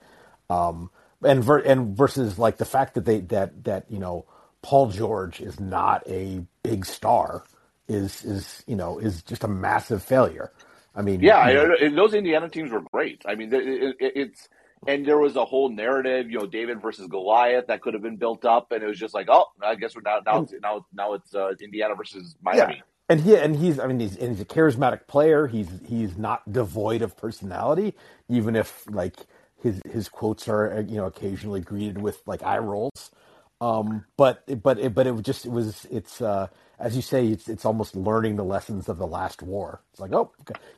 Um, 0.48 0.90
and 1.22 1.44
ver- 1.44 1.58
and 1.58 1.96
versus 1.96 2.38
like 2.38 2.56
the 2.56 2.64
fact 2.64 2.94
that 2.94 3.04
they 3.04 3.20
that 3.20 3.64
that 3.64 3.90
you 3.90 3.98
know 3.98 4.24
Paul 4.62 4.88
George 4.88 5.40
is 5.40 5.60
not 5.60 6.02
a 6.06 6.44
big 6.62 6.86
star 6.86 7.44
is 7.90 8.24
is 8.24 8.62
you 8.66 8.76
know 8.76 8.98
is 8.98 9.22
just 9.22 9.44
a 9.44 9.48
massive 9.48 10.02
failure. 10.02 10.50
I 10.94 11.02
mean, 11.02 11.20
yeah, 11.20 11.48
you 11.48 11.54
know, 11.54 11.76
and 11.80 11.96
those 11.96 12.14
Indiana 12.14 12.48
teams 12.48 12.70
were 12.72 12.82
great. 12.92 13.22
I 13.26 13.34
mean, 13.34 13.52
it, 13.52 13.96
it, 14.00 14.12
it's 14.16 14.48
and 14.86 15.06
there 15.06 15.18
was 15.18 15.36
a 15.36 15.44
whole 15.44 15.68
narrative, 15.68 16.30
you 16.30 16.38
know, 16.38 16.46
David 16.46 16.80
versus 16.80 17.06
Goliath 17.06 17.66
that 17.66 17.82
could 17.82 17.94
have 17.94 18.02
been 18.02 18.16
built 18.16 18.44
up, 18.44 18.72
and 18.72 18.82
it 18.82 18.86
was 18.86 18.98
just 18.98 19.14
like, 19.14 19.28
oh, 19.28 19.46
I 19.62 19.74
guess 19.74 19.94
we're 19.94 20.02
now 20.02 20.20
now 20.24 20.42
it's, 20.42 20.54
now 20.62 20.86
now 20.92 21.12
it's 21.14 21.34
uh, 21.34 21.52
Indiana 21.60 21.94
versus 21.94 22.36
Miami. 22.42 22.76
Yeah. 22.76 22.82
And 23.08 23.20
he 23.20 23.36
and 23.36 23.56
he's 23.56 23.78
I 23.80 23.86
mean 23.86 23.98
he's 23.98 24.16
and 24.16 24.30
he's 24.30 24.40
a 24.40 24.44
charismatic 24.44 25.06
player. 25.08 25.48
He's 25.48 25.68
he's 25.86 26.16
not 26.16 26.50
devoid 26.50 27.02
of 27.02 27.16
personality, 27.16 27.94
even 28.28 28.54
if 28.54 28.84
like 28.88 29.16
his 29.62 29.82
his 29.90 30.08
quotes 30.08 30.48
are 30.48 30.84
you 30.88 30.96
know 30.96 31.06
occasionally 31.06 31.60
greeted 31.60 31.98
with 32.00 32.22
like 32.26 32.42
eye 32.42 32.58
rolls. 32.58 33.10
Um, 33.60 34.06
but 34.16 34.44
but 34.62 34.78
it, 34.78 34.94
but 34.94 35.06
it 35.06 35.22
just 35.22 35.44
it 35.44 35.52
was 35.52 35.86
it's 35.90 36.22
uh, 36.22 36.48
as 36.80 36.96
you 36.96 37.02
say 37.02 37.28
it's 37.28 37.48
it's 37.48 37.66
almost 37.66 37.96
learning 37.96 38.36
the 38.36 38.44
lessons 38.44 38.90
of 38.90 38.98
the 38.98 39.08
last 39.08 39.42
war. 39.42 39.82
It's 39.92 40.00
like 40.00 40.14
oh 40.14 40.32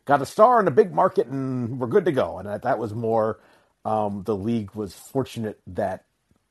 got 0.07 0.23
a 0.23 0.27
star 0.27 0.61
in 0.61 0.69
a 0.69 0.73
big 0.73 0.95
market 0.95 1.29
and 1.29 1.81
we're 1.81 1.89
good 1.89 2.07
to 2.07 2.13
go. 2.13 2.39
And 2.39 2.49
that, 2.49 2.63
that 2.65 2.81
was 2.81 2.95
more 2.95 3.41
um, 3.87 4.25
the 4.25 4.37
league 4.37 4.73
was 4.77 4.95
fortunate 4.95 5.61
that 5.69 6.07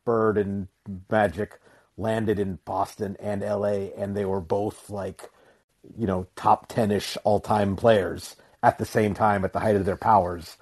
Bird 0.06 0.40
and 0.40 0.70
Magic 1.12 1.60
landed 1.98 2.40
in 2.40 2.60
Boston 2.66 3.18
and 3.22 3.44
L.A. 3.44 3.94
and 3.96 4.18
they 4.18 4.26
were 4.26 4.42
both 4.42 4.90
like 4.92 5.32
you 5.98 6.08
know 6.08 6.28
top 6.38 6.68
ten 6.70 6.92
ish 6.92 7.18
all 7.26 7.42
time 7.42 7.76
players 7.78 8.38
at 8.64 8.80
the 8.80 8.86
same 8.86 9.16
time 9.16 9.46
at 9.46 9.54
the 9.54 9.62
height 9.62 9.78
of 9.78 9.86
their 9.86 9.98
powers 9.98 10.58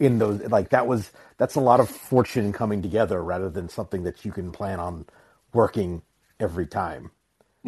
in 0.00 0.18
those 0.18 0.42
like 0.50 0.70
that 0.70 0.86
was 0.86 1.12
that's 1.38 1.56
a 1.56 1.60
lot 1.60 1.80
of 1.80 1.88
fortune 1.90 2.52
coming 2.52 2.82
together 2.82 3.22
rather 3.22 3.50
than 3.50 3.68
something 3.68 4.04
that 4.04 4.24
you 4.24 4.32
can 4.32 4.52
plan 4.52 4.80
on 4.80 5.06
working 5.54 6.02
every 6.40 6.66
time. 6.66 7.10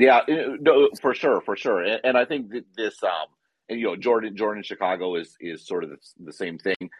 Yeah, 0.00 0.22
no, 0.28 0.90
for 1.02 1.14
sure, 1.14 1.42
for 1.42 1.56
sure, 1.56 1.82
and, 1.84 2.00
and 2.04 2.18
I 2.18 2.26
think 2.26 2.52
this, 2.76 3.02
um, 3.04 3.28
and 3.70 3.80
you 3.80 3.86
know, 3.86 3.96
Jordan, 3.96 4.36
Jordan, 4.36 4.64
Chicago 4.64 5.16
is 5.16 5.36
is 5.40 5.66
sort 5.66 5.84
of 5.84 5.90
the, 5.90 5.98
the 6.26 6.34
same 6.34 6.58
thing, 6.58 6.90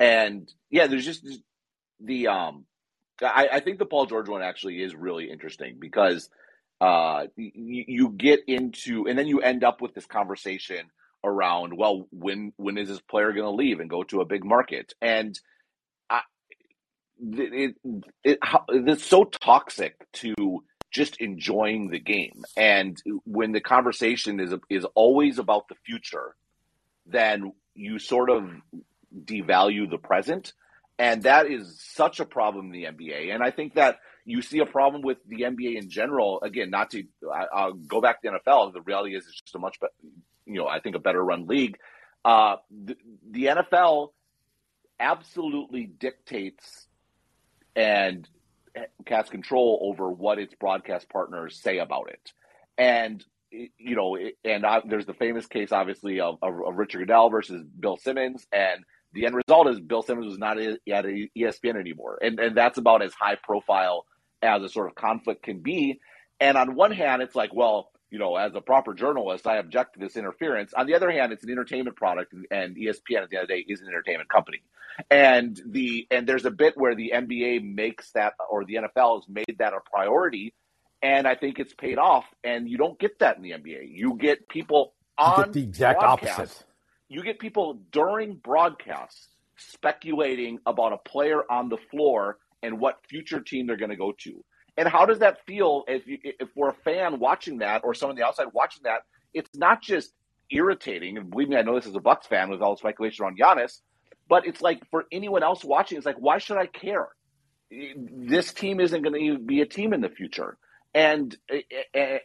and 0.00 0.52
yeah, 0.70 0.88
there's 0.88 1.06
just 1.06 1.26
the, 2.00 2.28
um, 2.28 2.66
I, 3.22 3.48
I 3.54 3.60
think 3.60 3.80
the 3.80 3.86
Paul 3.86 4.06
George 4.06 4.28
one 4.28 4.42
actually 4.42 4.82
is 4.82 4.94
really 4.96 5.30
interesting 5.30 5.78
because 5.80 6.30
uh, 6.80 7.26
you, 7.36 7.84
you 7.88 8.10
get 8.10 8.42
into, 8.48 9.06
and 9.08 9.18
then 9.18 9.28
you 9.28 9.40
end 9.42 9.64
up 9.64 9.82
with 9.82 9.94
this 9.94 10.06
conversation 10.06 10.90
around 11.24 11.76
well 11.76 12.08
when 12.12 12.52
when 12.58 12.78
is 12.78 12.88
this 12.88 13.00
player 13.02 13.32
going 13.32 13.44
to 13.46 13.50
leave 13.50 13.80
and 13.80 13.90
go 13.90 14.04
to 14.04 14.22
a 14.22 14.26
big 14.26 14.44
market? 14.44 14.94
And 15.02 15.38
it, 17.20 17.74
it, 17.84 18.04
it, 18.24 18.38
it's 18.70 19.04
so 19.04 19.24
toxic 19.24 19.96
to 20.14 20.34
just 20.90 21.20
enjoying 21.20 21.88
the 21.88 21.98
game. 21.98 22.44
And 22.56 23.00
when 23.24 23.52
the 23.52 23.60
conversation 23.60 24.40
is 24.40 24.54
is 24.68 24.84
always 24.94 25.38
about 25.38 25.68
the 25.68 25.76
future 25.84 26.34
then 27.06 27.52
you 27.74 27.98
sort 27.98 28.30
of 28.30 28.48
devalue 29.24 29.90
the 29.90 29.98
present. 29.98 30.52
And 30.98 31.22
that 31.24 31.46
is 31.50 31.80
such 31.80 32.20
a 32.20 32.24
problem 32.24 32.66
in 32.66 32.72
the 32.72 32.84
NBA 32.84 33.34
and 33.34 33.42
I 33.42 33.50
think 33.50 33.74
that 33.74 34.00
you 34.26 34.42
see 34.42 34.58
a 34.58 34.66
problem 34.66 35.02
with 35.02 35.18
the 35.26 35.42
NBA 35.42 35.76
in 35.76 35.88
general. 35.88 36.40
Again 36.42 36.70
not 36.70 36.90
to 36.90 37.04
go 37.86 38.00
back 38.00 38.22
to 38.22 38.30
the 38.30 38.38
NFL 38.38 38.72
the 38.72 38.82
reality 38.82 39.16
is 39.16 39.26
it's 39.26 39.40
just 39.40 39.54
a 39.54 39.58
much 39.58 39.80
better 39.80 39.92
you 40.50 40.58
know, 40.58 40.66
I 40.66 40.80
think 40.80 40.96
a 40.96 41.00
better 41.00 41.24
run 41.24 41.46
league. 41.46 41.78
Uh, 42.24 42.56
the, 42.70 42.96
the 43.30 43.44
NFL 43.46 44.10
absolutely 44.98 45.86
dictates 45.86 46.86
and 47.74 48.28
has 49.06 49.28
control 49.28 49.78
over 49.82 50.10
what 50.10 50.38
its 50.38 50.54
broadcast 50.54 51.08
partners 51.08 51.60
say 51.62 51.78
about 51.78 52.10
it. 52.10 52.32
And 52.78 53.24
you 53.50 53.96
know, 53.96 54.16
and 54.44 54.64
I, 54.64 54.80
there's 54.84 55.06
the 55.06 55.14
famous 55.14 55.46
case, 55.46 55.72
obviously, 55.72 56.20
of, 56.20 56.38
of, 56.40 56.54
of, 56.64 56.76
Richard 56.76 57.00
Goodell 57.00 57.30
versus 57.30 57.64
Bill 57.80 57.96
Simmons, 57.96 58.46
and 58.52 58.84
the 59.12 59.26
end 59.26 59.34
result 59.34 59.68
is 59.68 59.80
Bill 59.80 60.02
Simmons 60.02 60.28
was 60.28 60.38
not 60.38 60.58
at 60.58 60.78
ESPN 60.86 61.76
anymore, 61.78 62.18
and 62.22 62.38
and 62.38 62.56
that's 62.56 62.78
about 62.78 63.02
as 63.02 63.12
high 63.12 63.36
profile 63.42 64.06
as 64.40 64.62
a 64.62 64.68
sort 64.68 64.88
of 64.88 64.94
conflict 64.94 65.42
can 65.42 65.60
be. 65.60 66.00
And 66.38 66.56
on 66.56 66.74
one 66.74 66.92
hand, 66.92 67.22
it's 67.22 67.34
like, 67.34 67.52
well, 67.52 67.89
you 68.10 68.18
know, 68.18 68.36
as 68.36 68.54
a 68.54 68.60
proper 68.60 68.92
journalist, 68.92 69.46
I 69.46 69.56
object 69.58 69.94
to 69.94 70.00
this 70.00 70.16
interference. 70.16 70.72
On 70.74 70.86
the 70.86 70.94
other 70.94 71.10
hand, 71.10 71.32
it's 71.32 71.44
an 71.44 71.50
entertainment 71.50 71.96
product, 71.96 72.34
and 72.50 72.76
ESPN 72.76 73.22
at 73.22 73.30
the 73.30 73.36
end 73.36 73.42
of 73.42 73.48
the 73.48 73.54
day 73.54 73.64
is 73.68 73.80
an 73.80 73.88
entertainment 73.88 74.28
company. 74.28 74.62
And 75.10 75.60
the 75.64 76.06
and 76.10 76.26
there's 76.26 76.44
a 76.44 76.50
bit 76.50 76.74
where 76.76 76.94
the 76.94 77.12
NBA 77.14 77.74
makes 77.74 78.10
that, 78.12 78.34
or 78.50 78.64
the 78.64 78.74
NFL 78.74 79.20
has 79.20 79.28
made 79.28 79.56
that 79.58 79.72
a 79.72 79.78
priority, 79.88 80.52
and 81.02 81.26
I 81.26 81.36
think 81.36 81.58
it's 81.58 81.72
paid 81.72 81.98
off. 81.98 82.24
And 82.42 82.68
you 82.68 82.76
don't 82.76 82.98
get 82.98 83.20
that 83.20 83.36
in 83.36 83.42
the 83.42 83.52
NBA. 83.52 83.88
You 83.88 84.16
get 84.18 84.48
people 84.48 84.94
on 85.16 85.44
get 85.44 85.52
the 85.52 85.62
exact 85.62 86.02
opposite. 86.02 86.64
You 87.08 87.22
get 87.22 87.38
people 87.38 87.80
during 87.92 88.34
broadcasts 88.36 89.28
speculating 89.56 90.58
about 90.66 90.92
a 90.92 90.98
player 90.98 91.42
on 91.50 91.68
the 91.68 91.76
floor 91.90 92.38
and 92.62 92.78
what 92.80 92.98
future 93.08 93.40
team 93.40 93.66
they're 93.66 93.76
going 93.76 93.90
to 93.90 93.96
go 93.96 94.12
to. 94.18 94.44
And 94.80 94.88
how 94.88 95.04
does 95.04 95.18
that 95.18 95.44
feel 95.46 95.84
if 95.86 96.06
you, 96.06 96.16
if 96.22 96.48
we're 96.56 96.70
a 96.70 96.74
fan 96.74 97.18
watching 97.18 97.58
that 97.58 97.82
or 97.84 97.92
someone 97.92 98.14
on 98.14 98.18
the 98.18 98.26
outside 98.26 98.46
watching 98.54 98.84
that? 98.84 99.02
It's 99.34 99.50
not 99.54 99.82
just 99.82 100.10
irritating. 100.50 101.18
And 101.18 101.30
believe 101.30 101.50
me, 101.50 101.56
I 101.56 101.62
know 101.62 101.74
this 101.74 101.86
as 101.86 101.94
a 101.94 102.00
Bucks 102.00 102.26
fan 102.26 102.48
with 102.48 102.62
all 102.62 102.76
the 102.76 102.78
speculation 102.78 103.26
around 103.26 103.38
Giannis, 103.38 103.82
but 104.26 104.46
it's 104.46 104.62
like 104.62 104.80
for 104.90 105.04
anyone 105.12 105.42
else 105.42 105.62
watching, 105.62 105.98
it's 105.98 106.06
like, 106.06 106.16
why 106.18 106.38
should 106.38 106.56
I 106.56 106.64
care? 106.64 107.08
This 107.70 108.54
team 108.54 108.80
isn't 108.80 109.02
going 109.02 109.22
to 109.22 109.38
be 109.38 109.60
a 109.60 109.66
team 109.66 109.92
in 109.92 110.00
the 110.00 110.08
future, 110.08 110.56
and 110.94 111.36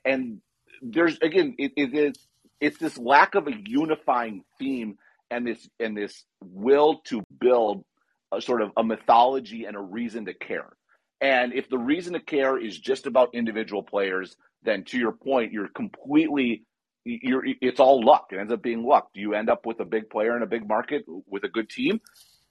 and 0.06 0.42
there's 0.82 1.20
again, 1.20 1.56
it, 1.58 1.74
it 1.76 1.94
is 1.94 2.16
it's 2.62 2.78
this 2.78 2.98
lack 2.98 3.36
of 3.36 3.48
a 3.48 3.52
unifying 3.66 4.44
theme 4.58 4.98
and 5.30 5.46
this 5.46 5.70
and 5.80 5.96
this 5.96 6.24
will 6.42 7.02
to 7.08 7.22
build 7.38 7.84
a 8.32 8.42
sort 8.42 8.62
of 8.62 8.72
a 8.78 8.84
mythology 8.84 9.66
and 9.66 9.76
a 9.76 9.82
reason 9.82 10.26
to 10.26 10.34
care. 10.34 10.72
And 11.22 11.54
if 11.54 11.70
the 11.70 11.78
reason 11.78 12.14
to 12.14 12.20
care 12.20 12.58
is 12.58 12.78
just 12.78 13.06
about 13.06 13.34
individual 13.34 13.84
players, 13.84 14.36
then 14.64 14.84
to 14.86 14.98
your 14.98 15.12
point, 15.12 15.54
you're 15.54 15.70
completely 15.70 16.64
you're 17.06 17.44
it's 17.62 17.80
all 17.80 18.04
luck. 18.04 18.30
It 18.32 18.40
ends 18.40 18.52
up 18.52 18.62
being 18.62 18.84
luck. 18.84 19.14
Do 19.14 19.22
you 19.22 19.34
end 19.34 19.50
up 19.50 19.66
with 19.66 19.80
a 19.80 19.86
big 19.86 20.10
player 20.10 20.36
in 20.36 20.44
a 20.44 20.48
big 20.48 20.68
market 20.68 21.06
with 21.28 21.44
a 21.44 21.48
good 21.48 21.70
team? 21.70 22.02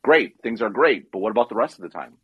Great, 0.03 0.40
things 0.42 0.62
are 0.62 0.70
great. 0.70 1.11
But 1.11 1.18
what 1.18 1.31
about 1.31 1.48
the 1.48 1.57
rest 1.57 1.77
of 1.77 1.83
the 1.83 1.88
time? 1.88 2.14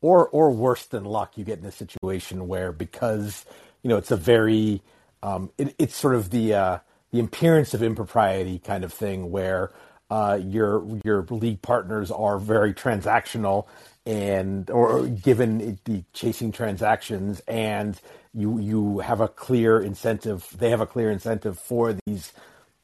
Or 0.00 0.28
or 0.28 0.50
worse 0.50 0.86
than 0.86 1.04
luck, 1.04 1.36
you 1.36 1.44
get 1.44 1.58
in 1.58 1.64
a 1.64 1.72
situation 1.72 2.48
where 2.48 2.72
because 2.72 3.44
you 3.82 3.88
know 3.88 3.96
it's 3.96 4.10
a 4.10 4.16
very 4.16 4.82
um, 5.22 5.50
it, 5.58 5.74
it's 5.78 5.96
sort 5.96 6.14
of 6.14 6.30
the 6.30 6.54
uh, 6.54 6.78
the 7.12 7.20
appearance 7.20 7.74
of 7.74 7.82
impropriety 7.82 8.58
kind 8.58 8.84
of 8.84 8.92
thing 8.92 9.30
where 9.30 9.72
uh, 10.10 10.38
your 10.42 10.86
your 11.04 11.26
league 11.30 11.62
partners 11.62 12.10
are 12.10 12.38
very 12.38 12.72
transactional 12.72 13.66
and 14.06 14.70
or 14.70 15.06
given 15.06 15.78
the 15.84 16.04
chasing 16.12 16.52
transactions 16.52 17.40
and 17.48 18.00
you 18.32 18.58
you 18.58 19.00
have 19.00 19.20
a 19.20 19.28
clear 19.28 19.80
incentive 19.80 20.48
they 20.56 20.70
have 20.70 20.80
a 20.80 20.86
clear 20.86 21.10
incentive 21.10 21.58
for 21.58 21.96
these 22.06 22.32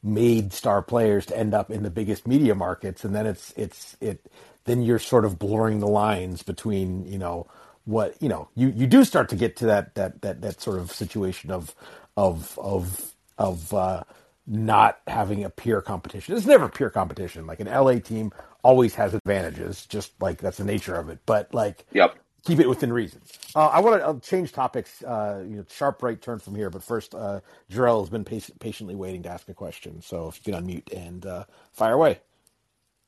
made 0.03 0.51
star 0.51 0.81
players 0.81 1.25
to 1.25 1.37
end 1.37 1.53
up 1.53 1.71
in 1.71 1.81
the 1.81 1.89
biggest 1.89 2.27
media 2.27 2.53
markets 2.53 3.05
and 3.05 3.15
then 3.15 3.25
it's 3.25 3.53
it's 3.55 3.95
it 4.01 4.29
then 4.65 4.81
you're 4.81 4.99
sort 4.99 5.23
of 5.23 5.39
blurring 5.39 5.79
the 5.79 5.87
lines 5.87 6.43
between 6.43 7.05
you 7.05 7.17
know 7.17 7.47
what 7.85 8.21
you 8.21 8.27
know 8.27 8.49
you 8.55 8.67
you 8.75 8.85
do 8.85 9.05
start 9.05 9.29
to 9.29 9.35
get 9.37 9.55
to 9.55 9.65
that 9.65 9.95
that 9.95 10.21
that 10.21 10.41
that 10.41 10.61
sort 10.61 10.77
of 10.77 10.91
situation 10.91 11.51
of 11.51 11.73
of 12.17 12.59
of 12.59 13.13
of 13.37 13.73
uh 13.73 14.03
not 14.45 14.99
having 15.07 15.43
a 15.43 15.49
peer 15.49 15.81
competition. 15.81 16.35
It's 16.35 16.45
never 16.45 16.67
peer 16.67 16.89
competition. 16.89 17.47
Like 17.47 17.59
an 17.59 17.67
LA 17.67 17.99
team 17.99 18.31
always 18.63 18.95
has 18.95 19.13
advantages, 19.13 19.85
just 19.85 20.11
like 20.21 20.39
that's 20.39 20.57
the 20.57 20.63
nature 20.63 20.95
of 20.95 21.09
it. 21.09 21.19
But 21.25 21.53
like, 21.53 21.85
yep. 21.91 22.15
keep 22.45 22.59
it 22.59 22.67
within 22.67 22.91
reason. 22.91 23.21
Uh, 23.55 23.67
I 23.67 23.79
want 23.81 24.23
to 24.23 24.27
change 24.27 24.51
topics. 24.51 25.03
Uh, 25.03 25.43
you 25.47 25.57
know, 25.57 25.65
sharp 25.69 26.01
right 26.01 26.19
turn 26.19 26.39
from 26.39 26.55
here, 26.55 26.69
but 26.69 26.83
first, 26.83 27.13
uh, 27.13 27.41
Jarrell 27.71 27.99
has 28.01 28.09
been 28.09 28.25
patiently 28.25 28.95
waiting 28.95 29.23
to 29.23 29.29
ask 29.29 29.47
a 29.49 29.53
question. 29.53 30.01
So 30.01 30.29
if 30.29 30.39
you 30.43 30.53
can 30.53 30.65
unmute 30.65 30.91
and 30.93 31.25
uh, 31.25 31.43
fire 31.73 31.93
away. 31.93 32.19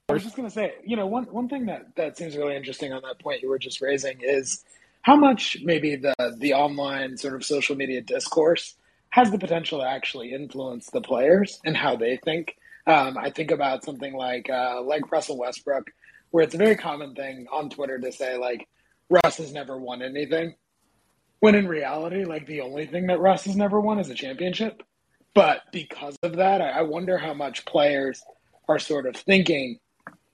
I 0.07 0.13
was 0.13 0.23
just 0.23 0.35
going 0.35 0.47
to 0.47 0.53
say, 0.53 0.75
you 0.85 0.95
know, 0.95 1.07
one 1.07 1.23
one 1.25 1.49
thing 1.49 1.65
that 1.65 1.95
that 1.95 2.15
seems 2.15 2.37
really 2.37 2.55
interesting 2.55 2.93
on 2.93 3.01
that 3.01 3.17
point 3.17 3.41
you 3.41 3.49
were 3.49 3.57
just 3.57 3.81
raising 3.81 4.21
is 4.21 4.63
how 5.01 5.15
much 5.15 5.57
maybe 5.63 5.95
the 5.95 6.13
the 6.37 6.53
online 6.53 7.17
sort 7.17 7.33
of 7.33 7.43
social 7.43 7.75
media 7.75 8.01
discourse 8.01 8.75
has 9.09 9.31
the 9.31 9.39
potential 9.39 9.79
to 9.79 9.87
actually 9.87 10.33
influence 10.33 10.89
the 10.91 11.01
players 11.01 11.59
and 11.65 11.75
how 11.75 11.95
they 11.95 12.17
think. 12.17 12.57
Um, 12.87 13.17
I 13.17 13.31
think 13.31 13.51
about 13.51 13.83
something 13.83 14.13
like 14.13 14.49
uh, 14.49 14.81
like 14.83 15.11
Russell 15.11 15.37
Westbrook, 15.37 15.91
where 16.31 16.43
it's 16.43 16.55
a 16.55 16.59
very 16.59 16.75
common 16.75 17.15
thing 17.15 17.47
on 17.51 17.69
Twitter 17.69 17.97
to 17.99 18.11
say 18.11 18.37
like 18.37 18.67
Russ 19.09 19.37
has 19.37 19.53
never 19.53 19.77
won 19.77 20.01
anything, 20.01 20.55
when 21.39 21.55
in 21.55 21.67
reality, 21.67 22.25
like 22.25 22.45
the 22.47 22.61
only 22.61 22.85
thing 22.85 23.07
that 23.07 23.19
Russ 23.19 23.45
has 23.45 23.55
never 23.55 23.79
won 23.79 23.99
is 23.99 24.09
a 24.09 24.15
championship. 24.15 24.83
But 25.33 25.61
because 25.71 26.15
of 26.23 26.37
that, 26.37 26.61
I 26.61 26.83
wonder 26.83 27.17
how 27.17 27.33
much 27.33 27.65
players 27.65 28.23
are 28.69 28.79
sort 28.79 29.05
of 29.05 29.15
thinking 29.15 29.79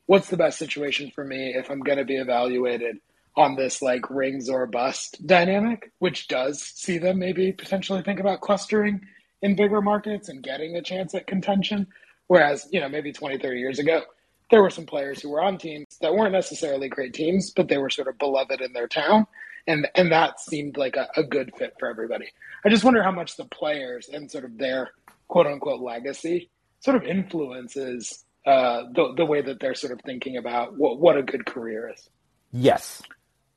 what's 0.05 0.29
the 0.29 0.37
best 0.37 0.59
situation 0.59 1.11
for 1.15 1.23
me 1.23 1.53
if 1.55 1.71
I'm 1.71 1.79
going 1.79 1.97
to 1.97 2.05
be 2.05 2.17
evaluated 2.17 2.97
on 3.35 3.55
this 3.55 3.81
like 3.81 4.09
rings 4.09 4.49
or 4.49 4.67
bust 4.67 5.25
dynamic, 5.25 5.91
which 5.99 6.27
does 6.27 6.61
see 6.61 6.97
them 6.97 7.19
maybe 7.19 7.53
potentially 7.53 8.01
think 8.01 8.19
about 8.19 8.41
clustering 8.41 9.01
in 9.41 9.55
bigger 9.55 9.81
markets 9.81 10.29
and 10.29 10.43
getting 10.43 10.75
a 10.75 10.81
chance 10.81 11.15
at 11.15 11.27
contention. 11.27 11.87
Whereas, 12.31 12.65
you 12.71 12.79
know, 12.79 12.87
maybe 12.87 13.11
20, 13.11 13.39
30 13.39 13.59
years 13.59 13.77
ago, 13.77 14.03
there 14.51 14.61
were 14.61 14.69
some 14.69 14.85
players 14.85 15.21
who 15.21 15.29
were 15.31 15.43
on 15.43 15.57
teams 15.57 15.97
that 15.99 16.13
weren't 16.13 16.31
necessarily 16.31 16.87
great 16.87 17.13
teams, 17.13 17.51
but 17.51 17.67
they 17.67 17.77
were 17.77 17.89
sort 17.89 18.07
of 18.07 18.17
beloved 18.17 18.61
in 18.61 18.71
their 18.71 18.87
town. 18.87 19.27
And, 19.67 19.89
and 19.95 20.13
that 20.13 20.39
seemed 20.39 20.77
like 20.77 20.95
a, 20.95 21.09
a 21.17 21.23
good 21.25 21.51
fit 21.57 21.73
for 21.77 21.89
everybody. 21.89 22.27
I 22.63 22.69
just 22.69 22.85
wonder 22.85 23.03
how 23.03 23.11
much 23.11 23.35
the 23.35 23.43
players 23.43 24.07
and 24.07 24.31
sort 24.31 24.45
of 24.45 24.57
their 24.57 24.91
quote 25.27 25.45
unquote 25.45 25.81
legacy 25.81 26.49
sort 26.79 26.95
of 26.95 27.03
influences 27.03 28.23
uh, 28.45 28.83
the 28.95 29.13
the 29.17 29.25
way 29.25 29.41
that 29.41 29.59
they're 29.59 29.75
sort 29.75 29.91
of 29.91 29.99
thinking 30.05 30.37
about 30.37 30.77
what 30.77 31.01
what 31.01 31.17
a 31.17 31.23
good 31.23 31.45
career 31.45 31.91
is. 31.93 32.09
Yes. 32.53 33.01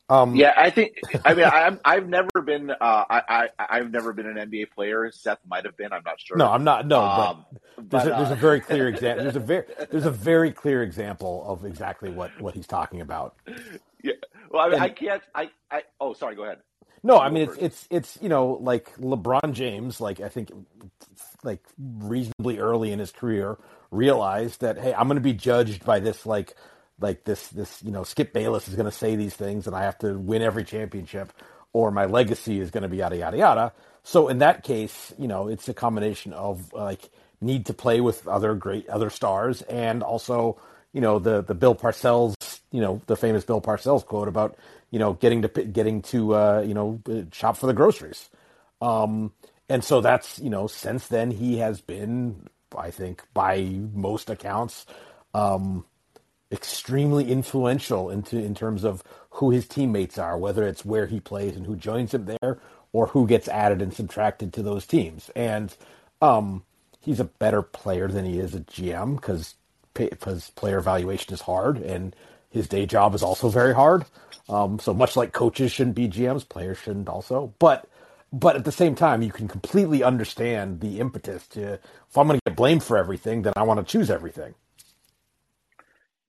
Um, 0.08 0.36
yeah, 0.36 0.52
I 0.56 0.70
think. 0.70 0.98
I 1.24 1.34
mean, 1.34 1.46
I'm, 1.46 1.80
I've 1.84 2.08
never 2.08 2.42
been. 2.44 2.70
Uh, 2.70 2.74
I, 2.80 3.48
I 3.58 3.78
have 3.78 3.90
never 3.90 4.12
been 4.12 4.26
an 4.26 4.36
NBA 4.50 4.72
player. 4.72 5.10
Seth 5.10 5.38
might 5.48 5.64
have 5.64 5.76
been. 5.76 5.92
I'm 5.92 6.02
not 6.04 6.20
sure. 6.20 6.36
No, 6.36 6.50
I'm 6.50 6.62
not. 6.64 6.86
No, 6.86 7.00
um, 7.00 7.46
but, 7.76 7.90
there's, 7.90 8.04
but, 8.04 8.12
a, 8.12 8.16
there's 8.16 8.30
a 8.30 8.40
very 8.40 8.60
clear 8.60 8.88
example. 8.88 9.24
There's 9.24 9.36
a 9.36 9.40
very 9.40 9.64
there's 9.90 10.06
a 10.06 10.10
very 10.10 10.52
clear 10.52 10.82
example 10.82 11.44
of 11.46 11.64
exactly 11.64 12.10
what 12.10 12.38
what 12.40 12.54
he's 12.54 12.66
talking 12.66 13.00
about. 13.00 13.36
Yeah. 14.02 14.12
Well, 14.50 14.62
I 14.62 14.66
mean, 14.66 14.74
and, 14.74 14.82
I 14.82 14.88
can't. 14.90 15.22
I, 15.34 15.50
I. 15.70 15.82
Oh, 16.00 16.12
sorry. 16.12 16.36
Go 16.36 16.44
ahead. 16.44 16.58
No, 17.02 17.18
I 17.18 17.28
mean 17.28 17.48
it's 17.48 17.56
it's 17.58 17.88
it's 17.90 18.18
you 18.22 18.30
know 18.30 18.58
like 18.62 18.96
LeBron 18.96 19.52
James, 19.52 20.00
like 20.00 20.20
I 20.20 20.30
think 20.30 20.50
like 21.42 21.62
reasonably 21.78 22.58
early 22.58 22.92
in 22.92 22.98
his 22.98 23.12
career 23.12 23.58
realized 23.90 24.62
that 24.62 24.78
hey, 24.78 24.94
I'm 24.94 25.06
going 25.06 25.16
to 25.16 25.22
be 25.22 25.34
judged 25.34 25.84
by 25.84 26.00
this 26.00 26.24
like 26.24 26.54
like 27.00 27.24
this 27.24 27.48
this 27.48 27.82
you 27.82 27.90
know 27.90 28.04
Skip 28.04 28.32
Bayless 28.32 28.68
is 28.68 28.74
going 28.74 28.86
to 28.86 28.92
say 28.92 29.16
these 29.16 29.34
things 29.34 29.66
and 29.66 29.74
I 29.74 29.82
have 29.82 29.98
to 29.98 30.18
win 30.18 30.42
every 30.42 30.64
championship 30.64 31.32
or 31.72 31.90
my 31.90 32.04
legacy 32.06 32.60
is 32.60 32.70
going 32.70 32.82
to 32.82 32.88
be 32.88 32.98
yada 32.98 33.16
yada 33.16 33.36
yada. 33.36 33.72
So 34.02 34.28
in 34.28 34.38
that 34.38 34.62
case, 34.62 35.12
you 35.18 35.26
know, 35.26 35.48
it's 35.48 35.68
a 35.68 35.74
combination 35.74 36.32
of 36.32 36.72
like 36.72 37.10
need 37.40 37.66
to 37.66 37.74
play 37.74 38.00
with 38.00 38.26
other 38.26 38.54
great 38.54 38.88
other 38.88 39.10
stars 39.10 39.62
and 39.62 40.02
also 40.02 40.58
you 40.92 41.00
know 41.00 41.18
the 41.18 41.42
the 41.42 41.54
Bill 41.54 41.74
Parcells 41.74 42.34
you 42.70 42.80
know 42.80 43.00
the 43.06 43.16
famous 43.16 43.44
Bill 43.44 43.60
Parcells 43.60 44.04
quote 44.04 44.28
about 44.28 44.56
you 44.90 44.98
know 44.98 45.14
getting 45.14 45.42
to 45.42 45.48
getting 45.48 46.02
to 46.02 46.34
uh, 46.34 46.64
you 46.66 46.74
know 46.74 47.00
shop 47.32 47.56
for 47.56 47.66
the 47.66 47.72
groceries. 47.74 48.30
Um, 48.80 49.32
and 49.68 49.82
so 49.82 50.00
that's 50.00 50.38
you 50.38 50.50
know 50.50 50.66
since 50.66 51.08
then 51.08 51.30
he 51.30 51.58
has 51.58 51.80
been 51.80 52.48
I 52.76 52.90
think 52.90 53.22
by 53.32 53.62
most 53.92 54.30
accounts 54.30 54.86
um, 55.32 55.84
extremely 56.54 57.30
influential 57.30 58.08
into 58.08 58.38
in 58.38 58.54
terms 58.54 58.84
of 58.84 59.02
who 59.30 59.50
his 59.50 59.66
teammates 59.68 60.16
are, 60.16 60.38
whether 60.38 60.66
it's 60.66 60.84
where 60.84 61.06
he 61.06 61.20
plays 61.20 61.56
and 61.56 61.66
who 61.66 61.76
joins 61.76 62.14
him 62.14 62.24
there, 62.24 62.58
or 62.92 63.08
who 63.08 63.26
gets 63.26 63.48
added 63.48 63.82
and 63.82 63.92
subtracted 63.92 64.52
to 64.54 64.62
those 64.62 64.86
teams. 64.86 65.30
And 65.36 65.76
um, 66.22 66.64
he's 67.00 67.20
a 67.20 67.24
better 67.24 67.60
player 67.60 68.08
than 68.08 68.24
he 68.24 68.38
is 68.38 68.54
a 68.54 68.60
GM 68.60 69.16
because 69.16 69.56
because 69.92 70.50
player 70.50 70.78
evaluation 70.78 71.34
is 71.34 71.40
hard 71.42 71.76
and 71.78 72.16
his 72.50 72.66
day 72.66 72.86
job 72.86 73.14
is 73.14 73.22
also 73.22 73.48
very 73.48 73.74
hard. 73.74 74.04
Um, 74.48 74.78
so 74.78 74.92
much 74.92 75.16
like 75.16 75.32
coaches 75.32 75.70
shouldn't 75.70 75.96
be 75.96 76.08
GMs, 76.08 76.48
players 76.48 76.78
shouldn't 76.78 77.08
also. 77.08 77.52
But 77.58 77.88
but 78.32 78.56
at 78.56 78.64
the 78.64 78.72
same 78.72 78.96
time, 78.96 79.22
you 79.22 79.30
can 79.30 79.46
completely 79.46 80.02
understand 80.02 80.80
the 80.80 80.98
impetus 80.98 81.46
to 81.48 81.74
if 81.74 82.18
I'm 82.18 82.26
going 82.26 82.38
to 82.38 82.50
get 82.50 82.56
blamed 82.56 82.82
for 82.82 82.96
everything, 82.96 83.42
then 83.42 83.52
I 83.56 83.62
want 83.62 83.80
to 83.80 83.90
choose 83.90 84.10
everything. 84.10 84.54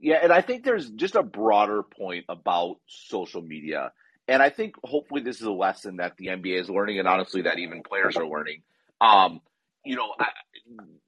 Yeah, 0.06 0.20
and 0.22 0.32
I 0.32 0.42
think 0.42 0.64
there's 0.64 0.88
just 0.92 1.16
a 1.16 1.24
broader 1.24 1.82
point 1.82 2.26
about 2.30 2.76
social 2.86 3.42
media. 3.42 3.92
And 4.28 4.40
I 4.40 4.52
think 4.52 4.76
hopefully 4.84 5.22
this 5.22 5.38
is 5.38 5.48
a 5.48 5.52
lesson 5.52 5.96
that 5.96 6.16
the 6.18 6.28
NBA 6.28 6.62
is 6.62 6.70
learning, 6.70 7.00
and 7.00 7.08
honestly, 7.08 7.42
that 7.42 7.58
even 7.58 7.82
players 7.82 8.16
are 8.16 8.28
learning. 8.28 8.62
Um, 9.02 9.42
you 9.84 9.96
know, 9.96 10.14
I, 10.20 10.28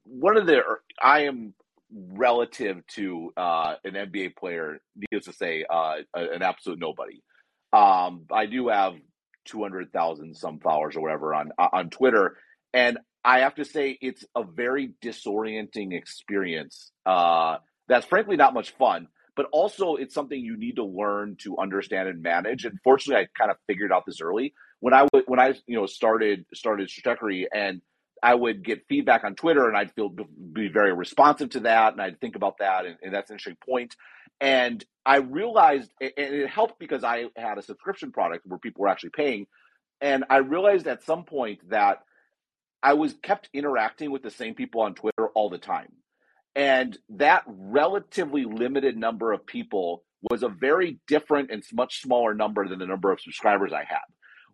one 0.02 0.36
of 0.36 0.46
the 0.46 0.62
I 1.00 1.26
am 1.26 1.54
relative 1.92 2.84
to 2.96 3.32
uh, 3.36 3.76
an 3.84 3.92
NBA 3.92 4.34
player, 4.34 4.80
needless 4.96 5.26
to 5.26 5.32
say, 5.32 5.64
uh, 5.70 5.98
an 6.14 6.42
absolute 6.42 6.80
nobody. 6.80 7.22
Um, 7.72 8.24
I 8.32 8.46
do 8.46 8.66
have 8.66 8.94
two 9.44 9.62
hundred 9.62 9.92
thousand 9.92 10.36
some 10.36 10.58
followers 10.58 10.96
or 10.96 11.02
whatever 11.02 11.34
on 11.34 11.52
on 11.56 11.90
Twitter, 11.90 12.36
and 12.74 12.98
I 13.24 13.40
have 13.40 13.54
to 13.54 13.64
say 13.64 13.96
it's 14.00 14.24
a 14.34 14.42
very 14.42 14.90
disorienting 15.00 15.92
experience. 15.92 16.90
Uh, 17.06 17.58
that's 17.88 18.06
frankly 18.06 18.36
not 18.36 18.54
much 18.54 18.70
fun, 18.72 19.08
but 19.36 19.46
also 19.52 19.96
it's 19.96 20.14
something 20.14 20.38
you 20.38 20.56
need 20.56 20.76
to 20.76 20.84
learn 20.84 21.36
to 21.40 21.58
understand 21.58 22.08
and 22.08 22.22
manage. 22.22 22.64
And 22.64 22.78
fortunately, 22.84 23.24
I 23.24 23.28
kind 23.38 23.50
of 23.50 23.56
figured 23.66 23.92
out 23.92 24.04
this 24.06 24.20
early 24.20 24.54
when 24.80 24.94
I 24.94 25.06
would 25.12 25.24
when 25.26 25.40
I 25.40 25.54
you 25.66 25.76
know 25.76 25.86
started 25.86 26.44
started 26.54 26.88
Stratechery 26.88 27.46
and 27.52 27.80
I 28.22 28.34
would 28.34 28.64
get 28.64 28.86
feedback 28.88 29.24
on 29.24 29.34
Twitter 29.34 29.68
and 29.68 29.76
I'd 29.76 29.92
feel 29.92 30.08
be 30.52 30.68
very 30.68 30.92
responsive 30.92 31.50
to 31.50 31.60
that 31.60 31.92
and 31.92 32.02
I'd 32.02 32.20
think 32.20 32.36
about 32.36 32.58
that 32.58 32.84
and, 32.84 32.96
and 33.02 33.14
that's 33.14 33.30
an 33.30 33.34
interesting 33.34 33.58
point. 33.64 33.94
And 34.40 34.84
I 35.04 35.16
realized, 35.16 35.90
and 36.00 36.12
it 36.16 36.48
helped 36.48 36.78
because 36.78 37.02
I 37.02 37.26
had 37.36 37.58
a 37.58 37.62
subscription 37.62 38.12
product 38.12 38.46
where 38.46 38.58
people 38.58 38.82
were 38.82 38.88
actually 38.88 39.10
paying. 39.10 39.46
And 40.00 40.24
I 40.30 40.38
realized 40.38 40.86
at 40.86 41.02
some 41.02 41.24
point 41.24 41.60
that 41.70 42.02
I 42.82 42.94
was 42.94 43.14
kept 43.22 43.48
interacting 43.52 44.12
with 44.12 44.22
the 44.22 44.30
same 44.30 44.54
people 44.54 44.82
on 44.82 44.94
Twitter 44.94 45.28
all 45.34 45.50
the 45.50 45.58
time. 45.58 45.88
And 46.58 46.98
that 47.10 47.44
relatively 47.46 48.44
limited 48.44 48.96
number 48.96 49.32
of 49.32 49.46
people 49.46 50.02
was 50.22 50.42
a 50.42 50.48
very 50.48 50.98
different 51.06 51.52
and 51.52 51.62
much 51.72 52.02
smaller 52.02 52.34
number 52.34 52.66
than 52.66 52.80
the 52.80 52.86
number 52.86 53.12
of 53.12 53.20
subscribers 53.20 53.72
I 53.72 53.84
had, 53.84 54.02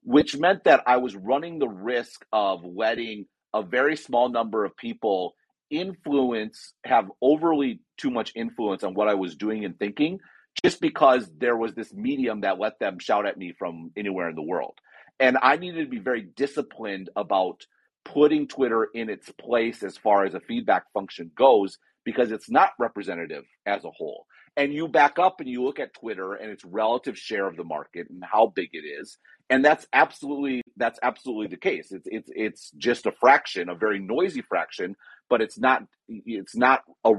which 0.03 0.37
meant 0.37 0.65
that 0.65 0.83
I 0.87 0.99
was 0.99 1.17
running 1.17 1.59
the 1.59 1.69
risk 1.69 2.27
of 2.31 2.63
letting 2.63 3.25
a 3.55 3.63
very 3.63 3.97
small 3.97 4.29
number 4.29 4.67
of 4.67 4.77
people 4.77 5.35
influence, 5.71 6.75
have 6.85 7.11
overly 7.23 7.81
too 7.97 8.11
much 8.11 8.33
influence 8.37 8.85
on 8.85 8.93
what 8.93 9.09
I 9.09 9.15
was 9.15 9.35
doing 9.35 9.65
and 9.65 9.79
thinking, 9.79 10.19
just 10.63 10.83
because 10.83 11.31
there 11.39 11.57
was 11.57 11.73
this 11.73 11.95
medium 11.95 12.43
that 12.43 12.59
let 12.59 12.79
them 12.81 12.99
shout 12.99 13.25
at 13.25 13.39
me 13.39 13.55
from 13.59 13.93
anywhere 13.97 14.29
in 14.29 14.35
the 14.35 14.43
world. 14.43 14.79
And 15.21 15.39
I 15.41 15.57
needed 15.57 15.85
to 15.85 15.91
be 15.91 16.01
very 16.01 16.29
disciplined 16.37 17.09
about 17.17 17.65
putting 18.05 18.47
Twitter 18.47 18.91
in 18.93 19.09
its 19.09 19.31
place 19.31 19.83
as 19.83 19.97
far 19.97 20.27
as 20.27 20.35
a 20.35 20.41
feedback 20.41 20.93
function 20.93 21.31
goes, 21.35 21.79
because 22.05 22.31
it's 22.33 22.51
not 22.51 22.71
representative 22.79 23.45
as 23.67 23.85
a 23.85 23.91
whole. 23.91 24.27
And 24.57 24.73
you 24.73 24.87
back 24.87 25.19
up 25.19 25.41
and 25.41 25.49
you 25.49 25.65
look 25.65 25.81
at 25.81 25.95
Twitter 25.95 26.35
and 26.35 26.51
its 26.51 26.65
relative 26.65 27.19
share 27.19 27.47
of 27.47 27.57
the 27.57 27.65
market 27.65 28.09
and 28.09 28.23
how 28.25 28.47
big 28.47 28.71
it 28.73 28.87
is. 28.87 29.19
And 29.51 29.65
that's 29.65 29.87
absolutely 29.93 30.63
that's 30.77 30.99
absolutely 31.03 31.49
the 31.49 31.57
case. 31.57 31.91
It's 31.91 32.07
it's 32.11 32.31
it's 32.35 32.71
just 32.79 33.07
a 33.07 33.13
fraction, 33.13 33.69
a 33.69 33.75
very 33.75 33.99
noisy 33.99 34.43
fraction, 34.43 34.97
but 35.29 35.43
it's 35.43 35.59
not 35.59 35.85
it's 36.09 36.57
not 36.57 36.83
a 37.05 37.13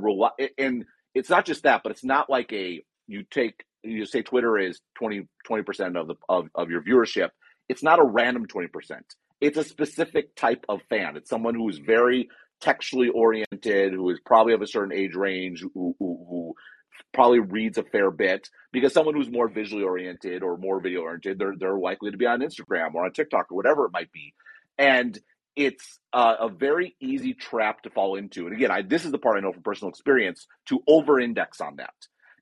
and 0.58 0.86
it's 1.14 1.30
not 1.30 1.46
just 1.46 1.64
that, 1.64 1.84
but 1.84 1.92
it's 1.92 2.04
not 2.04 2.30
like 2.30 2.54
a 2.54 2.84
you 3.08 3.24
take 3.30 3.64
you 3.84 4.06
say 4.06 4.22
Twitter 4.22 4.58
is 4.58 4.80
20 4.98 5.28
percent 5.66 5.98
of 5.98 6.08
the 6.08 6.16
of, 6.30 6.48
of 6.56 6.70
your 6.70 6.82
viewership. 6.82 7.30
It's 7.68 7.84
not 7.84 8.00
a 8.00 8.04
random 8.04 8.46
twenty 8.48 8.70
percent. 8.70 9.06
It's 9.42 9.58
a 9.58 9.64
specific 9.64 10.36
type 10.36 10.66
of 10.70 10.82
fan. 10.90 11.18
It's 11.18 11.30
someone 11.30 11.56
who 11.56 11.68
is 11.68 11.78
very 11.78 12.30
textually 12.66 13.10
oriented, 13.10 13.94
who 13.94 14.10
is 14.10 14.20
probably 14.26 14.54
of 14.54 14.62
a 14.62 14.68
certain 14.68 14.92
age 14.92 15.14
range, 15.16 15.62
who, 15.62 15.96
who, 16.00 16.26
who 16.30 16.54
probably 17.14 17.40
reads 17.40 17.78
a 17.78 17.84
fair 17.84 18.10
bit. 18.10 18.50
Because 18.74 18.94
someone 18.94 19.16
who's 19.16 19.30
more 19.30 19.48
visually 19.48 19.84
oriented 19.84 20.42
or 20.42 20.58
more 20.58 20.82
video 20.82 21.02
oriented, 21.02 21.38
they're 21.40 21.54
they're 21.58 21.78
likely 21.78 22.12
to 22.12 22.18
be 22.18 22.26
on 22.26 22.42
Instagram 22.42 22.96
or 22.96 23.06
on 23.06 23.14
TikTok 23.14 23.52
or 23.52 23.56
whatever 23.56 23.86
it 23.86 23.94
might 23.94 24.12
be. 24.12 24.34
And 24.78 25.18
it's 25.56 26.00
uh, 26.12 26.36
a 26.42 26.50
very 26.50 26.96
easy 27.00 27.34
trap 27.34 27.84
to 27.84 27.90
fall 27.90 28.16
into. 28.16 28.48
And 28.48 28.56
again, 28.56 28.72
I, 28.72 28.82
this 28.82 29.06
is 29.06 29.12
the 29.12 29.18
part 29.18 29.38
I 29.38 29.42
know 29.42 29.54
from 29.54 29.64
personal 29.64 29.90
experience 29.90 30.48
to 30.68 30.82
over 30.88 31.20
index 31.20 31.62
on 31.62 31.78
that. 31.78 31.94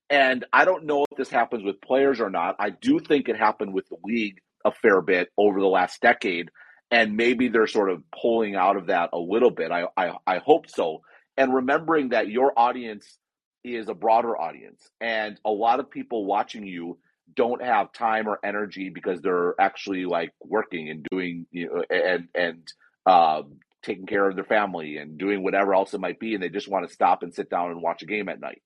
And 0.09 0.45
I 0.51 0.65
don't 0.65 0.86
know 0.86 1.05
if 1.11 1.17
this 1.17 1.30
happens 1.30 1.63
with 1.63 1.82
players 1.82 2.19
or 2.19 2.30
not. 2.30 2.55
I 2.59 2.71
do 2.71 2.99
think 2.99 3.30
it 3.30 3.38
happened 3.38 3.74
with 3.74 3.88
the 3.89 3.97
league 4.03 4.39
a 4.65 4.71
fair 4.71 5.01
bit 5.01 5.30
over 5.38 5.59
the 5.59 5.67
last 5.67 6.01
decade. 6.01 6.49
And 6.93 7.17
maybe 7.17 7.47
they're 7.47 7.67
sort 7.67 7.89
of 7.89 8.03
pulling 8.11 8.55
out 8.55 8.77
of 8.77 8.87
that 8.87 9.09
a 9.13 9.17
little 9.17 9.49
bit. 9.49 9.71
I, 9.71 9.87
I, 9.97 10.13
I 10.27 10.37
hope 10.37 10.69
so. 10.69 11.01
And 11.35 11.53
remembering 11.53 12.09
that 12.09 12.29
your 12.29 12.53
audience 12.57 13.17
is 13.63 13.89
a 13.89 13.93
broader 13.93 14.39
audience. 14.39 14.89
And 15.01 15.39
a 15.43 15.49
lot 15.49 15.79
of 15.79 15.89
people 15.89 16.25
watching 16.25 16.65
you 16.67 16.99
don't 17.35 17.63
have 17.63 17.91
time 17.93 18.27
or 18.27 18.39
energy 18.43 18.89
because 18.89 19.21
they're 19.21 19.59
actually 19.59 20.05
like 20.05 20.31
working 20.43 20.89
and 20.89 21.07
doing 21.09 21.45
you 21.51 21.67
know 21.67 21.83
and 21.89 22.27
and 22.35 22.73
uh, 23.05 23.41
taking 23.81 24.05
care 24.05 24.27
of 24.27 24.35
their 24.35 24.43
family 24.43 24.97
and 24.97 25.17
doing 25.17 25.43
whatever 25.43 25.73
else 25.73 25.93
it 25.93 26.01
might 26.01 26.19
be 26.19 26.33
and 26.33 26.43
they 26.43 26.49
just 26.49 26.67
want 26.67 26.87
to 26.87 26.93
stop 26.93 27.23
and 27.23 27.33
sit 27.33 27.49
down 27.49 27.71
and 27.71 27.81
watch 27.81 28.03
a 28.03 28.05
game 28.05 28.29
at 28.29 28.39
night 28.39 28.61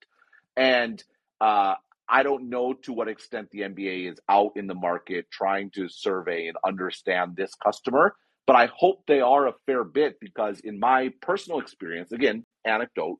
and 0.55 1.03
uh, 1.39 1.75
I 2.10 2.24
don't 2.24 2.49
know 2.49 2.74
to 2.84 2.93
what 2.93 3.08
extent 3.08 3.49
the 3.51 3.62
NBA 3.62 4.12
is 4.12 4.20
out 4.30 4.51
in 4.55 4.68
the 4.68 4.76
market 4.76 5.30
trying 5.32 5.72
to 5.72 5.89
survey 5.89 6.47
and 6.47 6.58
understand 6.66 7.36
this 7.36 7.53
customer, 7.55 8.16
but 8.45 8.55
I 8.55 8.68
hope 8.74 9.03
they 9.08 9.20
are 9.20 9.47
a 9.47 9.53
fair 9.66 9.84
bit 9.84 10.20
because, 10.22 10.60
in 10.62 10.80
my 10.80 11.12
personal 11.22 11.60
experience, 11.60 12.12
again, 12.12 12.45
anecdote, 12.64 13.20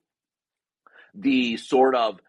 the 1.13 1.57
sort 1.57 1.95
of 1.95 2.19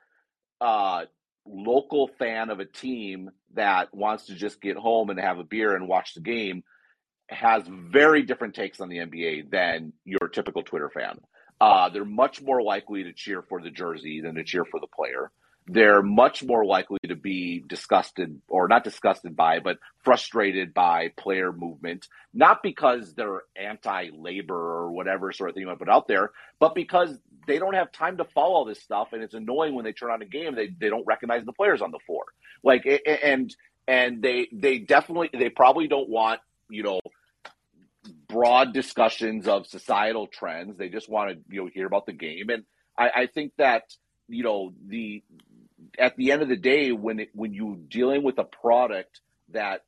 uh, 0.60 1.04
local 1.46 2.08
fan 2.18 2.50
of 2.50 2.60
a 2.60 2.64
team 2.64 3.30
that 3.54 3.94
wants 3.94 4.26
to 4.26 4.34
just 4.34 4.60
get 4.60 4.76
home 4.76 5.10
and 5.10 5.20
have 5.20 5.38
a 5.38 5.44
beer 5.44 5.74
and 5.74 5.88
watch 5.88 6.14
the 6.14 6.20
game 6.20 6.62
has 7.28 7.62
very 7.68 8.22
different 8.22 8.54
takes 8.54 8.80
on 8.80 8.88
the 8.88 8.98
NBA 8.98 9.50
than 9.50 9.92
your 10.04 10.28
typical 10.28 10.62
Twitter 10.62 10.90
fan. 10.90 11.18
Uh, 11.60 11.88
they're 11.88 12.04
much 12.04 12.40
more 12.40 12.62
likely 12.62 13.04
to 13.04 13.12
cheer 13.12 13.42
for 13.42 13.60
the 13.60 13.70
jersey 13.70 14.20
than 14.20 14.34
to 14.36 14.44
cheer 14.44 14.64
for 14.64 14.80
the 14.80 14.86
player. 14.86 15.30
They're 15.70 16.02
much 16.02 16.42
more 16.42 16.64
likely 16.64 16.98
to 17.06 17.14
be 17.14 17.62
disgusted 17.66 18.40
or 18.48 18.68
not 18.68 18.84
disgusted 18.84 19.36
by, 19.36 19.60
but 19.60 19.78
frustrated 20.02 20.72
by 20.72 21.12
player 21.16 21.52
movement, 21.52 22.08
not 22.32 22.62
because 22.62 23.14
they're 23.14 23.42
anti 23.54 24.08
labor 24.16 24.56
or 24.56 24.90
whatever 24.90 25.30
sort 25.32 25.50
of 25.50 25.54
thing 25.54 25.62
you 25.62 25.66
might 25.66 25.78
put 25.78 25.88
out 25.88 26.08
there, 26.08 26.30
but 26.58 26.74
because 26.74 27.18
they 27.46 27.58
don't 27.58 27.74
have 27.74 27.92
time 27.92 28.16
to 28.18 28.24
follow 28.24 28.66
this 28.66 28.80
stuff. 28.80 29.08
And 29.12 29.22
it's 29.22 29.34
annoying 29.34 29.74
when 29.74 29.84
they 29.84 29.92
turn 29.92 30.10
on 30.10 30.22
a 30.22 30.26
game, 30.26 30.54
they, 30.54 30.68
they 30.68 30.88
don't 30.88 31.06
recognize 31.06 31.44
the 31.44 31.52
players 31.52 31.82
on 31.82 31.90
the 31.90 31.98
floor. 32.06 32.24
Like, 32.62 32.86
and, 33.06 33.54
and 33.86 34.22
they, 34.22 34.48
they 34.52 34.78
definitely, 34.78 35.30
they 35.32 35.48
probably 35.48 35.88
don't 35.88 36.08
want, 36.08 36.40
you 36.70 36.82
know, 36.82 37.00
broad 38.28 38.72
discussions 38.72 39.48
of 39.48 39.66
societal 39.66 40.26
trends. 40.26 40.76
They 40.76 40.88
just 40.88 41.08
want 41.08 41.30
to, 41.30 41.38
you 41.48 41.62
know, 41.62 41.70
hear 41.72 41.86
about 41.86 42.06
the 42.06 42.12
game. 42.12 42.50
And 42.50 42.64
I, 42.96 43.10
I 43.22 43.26
think 43.26 43.52
that, 43.58 43.82
you 44.28 44.42
know, 44.44 44.72
the, 44.86 45.22
at 45.98 46.16
the 46.16 46.32
end 46.32 46.42
of 46.42 46.48
the 46.48 46.56
day, 46.56 46.92
when 46.92 47.20
it, 47.20 47.30
when 47.34 47.52
you're 47.52 47.76
dealing 47.88 48.22
with 48.22 48.38
a 48.38 48.44
product 48.44 49.20
that 49.50 49.84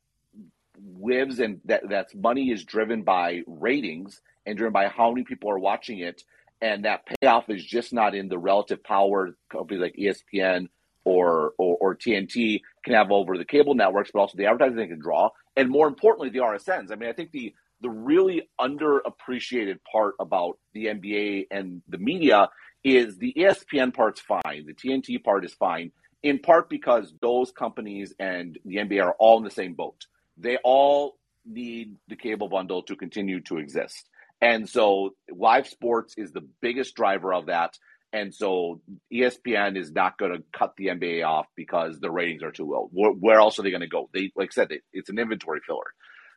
lives 0.99 1.39
and 1.39 1.61
that 1.65 1.83
that's 1.89 2.15
money 2.15 2.49
is 2.49 2.63
driven 2.63 3.03
by 3.03 3.41
ratings 3.45 4.21
and 4.45 4.57
driven 4.57 4.73
by 4.73 4.87
how 4.87 5.11
many 5.11 5.23
people 5.23 5.49
are 5.51 5.59
watching 5.59 5.99
it, 5.99 6.23
and 6.61 6.85
that 6.85 7.05
payoff 7.21 7.49
is 7.49 7.63
just 7.63 7.93
not 7.93 8.15
in 8.15 8.27
the 8.29 8.37
relative 8.37 8.83
power 8.83 9.35
companies 9.49 9.81
like 9.81 9.95
ESPN 9.95 10.67
or, 11.03 11.53
or, 11.57 11.77
or 11.79 11.95
TNT 11.95 12.61
can 12.83 12.93
have 12.93 13.11
over 13.11 13.37
the 13.37 13.45
cable 13.45 13.73
networks, 13.73 14.11
but 14.13 14.19
also 14.19 14.37
the 14.37 14.45
advertising 14.45 14.77
they 14.77 14.87
can 14.87 14.99
draw, 14.99 15.29
and 15.55 15.69
more 15.69 15.87
importantly, 15.87 16.29
the 16.29 16.39
RSNs. 16.39 16.91
I 16.91 16.95
mean, 16.95 17.09
I 17.09 17.13
think 17.13 17.31
the 17.31 17.53
the 17.81 17.89
really 17.89 18.47
underappreciated 18.59 19.79
part 19.91 20.13
about 20.19 20.59
the 20.73 20.85
NBA 20.85 21.47
and 21.49 21.81
the 21.89 21.97
media 21.97 22.49
is 22.83 23.17
the 23.17 23.33
ESPN 23.35 23.93
part's 23.93 24.21
fine, 24.21 24.65
the 24.67 24.73
TNT 24.73 25.23
part 25.23 25.45
is 25.45 25.53
fine, 25.53 25.91
in 26.23 26.39
part 26.39 26.69
because 26.69 27.13
those 27.21 27.51
companies 27.51 28.13
and 28.19 28.57
the 28.65 28.77
NBA 28.77 29.03
are 29.03 29.15
all 29.19 29.37
in 29.37 29.43
the 29.43 29.51
same 29.51 29.73
boat. 29.73 30.05
They 30.37 30.57
all 30.63 31.17
need 31.45 31.95
the 32.07 32.15
cable 32.15 32.49
bundle 32.49 32.83
to 32.83 32.95
continue 32.95 33.41
to 33.41 33.57
exist. 33.57 34.07
And 34.41 34.67
so 34.67 35.11
live 35.31 35.67
sports 35.67 36.15
is 36.17 36.31
the 36.31 36.47
biggest 36.61 36.95
driver 36.95 37.33
of 37.33 37.47
that. 37.47 37.77
And 38.13 38.33
so 38.33 38.81
ESPN 39.13 39.77
is 39.77 39.91
not 39.91 40.17
going 40.17 40.33
to 40.33 40.43
cut 40.57 40.73
the 40.77 40.87
NBA 40.87 41.25
off 41.25 41.45
because 41.55 41.99
the 41.99 42.11
ratings 42.11 42.43
are 42.43 42.51
too 42.51 42.69
low. 42.69 42.89
Where, 42.91 43.11
where 43.11 43.39
else 43.39 43.57
are 43.57 43.63
they 43.63 43.69
going 43.69 43.81
to 43.81 43.87
go? 43.87 44.09
They, 44.13 44.31
like 44.35 44.49
I 44.51 44.53
said, 44.53 44.69
it's 44.91 45.09
an 45.09 45.19
inventory 45.19 45.61
filler. 45.65 45.93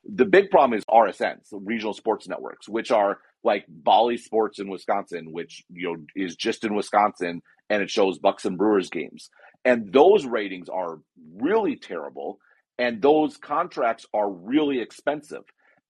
The 0.06 0.26
big 0.26 0.50
problem 0.50 0.78
is 0.78 0.84
RSNs, 0.84 1.48
regional 1.52 1.94
sports 1.94 2.28
networks, 2.28 2.68
which 2.68 2.90
are 2.90 3.18
like 3.42 3.64
Bally 3.68 4.18
Sports 4.18 4.58
in 4.58 4.68
Wisconsin, 4.68 5.32
which 5.32 5.64
you 5.70 5.88
know 5.88 6.04
is 6.14 6.36
just 6.36 6.62
in 6.62 6.74
Wisconsin 6.74 7.42
and 7.70 7.82
it 7.82 7.90
shows 7.90 8.18
Bucks 8.18 8.44
and 8.44 8.58
Brewers 8.58 8.90
games. 8.90 9.30
And 9.64 9.92
those 9.92 10.26
ratings 10.26 10.68
are 10.68 10.98
really 11.36 11.76
terrible. 11.76 12.38
And 12.78 13.00
those 13.00 13.36
contracts 13.36 14.06
are 14.12 14.30
really 14.30 14.80
expensive. 14.80 15.42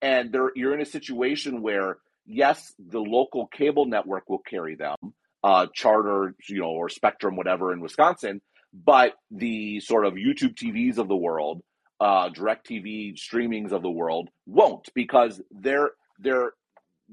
And 0.02 0.32
they 0.32 0.38
you're 0.54 0.74
in 0.74 0.80
a 0.80 0.86
situation 0.86 1.62
where, 1.62 1.98
yes, 2.26 2.74
the 2.78 3.00
local 3.00 3.46
cable 3.46 3.86
network 3.86 4.28
will 4.28 4.38
carry 4.38 4.76
them, 4.76 4.96
uh, 5.42 5.66
Charter, 5.74 6.34
you 6.48 6.60
know, 6.60 6.70
or 6.70 6.88
Spectrum, 6.88 7.36
whatever 7.36 7.72
in 7.72 7.80
Wisconsin, 7.80 8.40
but 8.72 9.14
the 9.30 9.80
sort 9.80 10.04
of 10.04 10.14
YouTube 10.14 10.54
TVs 10.54 10.98
of 10.98 11.08
the 11.08 11.16
world, 11.16 11.62
uh, 12.00 12.28
direct 12.28 12.68
TV 12.68 13.14
streamings 13.14 13.72
of 13.72 13.82
the 13.82 13.90
world 13.90 14.28
won't 14.46 14.88
because 14.94 15.40
they're 15.50 15.92
they're 16.18 16.52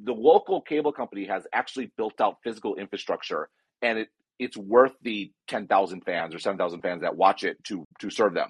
the 0.03 0.14
local 0.14 0.62
cable 0.62 0.91
company 0.91 1.26
has 1.26 1.45
actually 1.53 1.91
built 1.97 2.20
out 2.20 2.38
physical 2.43 2.76
infrastructure 2.76 3.47
and 3.82 3.99
it 3.99 4.09
it's 4.41 4.57
worth 4.57 4.93
the 5.03 5.31
10,000 5.47 6.01
fans 6.01 6.33
or 6.33 6.39
7,000 6.39 6.81
fans 6.81 7.03
that 7.03 7.15
watch 7.15 7.43
it 7.43 7.63
to 7.65 7.85
to 7.99 8.09
serve 8.09 8.33
them. 8.33 8.49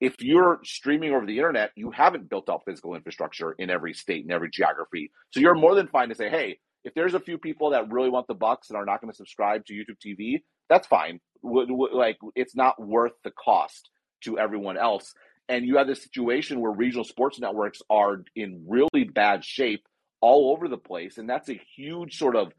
If 0.00 0.14
you're 0.20 0.60
streaming 0.62 1.12
over 1.12 1.26
the 1.26 1.36
internet, 1.36 1.72
you 1.74 1.90
haven't 1.90 2.30
built 2.30 2.48
out 2.48 2.62
physical 2.64 2.94
infrastructure 2.94 3.52
in 3.58 3.68
every 3.68 3.92
state 3.92 4.22
and 4.22 4.32
every 4.32 4.50
geography. 4.50 5.10
So 5.30 5.40
you're 5.40 5.56
more 5.56 5.74
than 5.74 5.88
fine 5.88 6.08
to 6.10 6.14
say, 6.14 6.30
"Hey, 6.30 6.60
if 6.84 6.94
there's 6.94 7.14
a 7.14 7.20
few 7.20 7.38
people 7.38 7.70
that 7.70 7.90
really 7.90 8.08
want 8.08 8.28
the 8.28 8.34
Bucks 8.34 8.70
and 8.70 8.76
are 8.76 8.84
not 8.84 9.00
going 9.00 9.10
to 9.10 9.16
subscribe 9.16 9.66
to 9.66 9.74
YouTube 9.74 9.98
TV, 10.04 10.44
that's 10.68 10.86
fine. 10.86 11.20
Like 11.42 12.18
it's 12.36 12.54
not 12.54 12.80
worth 12.80 13.12
the 13.24 13.32
cost 13.32 13.90
to 14.22 14.38
everyone 14.38 14.76
else." 14.76 15.12
And 15.48 15.66
you 15.66 15.76
have 15.76 15.88
this 15.88 16.04
situation 16.04 16.60
where 16.60 16.70
regional 16.70 17.04
sports 17.04 17.40
networks 17.40 17.82
are 17.90 18.24
in 18.36 18.64
really 18.68 19.04
bad 19.04 19.44
shape 19.44 19.84
all 20.20 20.52
over 20.52 20.68
the 20.68 20.78
place, 20.78 21.18
and 21.18 21.28
that's 21.28 21.48
a 21.48 21.60
huge 21.76 22.16
sort 22.16 22.36
of 22.36 22.52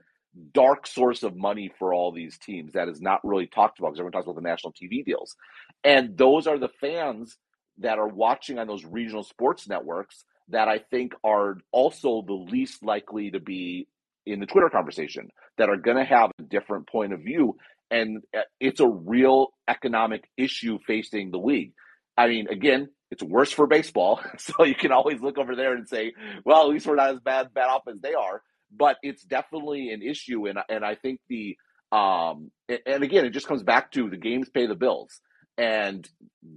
dark 0.54 0.88
source 0.88 1.24
of 1.24 1.36
money 1.36 1.72
for 1.78 1.94
all 1.94 2.12
these 2.12 2.38
teams 2.38 2.74
that 2.74 2.90
is 2.90 3.02
not 3.02 3.24
really 3.24 3.48
talked 3.48 3.80
about 3.80 3.90
because 3.90 4.00
everyone 4.00 4.14
talks 4.14 4.26
about 4.26 4.36
the 4.36 4.42
national 4.42 4.74
TV 4.74 5.04
deals. 5.06 5.36
And 5.84 6.18
those 6.18 6.48
are 6.48 6.58
the 6.58 6.70
fans 6.82 7.38
that 7.80 8.00
are 8.00 8.08
watching 8.08 8.60
on 8.60 8.68
those 8.68 8.86
regional 8.86 9.24
sports 9.24 9.68
networks 9.68 10.26
that 10.50 10.68
I 10.68 10.80
think 10.80 11.14
are 11.24 11.58
also 11.72 12.24
the 12.26 12.34
least 12.34 12.84
likely 12.84 13.32
to 13.32 13.40
be 13.40 13.88
in 14.26 14.40
the 14.40 14.46
Twitter 14.46 14.70
conversation, 14.70 15.30
that 15.58 15.70
are 15.70 15.78
going 15.78 15.98
to 15.98 16.06
have 16.06 16.32
a 16.40 16.44
different 16.44 16.88
point 16.88 17.14
of 17.14 17.20
view. 17.20 17.58
And 17.92 18.24
uh, 18.36 18.42
it's 18.60 18.80
a 18.80 18.88
real 18.88 19.50
economic 19.68 20.30
issue 20.38 20.80
facing 20.88 21.32
the 21.32 21.38
league. 21.38 21.74
I 22.18 22.28
mean, 22.28 22.48
again, 22.50 22.90
it's 23.12 23.22
worse 23.22 23.52
for 23.52 23.68
baseball. 23.68 24.22
So 24.40 24.64
you 24.64 24.76
can 24.76 24.92
always 24.92 25.22
look 25.22 25.38
over 25.38 25.56
there 25.56 25.74
and 25.74 25.88
say, 25.88 26.14
well, 26.46 26.64
at 26.64 26.70
least 26.70 26.88
we're 26.88 26.96
not 26.96 27.12
as 27.12 27.20
bad, 27.20 27.54
bad 27.54 27.68
off 27.68 27.84
as 27.88 28.00
they 28.02 28.14
are 28.14 28.42
but 28.76 28.98
it's 29.04 29.24
definitely 29.24 29.92
an 29.92 30.02
issue, 30.02 30.48
and 30.48 30.60
and 30.70 30.84
I 30.84 30.96
think 30.96 31.20
the 31.30 31.58
um 31.92 32.52
and 32.70 33.04
again, 33.04 33.26
it 33.26 33.32
just 33.32 33.48
comes 33.48 33.64
back 33.64 33.92
to 33.92 34.10
the 34.10 34.18
games 34.18 34.50
pay 34.50 34.66
the 34.66 34.76
bills, 34.76 35.20
and 35.58 36.08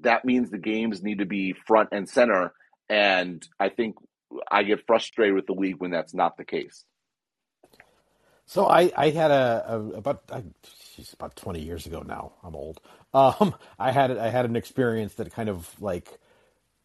that 0.03 0.25
means 0.25 0.51
the 0.51 0.59
games 0.59 1.03
need 1.03 1.19
to 1.19 1.27
be 1.27 1.55
front 1.67 1.91
and 1.93 2.09
center, 2.09 2.53
and 2.89 3.47
I 3.61 3.69
think 3.69 3.97
I 4.51 4.63
get 4.63 4.87
frustrated 4.87 5.35
with 5.35 5.47
the 5.47 5.53
league 5.53 5.77
when 5.79 5.91
that's 5.91 6.15
not 6.15 6.37
the 6.37 6.45
case. 6.45 6.85
So 8.47 8.67
I, 8.67 8.93
I 8.97 9.11
had 9.11 9.33
a, 9.33 9.65
a 9.69 9.81
about 9.99 10.23
I, 10.31 10.45
geez, 10.95 11.13
about 11.13 11.37
twenty 11.37 11.63
years 11.63 11.87
ago 11.87 12.03
now. 12.07 12.33
I'm 12.43 12.55
old. 12.55 12.81
Um, 13.13 13.55
I 13.79 13.91
had 13.91 14.17
I 14.17 14.29
had 14.29 14.45
an 14.45 14.57
experience 14.57 15.15
that 15.15 15.33
kind 15.33 15.49
of 15.49 15.69
like 15.81 16.19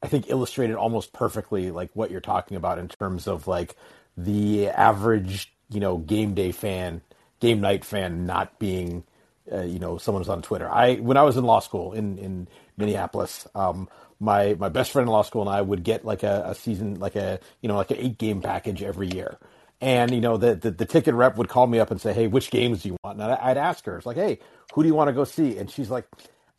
I 0.02 0.08
think 0.08 0.30
illustrated 0.30 0.76
almost 0.76 1.14
perfectly 1.14 1.70
like 1.72 1.92
what 1.94 2.10
you're 2.10 2.20
talking 2.20 2.58
about 2.58 2.80
in 2.80 2.88
terms 2.88 3.28
of 3.28 3.48
like 3.48 3.76
the 4.24 4.70
average, 4.70 5.54
you 5.70 5.80
know, 5.80 5.98
game 5.98 6.34
day 6.34 6.52
fan, 6.52 7.02
game 7.40 7.62
night 7.62 7.86
fan 7.86 8.26
not 8.26 8.60
being, 8.60 9.04
uh, 9.52 9.62
you 9.62 9.80
know, 9.80 9.98
someone 9.98 10.22
who's 10.22 10.30
on 10.30 10.42
Twitter. 10.42 10.70
I 10.70 10.96
when 10.96 11.18
I 11.18 11.24
was 11.24 11.38
in 11.38 11.44
law 11.44 11.60
school 11.60 11.94
in 11.94 12.18
in 12.18 12.48
Minneapolis, 12.78 13.48
um, 13.56 13.90
my 14.20 14.56
my 14.60 14.70
best 14.70 14.92
friend 14.92 15.08
in 15.08 15.12
law 15.12 15.24
school 15.24 15.42
and 15.42 15.50
I 15.50 15.62
would 15.62 15.84
get 15.84 16.06
like 16.06 16.24
a, 16.24 16.44
a 16.48 16.56
season, 16.56 17.00
like 17.00 17.16
a 17.16 17.40
you 17.62 17.68
know, 17.68 17.76
like 17.76 17.92
an 17.92 17.98
eight 17.98 18.18
game 18.18 18.42
package 18.42 18.84
every 18.84 19.10
year. 19.10 19.38
And 19.82 20.12
you 20.12 20.22
know 20.22 20.38
the, 20.38 20.56
the, 20.56 20.72
the 20.72 20.86
ticket 20.86 21.16
rep 21.16 21.38
would 21.38 21.50
call 21.50 21.66
me 21.68 21.80
up 21.80 21.90
and 21.90 22.00
say, 22.00 22.14
"Hey, 22.14 22.28
which 22.28 22.52
games 22.52 22.84
do 22.84 22.90
you 22.90 22.98
want?" 23.04 23.20
And 23.20 23.32
I'd 23.32 23.58
ask 23.58 23.84
her, 23.86 23.98
"It's 23.98 24.06
like, 24.06 24.18
hey, 24.18 24.40
who 24.74 24.84
do 24.84 24.88
you 24.88 24.94
want 24.94 25.08
to 25.08 25.14
go 25.14 25.24
see?" 25.24 25.58
And 25.58 25.72
she's 25.72 25.90
like, 25.90 26.08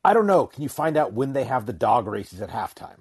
"I 0.05 0.13
don't 0.13 0.27
know. 0.27 0.47
Can 0.47 0.65
you 0.65 0.69
find 0.69 0.97
out 0.97 1.13
when 1.13 1.33
they 1.33 1.45
have 1.45 1.67
the 1.67 1.73
dog 1.73 2.09
races 2.09 2.41
at 2.41 2.51
halftime?" 2.51 2.99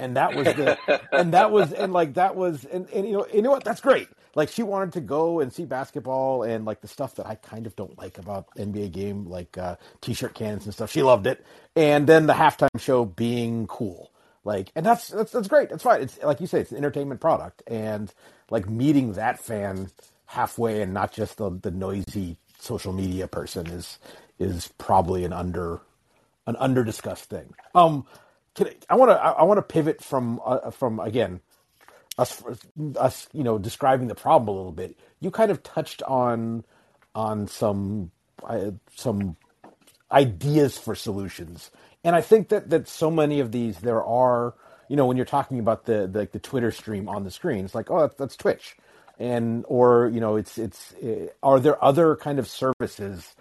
And 0.00 0.16
that 0.16 0.34
was 0.34 0.46
the 0.46 1.00
and 1.12 1.34
that 1.34 1.50
was 1.50 1.72
and 1.72 1.92
like 1.92 2.14
that 2.14 2.34
was 2.34 2.64
and, 2.64 2.88
and 2.90 3.06
you 3.06 3.12
know 3.12 3.26
you 3.32 3.42
know 3.42 3.50
what 3.50 3.64
that's 3.64 3.80
great 3.80 4.08
like 4.34 4.48
she 4.48 4.62
wanted 4.62 4.92
to 4.92 5.00
go 5.00 5.40
and 5.40 5.52
see 5.52 5.64
basketball 5.64 6.42
and 6.42 6.64
like 6.64 6.80
the 6.80 6.88
stuff 6.88 7.16
that 7.16 7.26
I 7.26 7.34
kind 7.34 7.66
of 7.66 7.74
don't 7.74 7.96
like 7.98 8.18
about 8.18 8.46
NBA 8.56 8.92
game, 8.92 9.26
like 9.26 9.58
uh, 9.58 9.76
t-shirt 10.00 10.34
cannons 10.34 10.66
and 10.66 10.74
stuff. 10.74 10.90
She 10.90 11.02
loved 11.02 11.26
it, 11.26 11.44
and 11.74 12.06
then 12.06 12.26
the 12.26 12.34
halftime 12.34 12.78
show 12.78 13.04
being 13.04 13.66
cool, 13.66 14.10
like, 14.44 14.70
and 14.76 14.86
that's 14.86 15.08
that's 15.08 15.32
that's 15.32 15.48
great. 15.48 15.70
That's 15.70 15.82
fine. 15.82 16.02
It's 16.02 16.22
like 16.22 16.40
you 16.40 16.46
say, 16.46 16.60
it's 16.60 16.70
an 16.70 16.78
entertainment 16.78 17.20
product, 17.20 17.62
and 17.66 18.12
like 18.50 18.68
meeting 18.68 19.14
that 19.14 19.40
fan 19.40 19.90
halfway 20.26 20.82
and 20.82 20.94
not 20.94 21.12
just 21.12 21.38
the 21.38 21.50
the 21.50 21.70
noisy 21.70 22.36
social 22.58 22.92
media 22.92 23.26
person 23.26 23.66
is 23.66 23.98
is 24.38 24.68
probably 24.78 25.24
an 25.24 25.32
under 25.32 25.80
an 26.46 26.56
under 26.58 26.84
discussed 26.84 27.24
thing. 27.24 27.52
Um, 27.74 28.06
I 28.88 28.96
want 28.96 29.10
to 29.10 29.16
I 29.16 29.44
want 29.44 29.58
to 29.58 29.62
pivot 29.62 30.02
from 30.02 30.40
uh, 30.44 30.70
from 30.70 31.00
again 31.00 31.40
us 32.18 32.42
us 32.98 33.28
you 33.32 33.44
know 33.44 33.58
describing 33.58 34.08
the 34.08 34.14
problem 34.14 34.48
a 34.48 34.58
little 34.58 34.72
bit. 34.72 34.98
You 35.20 35.30
kind 35.30 35.50
of 35.50 35.62
touched 35.62 36.02
on 36.02 36.64
on 37.14 37.48
some 37.48 38.10
uh, 38.42 38.72
some 38.96 39.36
ideas 40.12 40.76
for 40.78 40.94
solutions, 40.94 41.70
and 42.04 42.16
I 42.16 42.20
think 42.20 42.48
that 42.48 42.70
that 42.70 42.88
so 42.88 43.10
many 43.10 43.40
of 43.40 43.52
these 43.52 43.78
there 43.78 44.04
are 44.04 44.54
you 44.88 44.96
know 44.96 45.06
when 45.06 45.16
you're 45.16 45.26
talking 45.26 45.58
about 45.58 45.86
the 45.86 46.06
the, 46.06 46.28
the 46.30 46.38
Twitter 46.38 46.70
stream 46.70 47.08
on 47.08 47.24
the 47.24 47.30
screen, 47.30 47.64
it's 47.64 47.74
like 47.74 47.90
oh 47.90 48.00
that's, 48.00 48.14
that's 48.16 48.36
Twitch, 48.36 48.76
and 49.18 49.64
or 49.68 50.10
you 50.12 50.20
know 50.20 50.36
it's 50.36 50.58
it's 50.58 50.92
uh, 50.94 51.26
are 51.42 51.60
there 51.60 51.82
other 51.82 52.16
kind 52.16 52.38
of 52.38 52.48
services 52.48 53.34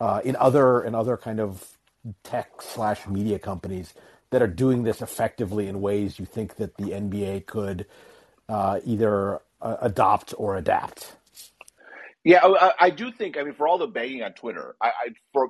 uh, 0.00 0.20
in 0.24 0.34
other 0.36 0.82
in 0.82 0.94
other 0.94 1.16
kind 1.16 1.40
of 1.40 1.64
tech 2.24 2.62
slash 2.62 3.06
media 3.06 3.38
companies 3.38 3.92
that 4.30 4.42
are 4.42 4.48
doing 4.48 4.82
this 4.82 5.02
effectively 5.02 5.66
in 5.66 5.80
ways 5.80 6.18
you 6.18 6.26
think 6.26 6.56
that 6.56 6.76
the 6.76 6.90
NBA 6.90 7.46
could 7.46 7.86
uh, 8.48 8.80
either 8.84 9.40
uh, 9.60 9.76
adopt 9.80 10.34
or 10.36 10.56
adapt? 10.56 11.16
Yeah, 12.24 12.40
I, 12.44 12.72
I, 12.80 12.90
do 12.90 13.12
think. 13.12 13.38
I 13.38 13.44
mean, 13.44 13.54
for 13.54 13.68
all 13.68 13.78
the 13.78 13.86
banging 13.86 14.22
on 14.22 14.32
Twitter, 14.32 14.74
I, 14.80 14.88
I 14.88 15.08
for 15.32 15.48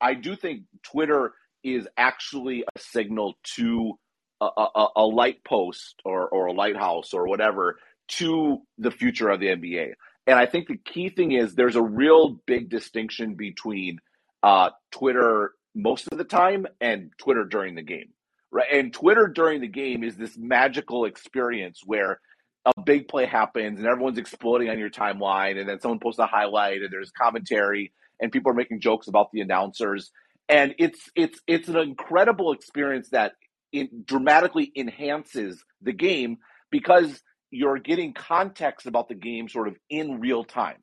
I 0.00 0.14
do 0.14 0.36
think 0.36 0.62
Twitter 0.82 1.32
is 1.64 1.88
actually 1.96 2.62
a 2.62 2.78
signal 2.78 3.34
to 3.56 3.98
a, 4.40 4.46
a, 4.56 4.88
a 4.96 5.02
light 5.06 5.42
post 5.44 6.00
or, 6.04 6.28
or 6.28 6.46
a 6.46 6.52
lighthouse 6.52 7.14
or 7.14 7.26
whatever 7.26 7.78
to 8.06 8.58
the 8.78 8.90
future 8.90 9.30
of 9.30 9.40
the 9.40 9.46
NBA. 9.46 9.94
And 10.26 10.38
I 10.38 10.46
think 10.46 10.68
the 10.68 10.76
key 10.76 11.08
thing 11.08 11.32
is 11.32 11.54
there's 11.54 11.76
a 11.76 11.82
real 11.82 12.40
big 12.46 12.68
distinction 12.68 13.34
between 13.34 13.98
uh, 14.42 14.70
Twitter 14.90 15.52
most 15.74 16.08
of 16.10 16.18
the 16.18 16.24
time 16.24 16.66
and 16.80 17.10
Twitter 17.18 17.44
during 17.44 17.74
the 17.74 17.82
game. 17.82 18.10
Right. 18.50 18.72
And 18.72 18.92
Twitter 18.92 19.26
during 19.26 19.60
the 19.60 19.68
game 19.68 20.04
is 20.04 20.16
this 20.16 20.36
magical 20.38 21.06
experience 21.06 21.80
where 21.84 22.20
a 22.64 22.80
big 22.82 23.08
play 23.08 23.26
happens 23.26 23.78
and 23.78 23.88
everyone's 23.88 24.18
exploding 24.18 24.70
on 24.70 24.78
your 24.78 24.90
timeline 24.90 25.58
and 25.58 25.68
then 25.68 25.80
someone 25.80 25.98
posts 25.98 26.18
a 26.18 26.26
highlight 26.26 26.82
and 26.82 26.92
there's 26.92 27.10
commentary 27.10 27.92
and 28.20 28.32
people 28.32 28.50
are 28.50 28.54
making 28.54 28.80
jokes 28.80 29.08
about 29.08 29.30
the 29.32 29.40
announcers 29.40 30.10
and 30.48 30.74
it's 30.78 31.10
it's 31.14 31.40
it's 31.46 31.68
an 31.68 31.76
incredible 31.76 32.52
experience 32.52 33.10
that 33.10 33.32
it 33.72 34.06
dramatically 34.06 34.72
enhances 34.76 35.62
the 35.82 35.92
game 35.92 36.38
because 36.70 37.20
you're 37.50 37.78
getting 37.78 38.14
context 38.14 38.86
about 38.86 39.08
the 39.08 39.14
game 39.14 39.48
sort 39.48 39.68
of 39.68 39.76
in 39.90 40.20
real 40.20 40.44
time 40.44 40.78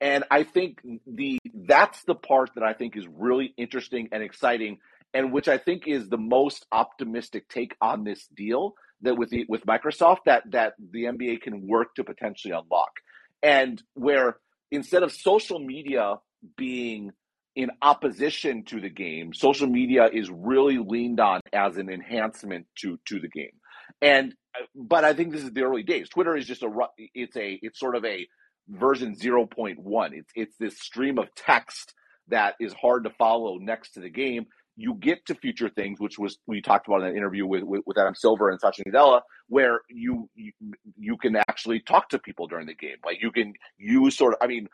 and 0.00 0.24
I 0.30 0.44
think 0.44 0.80
the 1.06 1.38
that's 1.66 2.02
the 2.04 2.14
part 2.14 2.50
that 2.54 2.64
I 2.64 2.72
think 2.72 2.96
is 2.96 3.06
really 3.06 3.52
interesting 3.56 4.08
and 4.12 4.22
exciting, 4.22 4.78
and 5.12 5.32
which 5.32 5.48
I 5.48 5.58
think 5.58 5.86
is 5.86 6.08
the 6.08 6.18
most 6.18 6.66
optimistic 6.70 7.48
take 7.48 7.74
on 7.80 8.04
this 8.04 8.28
deal 8.36 8.74
that 9.02 9.16
with 9.16 9.30
the 9.30 9.44
with 9.48 9.66
Microsoft 9.66 10.18
that 10.26 10.44
that 10.50 10.74
the 10.78 11.04
NBA 11.04 11.42
can 11.42 11.66
work 11.66 11.94
to 11.96 12.04
potentially 12.04 12.52
unlock. 12.52 12.92
And 13.42 13.82
where 13.94 14.38
instead 14.70 15.02
of 15.02 15.12
social 15.12 15.58
media 15.58 16.16
being 16.56 17.12
in 17.56 17.70
opposition 17.82 18.64
to 18.66 18.80
the 18.80 18.90
game, 18.90 19.34
social 19.34 19.66
media 19.66 20.08
is 20.12 20.30
really 20.30 20.78
leaned 20.78 21.18
on 21.18 21.40
as 21.52 21.76
an 21.76 21.90
enhancement 21.90 22.66
to 22.76 22.98
to 23.06 23.18
the 23.18 23.28
game. 23.28 23.50
And 24.00 24.34
but 24.76 25.04
I 25.04 25.12
think 25.14 25.32
this 25.32 25.42
is 25.42 25.52
the 25.52 25.62
early 25.62 25.82
days. 25.82 26.08
Twitter 26.08 26.36
is 26.36 26.46
just 26.46 26.62
a 26.62 26.70
it's 27.14 27.36
a 27.36 27.58
it's 27.62 27.80
sort 27.80 27.96
of 27.96 28.04
a 28.04 28.28
version 28.68 29.14
0.1. 29.14 30.10
It's 30.12 30.32
it's 30.34 30.56
this 30.58 30.78
stream 30.78 31.18
of 31.18 31.34
text 31.34 31.94
that 32.28 32.54
is 32.60 32.72
hard 32.74 33.04
to 33.04 33.10
follow 33.10 33.58
next 33.58 33.92
to 33.92 34.00
the 34.00 34.10
game. 34.10 34.46
You 34.76 34.94
get 34.94 35.26
to 35.26 35.34
future 35.34 35.68
things, 35.68 35.98
which 35.98 36.18
was 36.18 36.38
we 36.46 36.60
talked 36.60 36.86
about 36.86 37.02
in 37.02 37.08
that 37.08 37.16
interview 37.16 37.46
with, 37.46 37.64
with, 37.64 37.82
with 37.84 37.98
Adam 37.98 38.14
Silver 38.14 38.50
and 38.50 38.60
Satya 38.60 38.84
Nadella, 38.84 39.22
where 39.48 39.80
you, 39.90 40.28
you 40.36 40.52
you 40.96 41.16
can 41.16 41.36
actually 41.36 41.80
talk 41.80 42.10
to 42.10 42.18
people 42.18 42.46
during 42.46 42.66
the 42.66 42.74
game. 42.74 42.96
Like 43.04 43.20
you 43.20 43.32
can 43.32 43.54
use 43.76 44.16
sort 44.16 44.34
of, 44.34 44.38
I 44.40 44.46
mean, 44.46 44.68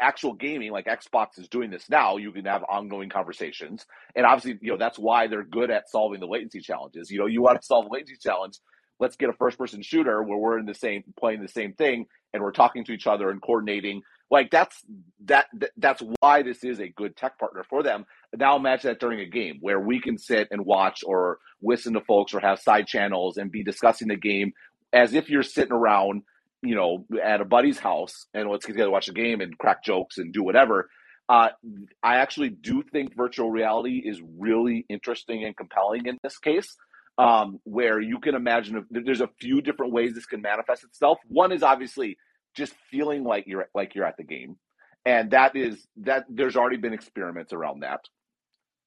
actual 0.00 0.34
gaming, 0.34 0.70
like 0.70 0.86
Xbox 0.86 1.38
is 1.38 1.48
doing 1.48 1.70
this 1.70 1.88
now, 1.88 2.16
you 2.16 2.32
can 2.32 2.44
have 2.44 2.64
ongoing 2.68 3.08
conversations. 3.08 3.86
And 4.14 4.26
obviously, 4.26 4.58
you 4.62 4.72
know, 4.72 4.78
that's 4.78 4.98
why 4.98 5.26
they're 5.26 5.44
good 5.44 5.70
at 5.70 5.88
solving 5.88 6.20
the 6.20 6.26
latency 6.26 6.60
challenges. 6.60 7.10
You 7.10 7.18
know, 7.18 7.26
you 7.26 7.42
want 7.42 7.60
to 7.60 7.66
solve 7.66 7.86
a 7.86 7.88
latency 7.88 8.16
challenge, 8.20 8.58
let's 9.00 9.16
get 9.16 9.28
a 9.28 9.34
first 9.34 9.58
person 9.58 9.82
shooter 9.82 10.22
where 10.22 10.38
we're 10.38 10.58
in 10.58 10.66
the 10.66 10.74
same 10.74 11.04
playing 11.18 11.42
the 11.42 11.48
same 11.48 11.72
thing 11.74 12.06
and 12.32 12.42
we're 12.42 12.52
talking 12.52 12.84
to 12.84 12.92
each 12.92 13.06
other 13.06 13.30
and 13.30 13.40
coordinating. 13.40 14.02
Like 14.30 14.50
that's 14.50 14.82
that 15.24 15.46
that's 15.76 16.02
why 16.20 16.42
this 16.42 16.64
is 16.64 16.80
a 16.80 16.88
good 16.88 17.16
tech 17.16 17.38
partner 17.38 17.64
for 17.68 17.82
them. 17.82 18.04
Now 18.36 18.56
imagine 18.56 18.90
that 18.90 19.00
during 19.00 19.20
a 19.20 19.26
game 19.26 19.58
where 19.60 19.80
we 19.80 20.00
can 20.00 20.18
sit 20.18 20.48
and 20.50 20.64
watch 20.64 21.02
or 21.04 21.38
listen 21.62 21.94
to 21.94 22.00
folks 22.00 22.34
or 22.34 22.40
have 22.40 22.60
side 22.60 22.86
channels 22.86 23.38
and 23.38 23.50
be 23.50 23.64
discussing 23.64 24.08
the 24.08 24.16
game 24.16 24.52
as 24.92 25.14
if 25.14 25.30
you're 25.30 25.42
sitting 25.42 25.72
around 25.72 26.22
you 26.62 26.74
know 26.74 27.06
at 27.22 27.40
a 27.40 27.44
buddy's 27.44 27.78
house 27.78 28.26
and 28.34 28.50
let's 28.50 28.66
get 28.66 28.72
together 28.72 28.90
watch 28.90 29.06
the 29.06 29.12
game 29.12 29.40
and 29.40 29.56
crack 29.58 29.84
jokes 29.84 30.18
and 30.18 30.32
do 30.32 30.42
whatever. 30.42 30.90
Uh, 31.30 31.50
I 32.02 32.16
actually 32.16 32.48
do 32.48 32.82
think 32.82 33.14
virtual 33.14 33.50
reality 33.50 34.02
is 34.02 34.18
really 34.38 34.86
interesting 34.88 35.44
and 35.44 35.54
compelling 35.54 36.06
in 36.06 36.18
this 36.22 36.38
case 36.38 36.74
um, 37.18 37.58
where 37.64 38.00
you 38.00 38.18
can 38.20 38.34
imagine 38.34 38.86
there's 38.90 39.20
a 39.20 39.30
few 39.40 39.60
different 39.60 39.92
ways 39.92 40.14
this 40.14 40.26
can 40.26 40.40
manifest 40.40 40.84
itself. 40.84 41.18
One 41.26 41.52
is 41.52 41.62
obviously 41.62 42.16
just 42.56 42.74
feeling 42.90 43.24
like 43.24 43.44
you're 43.46 43.68
like 43.74 43.94
you're 43.94 44.06
at 44.06 44.16
the 44.16 44.24
game, 44.24 44.56
and 45.04 45.32
that 45.32 45.56
is 45.56 45.86
that 45.98 46.24
there's 46.28 46.56
already 46.56 46.76
been 46.76 46.94
experiments 46.94 47.52
around 47.52 47.80
that. 47.80 48.00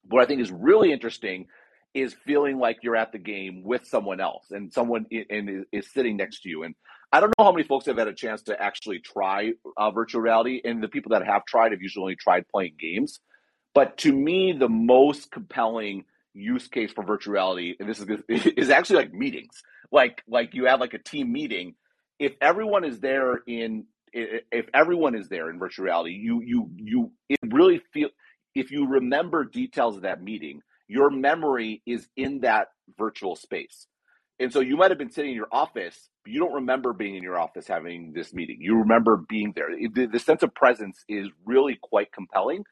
What 0.04 0.24
I 0.24 0.26
think 0.26 0.42
is 0.42 0.52
really 0.52 0.92
interesting 0.92 1.48
is 1.94 2.16
feeling 2.26 2.58
like 2.58 2.78
you're 2.82 2.96
at 2.96 3.12
the 3.12 3.20
game 3.20 3.64
with 3.64 3.86
someone 3.86 4.22
else 4.22 4.46
and 4.52 4.72
someone 4.72 5.06
in, 5.12 5.66
is 5.74 5.92
sitting 5.92 6.16
next 6.16 6.42
to 6.42 6.50
you. 6.50 6.64
And 6.64 6.74
I 7.12 7.20
don't 7.20 7.34
know 7.38 7.44
how 7.44 7.52
many 7.52 7.68
folks 7.68 7.86
have 7.88 7.98
had 7.98 8.08
a 8.08 8.14
chance 8.14 8.42
to 8.44 8.60
actually 8.62 9.00
try 9.00 9.52
uh, 9.76 9.92
virtual 9.92 10.22
reality, 10.22 10.62
and 10.64 10.82
the 10.82 10.88
people 10.88 11.10
that 11.12 11.26
have 11.26 11.46
tried 11.46 11.74
have 11.74 11.82
usually 11.82 12.16
tried 12.16 12.48
playing 12.48 12.76
games. 12.80 13.20
But 13.76 13.98
to 14.00 14.14
me, 14.14 14.54
the 14.54 14.70
most 14.70 15.32
compelling 15.32 16.06
use 16.34 16.68
case 16.68 16.92
for 16.92 17.04
virtual 17.04 17.34
reality, 17.34 17.76
and 17.80 17.90
this 17.90 18.00
is 18.00 18.08
is 18.30 18.70
actually 18.70 18.98
like 18.98 19.14
meetings. 19.14 19.62
Like 19.92 20.22
like 20.28 20.54
you 20.54 20.66
have 20.66 20.80
like 20.80 20.94
a 20.94 21.00
team 21.00 21.32
meeting. 21.32 21.76
If 22.20 22.34
everyone 22.42 22.84
is 22.84 23.00
there 23.00 23.42
in 23.48 23.86
if 24.14 24.66
everyone 24.74 25.16
is 25.16 25.30
there 25.30 25.50
in 25.50 25.60
virtual 25.60 25.86
reality, 25.86 26.12
you 26.12 26.42
you 26.44 26.70
you 26.76 27.12
it 27.30 27.40
really 27.52 27.82
feel 27.94 28.10
if 28.56 28.72
you 28.72 28.88
remember 28.88 29.46
details 29.46 29.96
of 29.96 30.04
that 30.04 30.22
meeting, 30.22 30.62
your 30.88 31.10
memory 31.10 31.82
is 31.86 32.08
in 32.18 32.42
that 32.42 32.68
virtual 32.98 33.36
space. 33.36 33.88
And 34.40 34.52
so 34.52 34.60
you 34.60 34.76
might 34.76 34.92
have 34.92 34.98
been 34.98 35.12
sitting 35.12 35.32
in 35.32 35.38
your 35.38 35.48
office, 35.52 36.10
but 36.24 36.34
you 36.34 36.40
don't 36.40 36.54
remember 36.54 36.94
being 36.94 37.16
in 37.16 37.24
your 37.24 37.40
office 37.40 37.68
having 37.68 38.12
this 38.14 38.34
meeting. 38.34 38.58
You 38.60 38.76
remember 38.80 39.24
being 39.30 39.54
there. 39.56 39.70
The, 39.94 40.08
the 40.08 40.20
sense 40.20 40.42
of 40.42 40.54
presence 40.56 41.06
is 41.08 41.28
really 41.46 41.78
quite 41.82 42.12
compelling. 42.12 42.64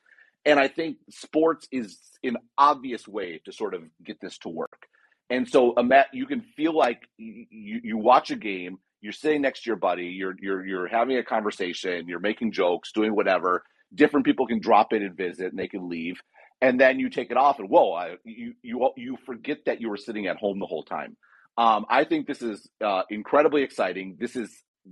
And 0.45 0.59
I 0.59 0.67
think 0.67 0.97
sports 1.09 1.67
is 1.71 1.99
an 2.23 2.37
obvious 2.57 3.07
way 3.07 3.41
to 3.45 3.51
sort 3.51 3.73
of 3.73 3.83
get 4.03 4.19
this 4.21 4.37
to 4.39 4.49
work. 4.49 4.87
And 5.29 5.47
so, 5.47 5.73
Matt, 5.77 6.07
you 6.13 6.25
can 6.25 6.41
feel 6.41 6.75
like 6.75 7.01
you, 7.17 7.81
you 7.83 7.97
watch 7.97 8.31
a 8.31 8.35
game, 8.35 8.77
you're 9.01 9.13
sitting 9.13 9.41
next 9.41 9.63
to 9.63 9.69
your 9.69 9.77
buddy, 9.77 10.05
you're 10.05 10.35
you're 10.39 10.65
you're 10.65 10.87
having 10.87 11.17
a 11.17 11.23
conversation, 11.23 12.07
you're 12.07 12.19
making 12.19 12.51
jokes, 12.51 12.91
doing 12.91 13.15
whatever. 13.15 13.63
Different 13.93 14.25
people 14.25 14.47
can 14.47 14.59
drop 14.59 14.91
in 14.93 15.03
and 15.03 15.15
visit, 15.15 15.47
and 15.47 15.59
they 15.59 15.67
can 15.67 15.87
leave, 15.87 16.19
and 16.61 16.79
then 16.79 16.99
you 16.99 17.09
take 17.09 17.31
it 17.31 17.37
off, 17.37 17.59
and 17.59 17.69
whoa, 17.69 17.93
I, 17.93 18.15
you 18.23 18.53
you 18.63 18.89
you 18.97 19.17
forget 19.25 19.59
that 19.65 19.81
you 19.81 19.89
were 19.89 19.97
sitting 19.97 20.27
at 20.27 20.37
home 20.37 20.59
the 20.59 20.65
whole 20.65 20.83
time. 20.83 21.15
Um, 21.57 21.85
I 21.89 22.05
think 22.05 22.27
this 22.27 22.41
is 22.41 22.67
uh, 22.83 23.03
incredibly 23.09 23.63
exciting. 23.63 24.17
This 24.19 24.35
is 24.35 24.49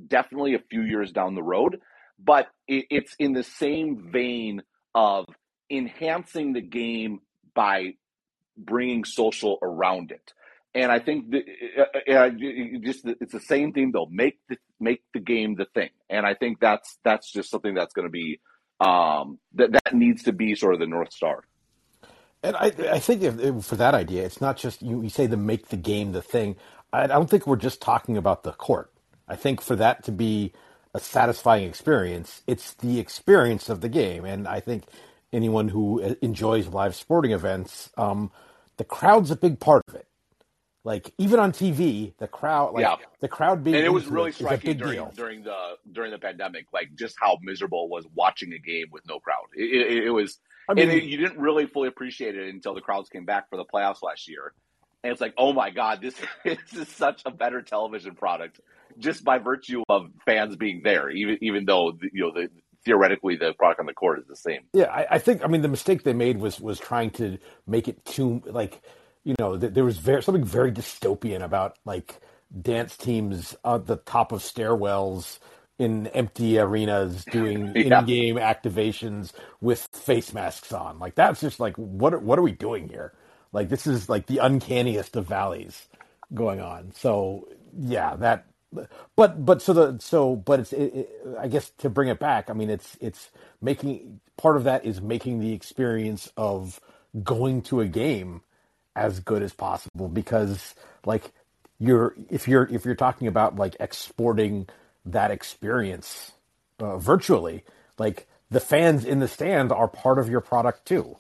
definitely 0.08 0.56
a 0.56 0.60
few 0.70 0.82
years 0.82 1.12
down 1.12 1.36
the 1.36 1.44
road, 1.44 1.80
but 2.20 2.48
it, 2.68 2.86
it's 2.90 3.16
in 3.20 3.34
the 3.34 3.44
same 3.44 4.10
vein 4.12 4.62
of 4.98 5.28
enhancing 5.70 6.54
the 6.54 6.62
game 6.62 7.20
by 7.54 7.94
bringing 8.58 9.06
social 9.06 9.60
around 9.62 10.12
it. 10.12 10.34
And 10.74 10.92
I 10.92 10.98
think 10.98 11.30
the, 11.30 11.44
uh, 11.78 12.12
uh, 12.12 12.14
uh 12.14 12.30
just 12.82 13.06
it's 13.06 13.32
the 13.32 13.40
same 13.40 13.74
thing 13.74 13.92
though. 13.92 14.08
Make 14.10 14.40
the 14.50 14.58
make 14.80 15.04
the 15.14 15.20
game 15.20 15.56
the 15.56 15.66
thing, 15.66 15.90
and 16.10 16.26
I 16.26 16.34
think 16.34 16.60
that's 16.60 16.98
that's 17.04 17.32
just 17.32 17.50
something 17.52 17.76
that's 17.76 17.94
going 17.94 18.08
to 18.08 18.12
be 18.12 18.40
um, 18.80 19.40
that 19.54 19.72
that 19.72 19.94
needs 19.94 20.24
to 20.24 20.34
be 20.34 20.56
sort 20.56 20.74
of 20.74 20.80
the 20.80 20.88
north 20.88 21.14
star. 21.14 21.44
And 22.44 22.56
I, 22.56 22.72
I 22.92 23.00
think 23.00 23.24
if, 23.24 23.66
for 23.66 23.76
that 23.76 23.94
idea, 23.94 24.24
it's 24.26 24.42
not 24.42 24.58
just 24.58 24.82
you, 24.82 25.02
you 25.02 25.10
say 25.10 25.26
the 25.28 25.38
make 25.38 25.70
the 25.70 25.78
game 25.78 26.12
the 26.12 26.22
thing. 26.22 26.56
I 26.92 27.08
don't 27.08 27.30
think 27.30 27.46
we're 27.46 27.56
just 27.56 27.82
talking 27.82 28.18
about 28.18 28.44
the 28.44 28.52
court. 28.52 28.92
I 29.28 29.36
think 29.36 29.62
for 29.62 29.76
that 29.76 30.04
to 30.06 30.12
be 30.12 30.54
a 30.98 31.00
satisfying 31.00 31.70
experience. 31.70 32.42
It's 32.48 32.74
the 32.74 33.00
experience 33.00 33.70
of 33.70 33.82
the 33.82 33.90
game, 33.90 34.26
and 34.26 34.48
I 34.48 34.60
think 34.60 34.84
anyone 35.32 35.70
who 35.70 36.00
enjoys 36.22 36.68
live 36.68 36.96
sporting 36.96 37.32
events, 37.32 37.92
um, 37.98 38.32
the 38.78 38.84
crowd's 38.84 39.32
a 39.32 39.36
big 39.36 39.60
part 39.60 39.84
of 39.88 39.96
it. 39.96 40.08
Like 40.84 41.14
even 41.18 41.40
on 41.40 41.52
TV, 41.52 42.14
the 42.18 42.28
crowd, 42.28 42.74
like 42.74 42.82
yeah. 42.82 42.96
the 43.20 43.28
crowd 43.28 43.64
being, 43.64 43.76
and 43.76 43.86
it 43.86 43.90
was 43.90 44.08
really 44.08 44.32
striking 44.32 44.78
during 44.78 44.94
deal. 44.94 45.14
during 45.16 45.44
the 45.44 45.76
during 45.92 46.12
the 46.12 46.18
pandemic, 46.18 46.66
like 46.74 46.96
just 46.96 47.16
how 47.20 47.38
miserable 47.42 47.84
it 47.86 47.90
was 47.90 48.06
watching 48.16 48.54
a 48.54 48.58
game 48.58 48.88
with 48.92 49.06
no 49.06 49.20
crowd. 49.20 49.48
It, 49.56 49.64
it, 49.64 50.04
it 50.06 50.10
was, 50.10 50.40
I 50.70 50.74
mean, 50.74 50.90
and 50.90 50.98
it, 50.98 51.04
you 51.04 51.18
didn't 51.18 51.40
really 51.40 51.66
fully 51.66 51.90
appreciate 51.90 52.38
it 52.38 52.50
until 52.54 52.74
the 52.74 52.82
crowds 52.82 53.10
came 53.10 53.26
back 53.26 53.50
for 53.50 53.58
the 53.58 53.66
playoffs 53.66 54.02
last 54.02 54.30
year, 54.30 54.54
and 55.04 55.12
it's 55.12 55.20
like, 55.20 55.34
oh 55.38 55.52
my 55.52 55.72
god, 55.72 56.02
this, 56.02 56.16
this 56.46 56.58
is 56.74 56.88
such 56.88 57.22
a 57.26 57.32
better 57.32 57.62
television 57.62 58.16
product 58.16 58.62
just 58.98 59.24
by 59.24 59.38
virtue 59.38 59.84
of 59.90 60.08
fans 60.26 60.56
being 60.56 60.82
there, 60.84 61.10
even 61.10 61.38
even 61.42 61.66
though 61.66 61.98
you 62.14 62.24
know 62.24 62.32
the 62.32 62.50
theoretically 62.86 63.36
the 63.36 63.54
product 63.54 63.80
on 63.80 63.86
the 63.86 63.94
court 63.94 64.20
is 64.20 64.26
the 64.28 64.36
same. 64.36 64.62
Yeah, 64.74 64.86
I, 64.86 65.08
I 65.12 65.20
think 65.20 65.44
I 65.44 65.48
mean 65.48 65.62
the 65.62 65.68
mistake 65.68 66.04
they 66.04 66.14
made 66.14 66.40
was 66.40 66.60
was 66.60 66.80
trying 66.80 67.12
to 67.12 67.38
make 67.66 67.88
it 67.88 68.04
too 68.06 68.42
like 68.46 68.82
you 69.28 69.36
know, 69.38 69.58
there 69.58 69.84
was 69.84 69.98
very, 69.98 70.24
something 70.24 70.46
very 70.46 70.72
dystopian 70.72 71.44
about 71.44 71.78
like 71.84 72.22
dance 72.62 72.96
teams 72.96 73.58
at 73.66 73.86
the 73.86 73.98
top 73.98 74.32
of 74.32 74.40
stairwells 74.40 75.40
in 75.78 76.08
empty 76.08 76.58
arenas 76.58 77.26
doing 77.26 77.74
yeah. 77.76 78.00
in-game 78.00 78.38
activations 78.38 79.34
with 79.60 79.86
face 79.92 80.34
masks 80.34 80.72
on. 80.72 80.98
Like 81.00 81.16
that's 81.16 81.42
just 81.42 81.60
like 81.60 81.76
what 81.76 82.22
what 82.24 82.40
are 82.40 82.42
we 82.42 82.54
doing 82.54 82.88
here? 82.88 83.12
Like 83.52 83.68
this 83.68 83.86
is 83.86 84.08
like 84.08 84.28
the 84.28 84.38
uncanniest 84.38 85.18
of 85.18 85.28
valleys 85.28 85.90
going 86.34 86.62
on. 86.62 86.94
So 86.96 87.50
yeah, 87.78 88.16
that 88.16 88.46
but 89.16 89.46
but 89.46 89.62
so 89.62 89.74
the 89.74 89.98
so 90.00 90.36
but 90.36 90.60
it's 90.60 90.74
it, 90.74 90.94
it, 90.96 91.10
I 91.40 91.48
guess 91.48 91.70
to 91.80 91.90
bring 91.90 92.10
it 92.10 92.20
back. 92.20 92.50
I 92.50 92.54
mean, 92.54 92.70
it's 92.70 92.98
it's 93.02 93.30
making 93.62 94.20
part 94.38 94.58
of 94.58 94.66
that 94.66 94.86
is 94.86 95.02
making 95.02 95.40
the 95.40 95.54
experience 95.54 96.32
of 96.38 96.80
going 97.24 97.62
to 97.64 97.82
a 97.82 97.88
game 97.88 98.42
as 98.96 99.20
good 99.20 99.44
as 99.44 99.54
possible 99.54 100.10
because 100.10 100.76
like 101.06 101.32
you're 101.80 102.16
if 102.30 102.48
you're 102.48 102.68
if 102.72 102.86
you're 102.86 102.96
talking 102.96 103.28
about 103.28 103.56
like 103.56 103.76
exporting 103.80 104.68
that 105.06 105.32
experience 105.32 106.32
uh, 106.80 106.98
virtually 106.98 107.64
like 107.98 108.28
the 108.50 108.60
fans 108.60 109.06
in 109.06 109.20
the 109.20 109.28
stand 109.28 109.72
are 109.72 109.88
part 109.88 110.20
of 110.20 110.30
your 110.30 110.42
product 110.42 110.86
too. 110.86 111.18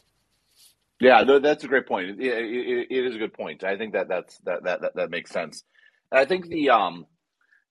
Yeah 0.99 1.23
that's 1.23 1.63
a 1.63 1.67
great 1.67 1.87
point. 1.87 2.09
It, 2.09 2.19
it, 2.19 2.87
it 2.89 3.05
is 3.05 3.15
a 3.15 3.19
good 3.19 3.33
point. 3.33 3.63
I 3.63 3.77
think 3.77 3.93
that 3.93 4.07
that's 4.07 4.37
that 4.39 4.63
that 4.63 4.81
that, 4.81 4.95
that 4.95 5.09
makes 5.09 5.31
sense. 5.31 5.63
I 6.11 6.25
think 6.25 6.47
the 6.47 6.71
um 6.71 7.05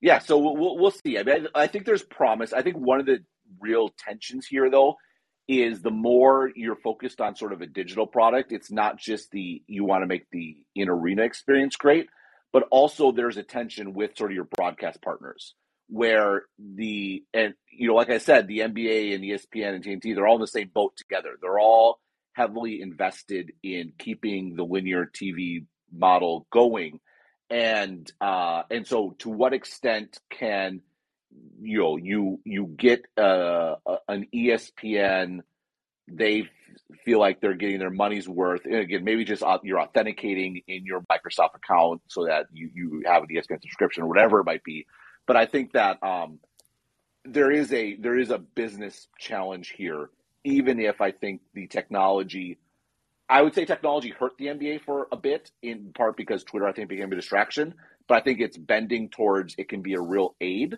yeah 0.00 0.18
so 0.18 0.38
we'll, 0.38 0.76
we'll 0.76 0.90
see 0.90 1.18
I, 1.18 1.22
mean, 1.22 1.48
I 1.54 1.66
think 1.66 1.86
there's 1.86 2.02
promise 2.02 2.52
i 2.52 2.62
think 2.62 2.76
one 2.76 3.00
of 3.00 3.06
the 3.06 3.18
real 3.60 3.90
tensions 3.98 4.46
here 4.46 4.70
though 4.70 4.96
is 5.48 5.80
the 5.80 5.90
more 5.90 6.50
you're 6.56 6.76
focused 6.76 7.20
on 7.20 7.36
sort 7.36 7.52
of 7.52 7.60
a 7.60 7.66
digital 7.66 8.06
product, 8.06 8.52
it's 8.52 8.70
not 8.70 8.98
just 8.98 9.30
the 9.30 9.62
you 9.66 9.84
want 9.84 10.02
to 10.02 10.06
make 10.06 10.28
the 10.30 10.56
in 10.74 10.88
arena 10.88 11.22
experience 11.22 11.76
great, 11.76 12.08
but 12.52 12.64
also 12.70 13.12
there's 13.12 13.36
a 13.36 13.42
tension 13.42 13.94
with 13.94 14.16
sort 14.16 14.32
of 14.32 14.34
your 14.34 14.48
broadcast 14.56 15.00
partners 15.02 15.54
where 15.88 16.42
the 16.58 17.22
and 17.32 17.54
you 17.70 17.88
know 17.88 17.94
like 17.94 18.10
I 18.10 18.18
said, 18.18 18.48
the 18.48 18.60
NBA 18.60 19.14
and 19.14 19.22
ESPN 19.22 19.74
and 19.74 19.84
TNT 19.84 20.14
they're 20.14 20.26
all 20.26 20.36
in 20.36 20.40
the 20.40 20.46
same 20.48 20.70
boat 20.72 20.96
together. 20.96 21.36
They're 21.40 21.60
all 21.60 22.00
heavily 22.32 22.82
invested 22.82 23.52
in 23.62 23.92
keeping 23.98 24.56
the 24.56 24.64
linear 24.64 25.06
TV 25.06 25.64
model 25.92 26.46
going. 26.52 26.98
And 27.50 28.10
uh 28.20 28.62
and 28.70 28.86
so 28.86 29.14
to 29.18 29.30
what 29.30 29.52
extent 29.52 30.18
can 30.30 30.80
you 31.60 31.78
know 31.78 31.96
you 31.96 32.40
you 32.44 32.66
get 32.76 33.04
uh, 33.16 33.76
an 34.08 34.26
ESPN 34.34 35.40
they 36.08 36.48
feel 37.04 37.18
like 37.18 37.40
they're 37.40 37.54
getting 37.54 37.78
their 37.78 37.90
money's 37.90 38.28
worth 38.28 38.64
and 38.64 38.74
again 38.76 39.04
maybe 39.04 39.24
just 39.24 39.42
you're 39.62 39.80
authenticating 39.80 40.60
in 40.68 40.84
your 40.84 41.02
Microsoft 41.02 41.54
account 41.54 42.00
so 42.08 42.24
that 42.26 42.46
you 42.52 42.70
you 42.74 43.02
have 43.06 43.22
an 43.22 43.28
ESPN 43.28 43.60
subscription 43.60 44.02
or 44.02 44.06
whatever 44.06 44.40
it 44.40 44.44
might 44.44 44.64
be. 44.64 44.86
But 45.26 45.36
I 45.36 45.46
think 45.46 45.72
that 45.72 46.02
um, 46.02 46.38
there 47.24 47.50
is 47.50 47.72
a 47.72 47.96
there 47.96 48.18
is 48.18 48.30
a 48.30 48.38
business 48.38 49.08
challenge 49.18 49.74
here 49.76 50.10
even 50.46 50.78
if 50.78 51.00
I 51.00 51.10
think 51.10 51.40
the 51.54 51.66
technology 51.66 52.58
I 53.28 53.42
would 53.42 53.54
say 53.54 53.64
technology 53.64 54.10
hurt 54.10 54.38
the 54.38 54.46
NBA 54.46 54.82
for 54.82 55.08
a 55.10 55.16
bit 55.16 55.50
in 55.62 55.92
part 55.92 56.16
because 56.16 56.44
Twitter 56.44 56.66
I 56.66 56.72
think 56.72 56.88
became 56.88 57.12
a 57.12 57.16
distraction 57.16 57.74
but 58.08 58.18
I 58.18 58.20
think 58.20 58.40
it's 58.40 58.56
bending 58.56 59.08
towards 59.08 59.54
it 59.58 59.68
can 59.68 59.82
be 59.82 59.94
a 59.94 60.00
real 60.00 60.34
aid 60.40 60.76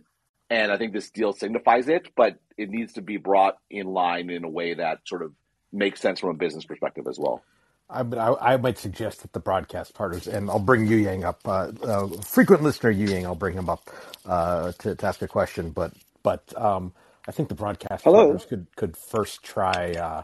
and 0.51 0.72
I 0.72 0.78
think 0.78 0.92
this 0.92 1.11
deal 1.11 1.32
signifies 1.32 1.88
it, 1.88 2.09
but 2.16 2.38
it 2.57 2.70
needs 2.70 2.94
to 2.94 3.03
be 3.03 3.16
brought 3.16 3.59
in 3.70 3.86
line 3.86 4.30
in 4.30 4.44
a 4.44 4.49
way 4.49 4.74
that 4.74 5.01
sort 5.07 5.22
of 5.22 5.32
makes 5.72 6.01
sense 6.01 6.20
from 6.20 6.30
a 6.30 6.34
business 6.34 6.64
perspective 6.64 7.07
as 7.09 7.18
well. 7.18 7.42
I, 7.90 8.01
I, 8.01 8.55
I 8.55 8.57
might 8.57 8.78
suggest 8.78 9.22
that 9.22 9.32
the 9.32 9.40
broadcast 9.40 9.94
partners, 9.94 10.26
and 10.26 10.51
I'll 10.51 10.59
bring 10.59 10.86
Yu 10.86 10.96
Yang 10.96 11.24
up. 11.24 11.40
Uh, 11.46 11.72
uh, 11.82 12.07
frequent 12.22 12.62
listener 12.62 12.90
Yu 12.90 13.09
Yang, 13.09 13.26
I'll 13.26 13.34
bring 13.34 13.55
him 13.55 13.68
up 13.68 13.90
uh, 14.26 14.72
to, 14.78 14.94
to, 14.94 15.07
ask 15.07 15.22
a 15.22 15.28
question. 15.28 15.70
But 15.70 15.92
but 16.22 16.53
um, 16.61 16.92
I 17.26 17.32
think 17.32 17.49
the 17.49 17.55
broadcast 17.55 18.05
Hello. 18.05 18.24
partners 18.24 18.44
could 18.44 18.66
could 18.76 18.96
first 18.96 19.42
try, 19.42 19.92
uh, 19.92 20.22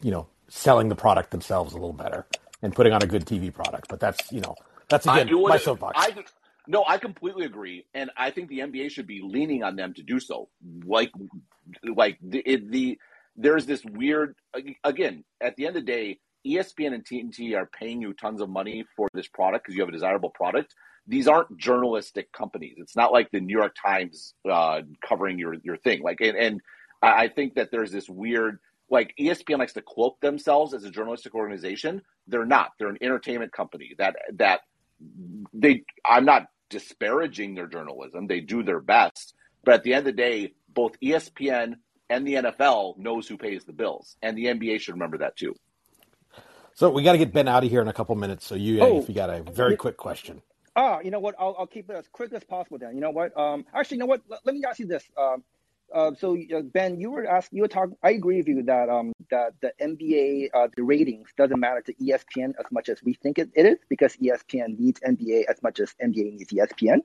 you 0.00 0.12
know, 0.12 0.28
selling 0.52 0.88
the 0.88 0.94
product 0.94 1.30
themselves 1.30 1.72
a 1.72 1.76
little 1.76 1.94
better 1.94 2.26
and 2.60 2.74
putting 2.74 2.92
on 2.92 3.02
a 3.02 3.06
good 3.06 3.24
TV 3.24 3.52
product. 3.52 3.88
But 3.88 4.00
that's 4.00 4.30
you 4.30 4.40
know 4.40 4.54
that's 4.88 5.06
again 5.06 5.28
I, 5.28 5.32
my 5.32 5.58
soapbox. 5.58 5.94
I, 5.96 6.24
no, 6.68 6.84
I 6.86 6.98
completely 6.98 7.44
agree, 7.44 7.86
and 7.94 8.10
I 8.16 8.30
think 8.30 8.48
the 8.48 8.60
NBA 8.60 8.90
should 8.90 9.06
be 9.06 9.20
leaning 9.22 9.64
on 9.64 9.74
them 9.74 9.94
to 9.94 10.02
do 10.02 10.20
so. 10.20 10.48
Like, 10.84 11.10
like 11.84 12.18
the, 12.22 12.38
it, 12.38 12.70
the 12.70 12.98
there's 13.36 13.66
this 13.66 13.84
weird 13.84 14.36
again. 14.84 15.24
At 15.40 15.56
the 15.56 15.66
end 15.66 15.76
of 15.76 15.84
the 15.86 15.92
day, 15.92 16.18
ESPN 16.46 16.94
and 16.94 17.04
TNT 17.04 17.56
are 17.56 17.66
paying 17.66 18.00
you 18.00 18.12
tons 18.12 18.40
of 18.40 18.48
money 18.48 18.84
for 18.96 19.08
this 19.12 19.26
product 19.26 19.64
because 19.64 19.74
you 19.74 19.82
have 19.82 19.88
a 19.88 19.92
desirable 19.92 20.30
product. 20.30 20.74
These 21.08 21.26
aren't 21.26 21.56
journalistic 21.58 22.30
companies. 22.30 22.76
It's 22.76 22.94
not 22.94 23.10
like 23.12 23.30
the 23.32 23.40
New 23.40 23.58
York 23.58 23.74
Times 23.74 24.34
uh, 24.48 24.82
covering 25.04 25.38
your 25.38 25.54
your 25.64 25.78
thing. 25.78 26.02
Like, 26.02 26.20
and, 26.20 26.36
and 26.36 26.60
I 27.02 27.26
think 27.26 27.54
that 27.54 27.72
there's 27.72 27.90
this 27.90 28.08
weird 28.08 28.60
like 28.92 29.14
ESPN 29.18 29.58
likes 29.58 29.72
to 29.72 29.82
cloak 29.82 30.20
themselves 30.20 30.74
as 30.74 30.84
a 30.84 30.90
journalistic 30.90 31.34
organization. 31.34 32.02
They're 32.28 32.44
not. 32.44 32.72
They're 32.78 32.90
an 32.90 32.98
entertainment 33.00 33.50
company 33.50 33.94
that 33.98 34.16
that 34.34 34.60
they 35.52 35.84
I'm 36.04 36.26
not 36.26 36.46
disparaging 36.68 37.54
their 37.54 37.66
journalism. 37.66 38.26
They 38.26 38.40
do 38.40 38.62
their 38.62 38.80
best. 38.80 39.34
But 39.64 39.74
at 39.74 39.82
the 39.82 39.94
end 39.94 40.06
of 40.06 40.16
the 40.16 40.22
day, 40.22 40.52
both 40.68 40.92
ESPN 41.00 41.74
and 42.10 42.26
the 42.26 42.34
NFL 42.34 42.98
knows 42.98 43.26
who 43.26 43.38
pays 43.38 43.64
the 43.64 43.72
bills. 43.72 44.16
And 44.20 44.36
the 44.36 44.46
NBA 44.46 44.80
should 44.80 44.94
remember 44.94 45.18
that 45.18 45.36
too. 45.36 45.54
So 46.74 46.90
we 46.90 47.02
got 47.02 47.12
to 47.12 47.18
get 47.18 47.32
Ben 47.32 47.48
out 47.48 47.64
of 47.64 47.70
here 47.70 47.80
in 47.80 47.88
a 47.88 47.92
couple 47.92 48.14
minutes. 48.16 48.46
So 48.46 48.54
you, 48.54 48.80
oh, 48.80 49.00
if 49.00 49.08
you 49.08 49.14
got 49.14 49.30
a 49.30 49.42
very 49.42 49.76
quick 49.76 49.96
question. 49.96 50.42
Ah, 50.74 51.00
you 51.00 51.10
know 51.10 51.20
what? 51.20 51.34
I'll, 51.38 51.54
I'll 51.58 51.66
keep 51.66 51.90
it 51.90 51.96
as 51.96 52.08
quick 52.08 52.32
as 52.32 52.44
possible. 52.44 52.78
Then 52.78 52.94
you 52.94 53.00
know 53.00 53.10
what? 53.10 53.36
Um, 53.38 53.64
actually, 53.74 53.96
you 53.96 54.00
know 54.00 54.06
what? 54.06 54.22
Let, 54.28 54.40
let 54.44 54.54
me 54.54 54.62
ask 54.68 54.78
you 54.78 54.86
this. 54.86 55.04
Um, 55.18 55.44
uh, 55.94 56.12
so 56.18 56.36
uh, 56.54 56.62
Ben, 56.62 57.00
you 57.00 57.10
were 57.10 57.26
asking, 57.26 57.58
you 57.58 57.62
were 57.62 57.68
talking. 57.68 57.96
I 58.02 58.10
agree 58.10 58.38
with 58.38 58.48
you 58.48 58.62
that 58.64 58.88
um, 58.88 59.12
that 59.30 59.54
the 59.60 59.72
NBA 59.80 60.48
uh, 60.54 60.68
the 60.76 60.82
ratings 60.82 61.28
doesn't 61.36 61.58
matter 61.58 61.80
to 61.82 61.94
ESPN 61.94 62.52
as 62.58 62.66
much 62.70 62.88
as 62.88 63.02
we 63.02 63.14
think 63.14 63.38
it, 63.38 63.50
it 63.54 63.66
is 63.66 63.78
because 63.88 64.16
ESPN 64.16 64.78
needs 64.78 65.00
NBA 65.00 65.44
as 65.48 65.62
much 65.62 65.80
as 65.80 65.94
NBA 66.02 66.38
needs 66.38 66.52
ESPN. 66.52 66.98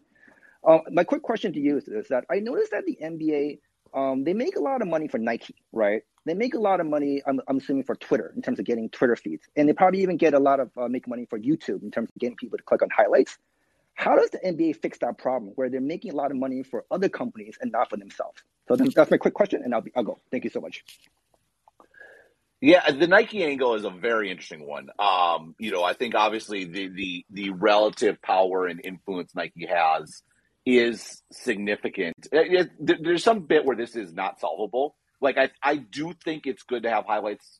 Uh, 0.65 0.79
my 0.91 1.03
quick 1.03 1.21
question 1.21 1.53
to 1.53 1.59
you 1.59 1.77
is, 1.77 1.87
is 1.87 2.07
that 2.09 2.25
I 2.29 2.39
noticed 2.39 2.71
that 2.71 2.85
the 2.85 2.97
NBA 3.01 3.59
um, 3.93 4.23
they 4.23 4.33
make 4.33 4.55
a 4.55 4.61
lot 4.61 4.81
of 4.81 4.87
money 4.87 5.07
for 5.07 5.17
Nike, 5.17 5.55
right? 5.71 6.03
They 6.25 6.33
make 6.33 6.53
a 6.53 6.59
lot 6.59 6.79
of 6.79 6.87
money. 6.87 7.21
I'm, 7.25 7.39
I'm 7.47 7.57
assuming 7.57 7.83
for 7.83 7.95
Twitter 7.95 8.33
in 8.35 8.41
terms 8.41 8.59
of 8.59 8.65
getting 8.65 8.89
Twitter 8.89 9.15
feeds, 9.15 9.47
and 9.55 9.67
they 9.67 9.73
probably 9.73 10.01
even 10.01 10.17
get 10.17 10.33
a 10.33 10.39
lot 10.39 10.59
of 10.59 10.71
uh, 10.77 10.87
make 10.87 11.07
money 11.07 11.25
for 11.25 11.39
YouTube 11.39 11.83
in 11.83 11.91
terms 11.91 12.09
of 12.09 12.19
getting 12.19 12.35
people 12.35 12.57
to 12.57 12.63
click 12.63 12.81
on 12.81 12.89
highlights. 12.89 13.37
How 13.97 14.15
does 14.15 14.29
the 14.29 14.37
NBA 14.37 14.79
fix 14.79 14.99
that 14.99 15.17
problem 15.17 15.53
where 15.55 15.71
they're 15.71 15.81
making 15.81 16.11
a 16.11 16.15
lot 16.15 16.29
of 16.29 16.37
money 16.37 16.61
for 16.61 16.85
other 16.91 17.09
companies 17.09 17.57
and 17.59 17.71
not 17.71 17.89
for 17.89 17.97
themselves? 17.97 18.43
So 18.67 18.75
that's 18.75 19.09
my 19.09 19.17
quick 19.17 19.33
question, 19.33 19.63
and 19.63 19.73
I'll, 19.73 19.81
be, 19.81 19.91
I'll 19.95 20.03
go. 20.03 20.19
Thank 20.29 20.43
you 20.43 20.51
so 20.51 20.61
much. 20.61 20.85
Yeah, 22.61 22.91
the 22.91 23.07
Nike 23.07 23.43
angle 23.43 23.73
is 23.73 23.85
a 23.85 23.89
very 23.89 24.29
interesting 24.29 24.67
one. 24.67 24.89
Um, 24.99 25.55
you 25.57 25.71
know, 25.71 25.83
I 25.83 25.93
think 25.93 26.13
obviously 26.13 26.65
the 26.65 26.89
the 26.89 27.25
the 27.31 27.49
relative 27.49 28.21
power 28.21 28.67
and 28.67 28.81
influence 28.83 29.33
Nike 29.35 29.65
has 29.65 30.21
is 30.63 31.23
significant. 31.31 32.27
It, 32.31 32.69
it, 32.79 33.03
there's 33.03 33.23
some 33.23 33.41
bit 33.41 33.65
where 33.65 33.75
this 33.75 33.95
is 33.95 34.13
not 34.13 34.39
solvable. 34.39 34.95
Like 35.21 35.37
I 35.37 35.49
I 35.61 35.77
do 35.77 36.13
think 36.23 36.45
it's 36.45 36.63
good 36.63 36.83
to 36.83 36.89
have 36.89 37.05
highlights 37.05 37.59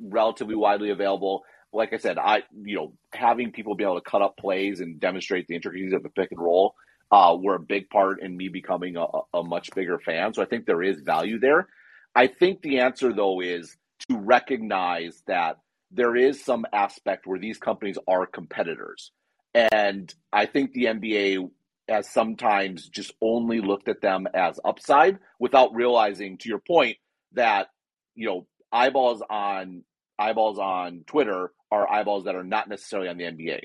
relatively 0.00 0.56
widely 0.56 0.90
available 0.90 1.44
like 1.76 1.92
I 1.92 1.98
said, 1.98 2.18
I 2.18 2.42
you 2.64 2.76
know 2.76 2.92
having 3.12 3.52
people 3.52 3.74
be 3.74 3.84
able 3.84 4.00
to 4.00 4.10
cut 4.10 4.22
up 4.22 4.36
plays 4.36 4.80
and 4.80 4.98
demonstrate 4.98 5.46
the 5.46 5.54
intricacies 5.54 5.92
of 5.92 6.02
the 6.02 6.08
pick 6.08 6.32
and 6.32 6.40
roll 6.40 6.74
uh, 7.10 7.36
were 7.38 7.54
a 7.54 7.60
big 7.60 7.88
part 7.90 8.22
in 8.22 8.36
me 8.36 8.48
becoming 8.48 8.96
a, 8.96 9.06
a 9.34 9.42
much 9.44 9.70
bigger 9.74 9.98
fan. 9.98 10.34
So 10.34 10.42
I 10.42 10.46
think 10.46 10.66
there 10.66 10.82
is 10.82 11.00
value 11.00 11.38
there. 11.38 11.68
I 12.14 12.26
think 12.26 12.62
the 12.62 12.80
answer 12.80 13.12
though 13.12 13.40
is 13.40 13.76
to 14.08 14.18
recognize 14.18 15.22
that 15.26 15.58
there 15.90 16.16
is 16.16 16.44
some 16.44 16.66
aspect 16.72 17.26
where 17.26 17.38
these 17.38 17.58
companies 17.58 17.98
are 18.08 18.26
competitors, 18.26 19.12
and 19.54 20.12
I 20.32 20.46
think 20.46 20.72
the 20.72 20.86
NBA 20.86 21.50
has 21.88 22.10
sometimes 22.10 22.88
just 22.88 23.12
only 23.20 23.60
looked 23.60 23.88
at 23.88 24.00
them 24.00 24.26
as 24.34 24.58
upside 24.64 25.18
without 25.38 25.74
realizing, 25.74 26.38
to 26.38 26.48
your 26.48 26.58
point, 26.58 26.96
that 27.32 27.68
you 28.14 28.26
know 28.26 28.46
eyeballs 28.72 29.22
on 29.28 29.84
eyeballs 30.18 30.58
on 30.58 31.04
Twitter 31.06 31.52
are 31.70 31.90
eyeballs 31.90 32.24
that 32.24 32.34
are 32.34 32.44
not 32.44 32.68
necessarily 32.68 33.08
on 33.08 33.16
the 33.16 33.24
NBA. 33.24 33.60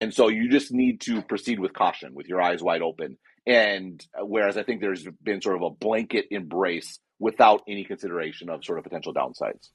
And 0.00 0.12
so 0.12 0.28
you 0.28 0.50
just 0.50 0.72
need 0.72 1.00
to 1.02 1.22
proceed 1.22 1.60
with 1.60 1.72
caution, 1.72 2.14
with 2.14 2.26
your 2.26 2.42
eyes 2.42 2.62
wide 2.62 2.82
open. 2.82 3.18
And 3.46 4.04
whereas 4.18 4.56
I 4.56 4.64
think 4.64 4.80
there's 4.80 5.06
been 5.22 5.40
sort 5.40 5.56
of 5.56 5.62
a 5.62 5.70
blanket 5.70 6.26
embrace 6.30 6.98
without 7.18 7.62
any 7.68 7.84
consideration 7.84 8.50
of 8.50 8.64
sort 8.64 8.78
of 8.78 8.84
potential 8.84 9.14
downsides. 9.14 9.70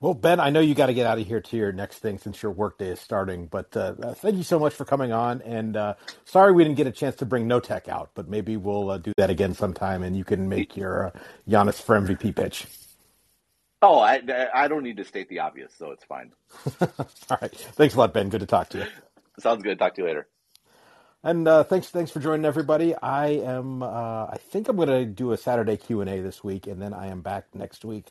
Well, 0.00 0.14
Ben, 0.14 0.40
I 0.40 0.48
know 0.48 0.60
you 0.60 0.74
got 0.74 0.86
to 0.86 0.94
get 0.94 1.06
out 1.06 1.18
of 1.18 1.26
here 1.26 1.42
to 1.42 1.56
your 1.58 1.72
next 1.72 1.98
thing 1.98 2.16
since 2.16 2.42
your 2.42 2.52
workday 2.52 2.88
is 2.88 3.00
starting. 3.00 3.46
But 3.46 3.76
uh, 3.76 3.94
uh, 4.02 4.14
thank 4.14 4.36
you 4.36 4.42
so 4.42 4.58
much 4.58 4.72
for 4.72 4.86
coming 4.86 5.12
on. 5.12 5.42
And 5.42 5.76
uh, 5.76 5.94
sorry 6.24 6.52
we 6.52 6.64
didn't 6.64 6.78
get 6.78 6.86
a 6.86 6.92
chance 6.92 7.16
to 7.16 7.26
bring 7.26 7.46
No 7.46 7.60
Tech 7.60 7.86
out, 7.86 8.10
but 8.14 8.26
maybe 8.26 8.56
we'll 8.56 8.90
uh, 8.90 8.98
do 8.98 9.12
that 9.18 9.28
again 9.28 9.52
sometime, 9.52 10.02
and 10.02 10.16
you 10.16 10.24
can 10.24 10.48
make 10.48 10.74
your 10.74 11.08
uh, 11.08 11.10
Giannis 11.46 11.82
for 11.82 12.00
MVP 12.00 12.34
pitch. 12.34 12.66
Oh, 13.82 13.98
I, 14.00 14.20
I 14.54 14.68
don't 14.68 14.84
need 14.84 14.98
to 14.98 15.04
state 15.04 15.28
the 15.28 15.40
obvious, 15.40 15.72
so 15.78 15.92
it's 15.92 16.04
fine. 16.04 16.32
All 16.82 17.38
right. 17.42 17.54
Thanks 17.54 17.94
a 17.94 17.98
lot, 17.98 18.14
Ben. 18.14 18.28
Good 18.30 18.40
to 18.40 18.46
talk 18.46 18.70
to 18.70 18.78
you. 18.80 18.86
Sounds 19.40 19.62
good. 19.62 19.78
Talk 19.78 19.94
to 19.96 20.02
you 20.02 20.08
later. 20.08 20.28
And 21.22 21.46
uh, 21.48 21.64
thanks, 21.64 21.88
thanks 21.88 22.10
for 22.10 22.20
joining 22.20 22.46
everybody. 22.46 22.94
I 22.96 23.28
am, 23.28 23.82
uh, 23.82 24.26
I 24.26 24.38
think 24.40 24.68
I'm 24.68 24.76
going 24.76 24.88
to 24.88 25.04
do 25.04 25.32
a 25.32 25.36
Saturday 25.36 25.76
Q 25.76 26.00
and 26.00 26.10
A 26.10 26.20
this 26.22 26.42
week, 26.44 26.66
and 26.66 26.80
then 26.80 26.94
I 26.94 27.08
am 27.08 27.20
back 27.20 27.46
next 27.54 27.84
week 27.84 28.06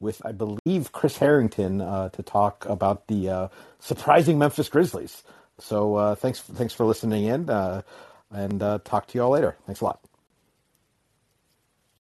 with, 0.00 0.22
I 0.24 0.32
believe, 0.32 0.92
Chris 0.92 1.18
Herrington 1.18 1.82
uh, 1.82 2.08
to 2.10 2.22
talk 2.22 2.66
about 2.66 3.08
the 3.08 3.28
uh, 3.28 3.48
surprising 3.80 4.38
Memphis 4.38 4.70
Grizzlies. 4.70 5.24
So 5.58 5.96
uh, 5.96 6.14
thanks, 6.14 6.40
thanks 6.40 6.74
for 6.74 6.86
listening 6.86 7.24
in, 7.24 7.50
uh, 7.50 7.82
and 8.32 8.60
talk 8.84 9.08
to 9.08 9.18
you 9.18 9.24
all 9.24 9.30
later. 9.30 9.56
Thanks 9.66 9.82
a 9.82 9.84
lot. 9.84 10.00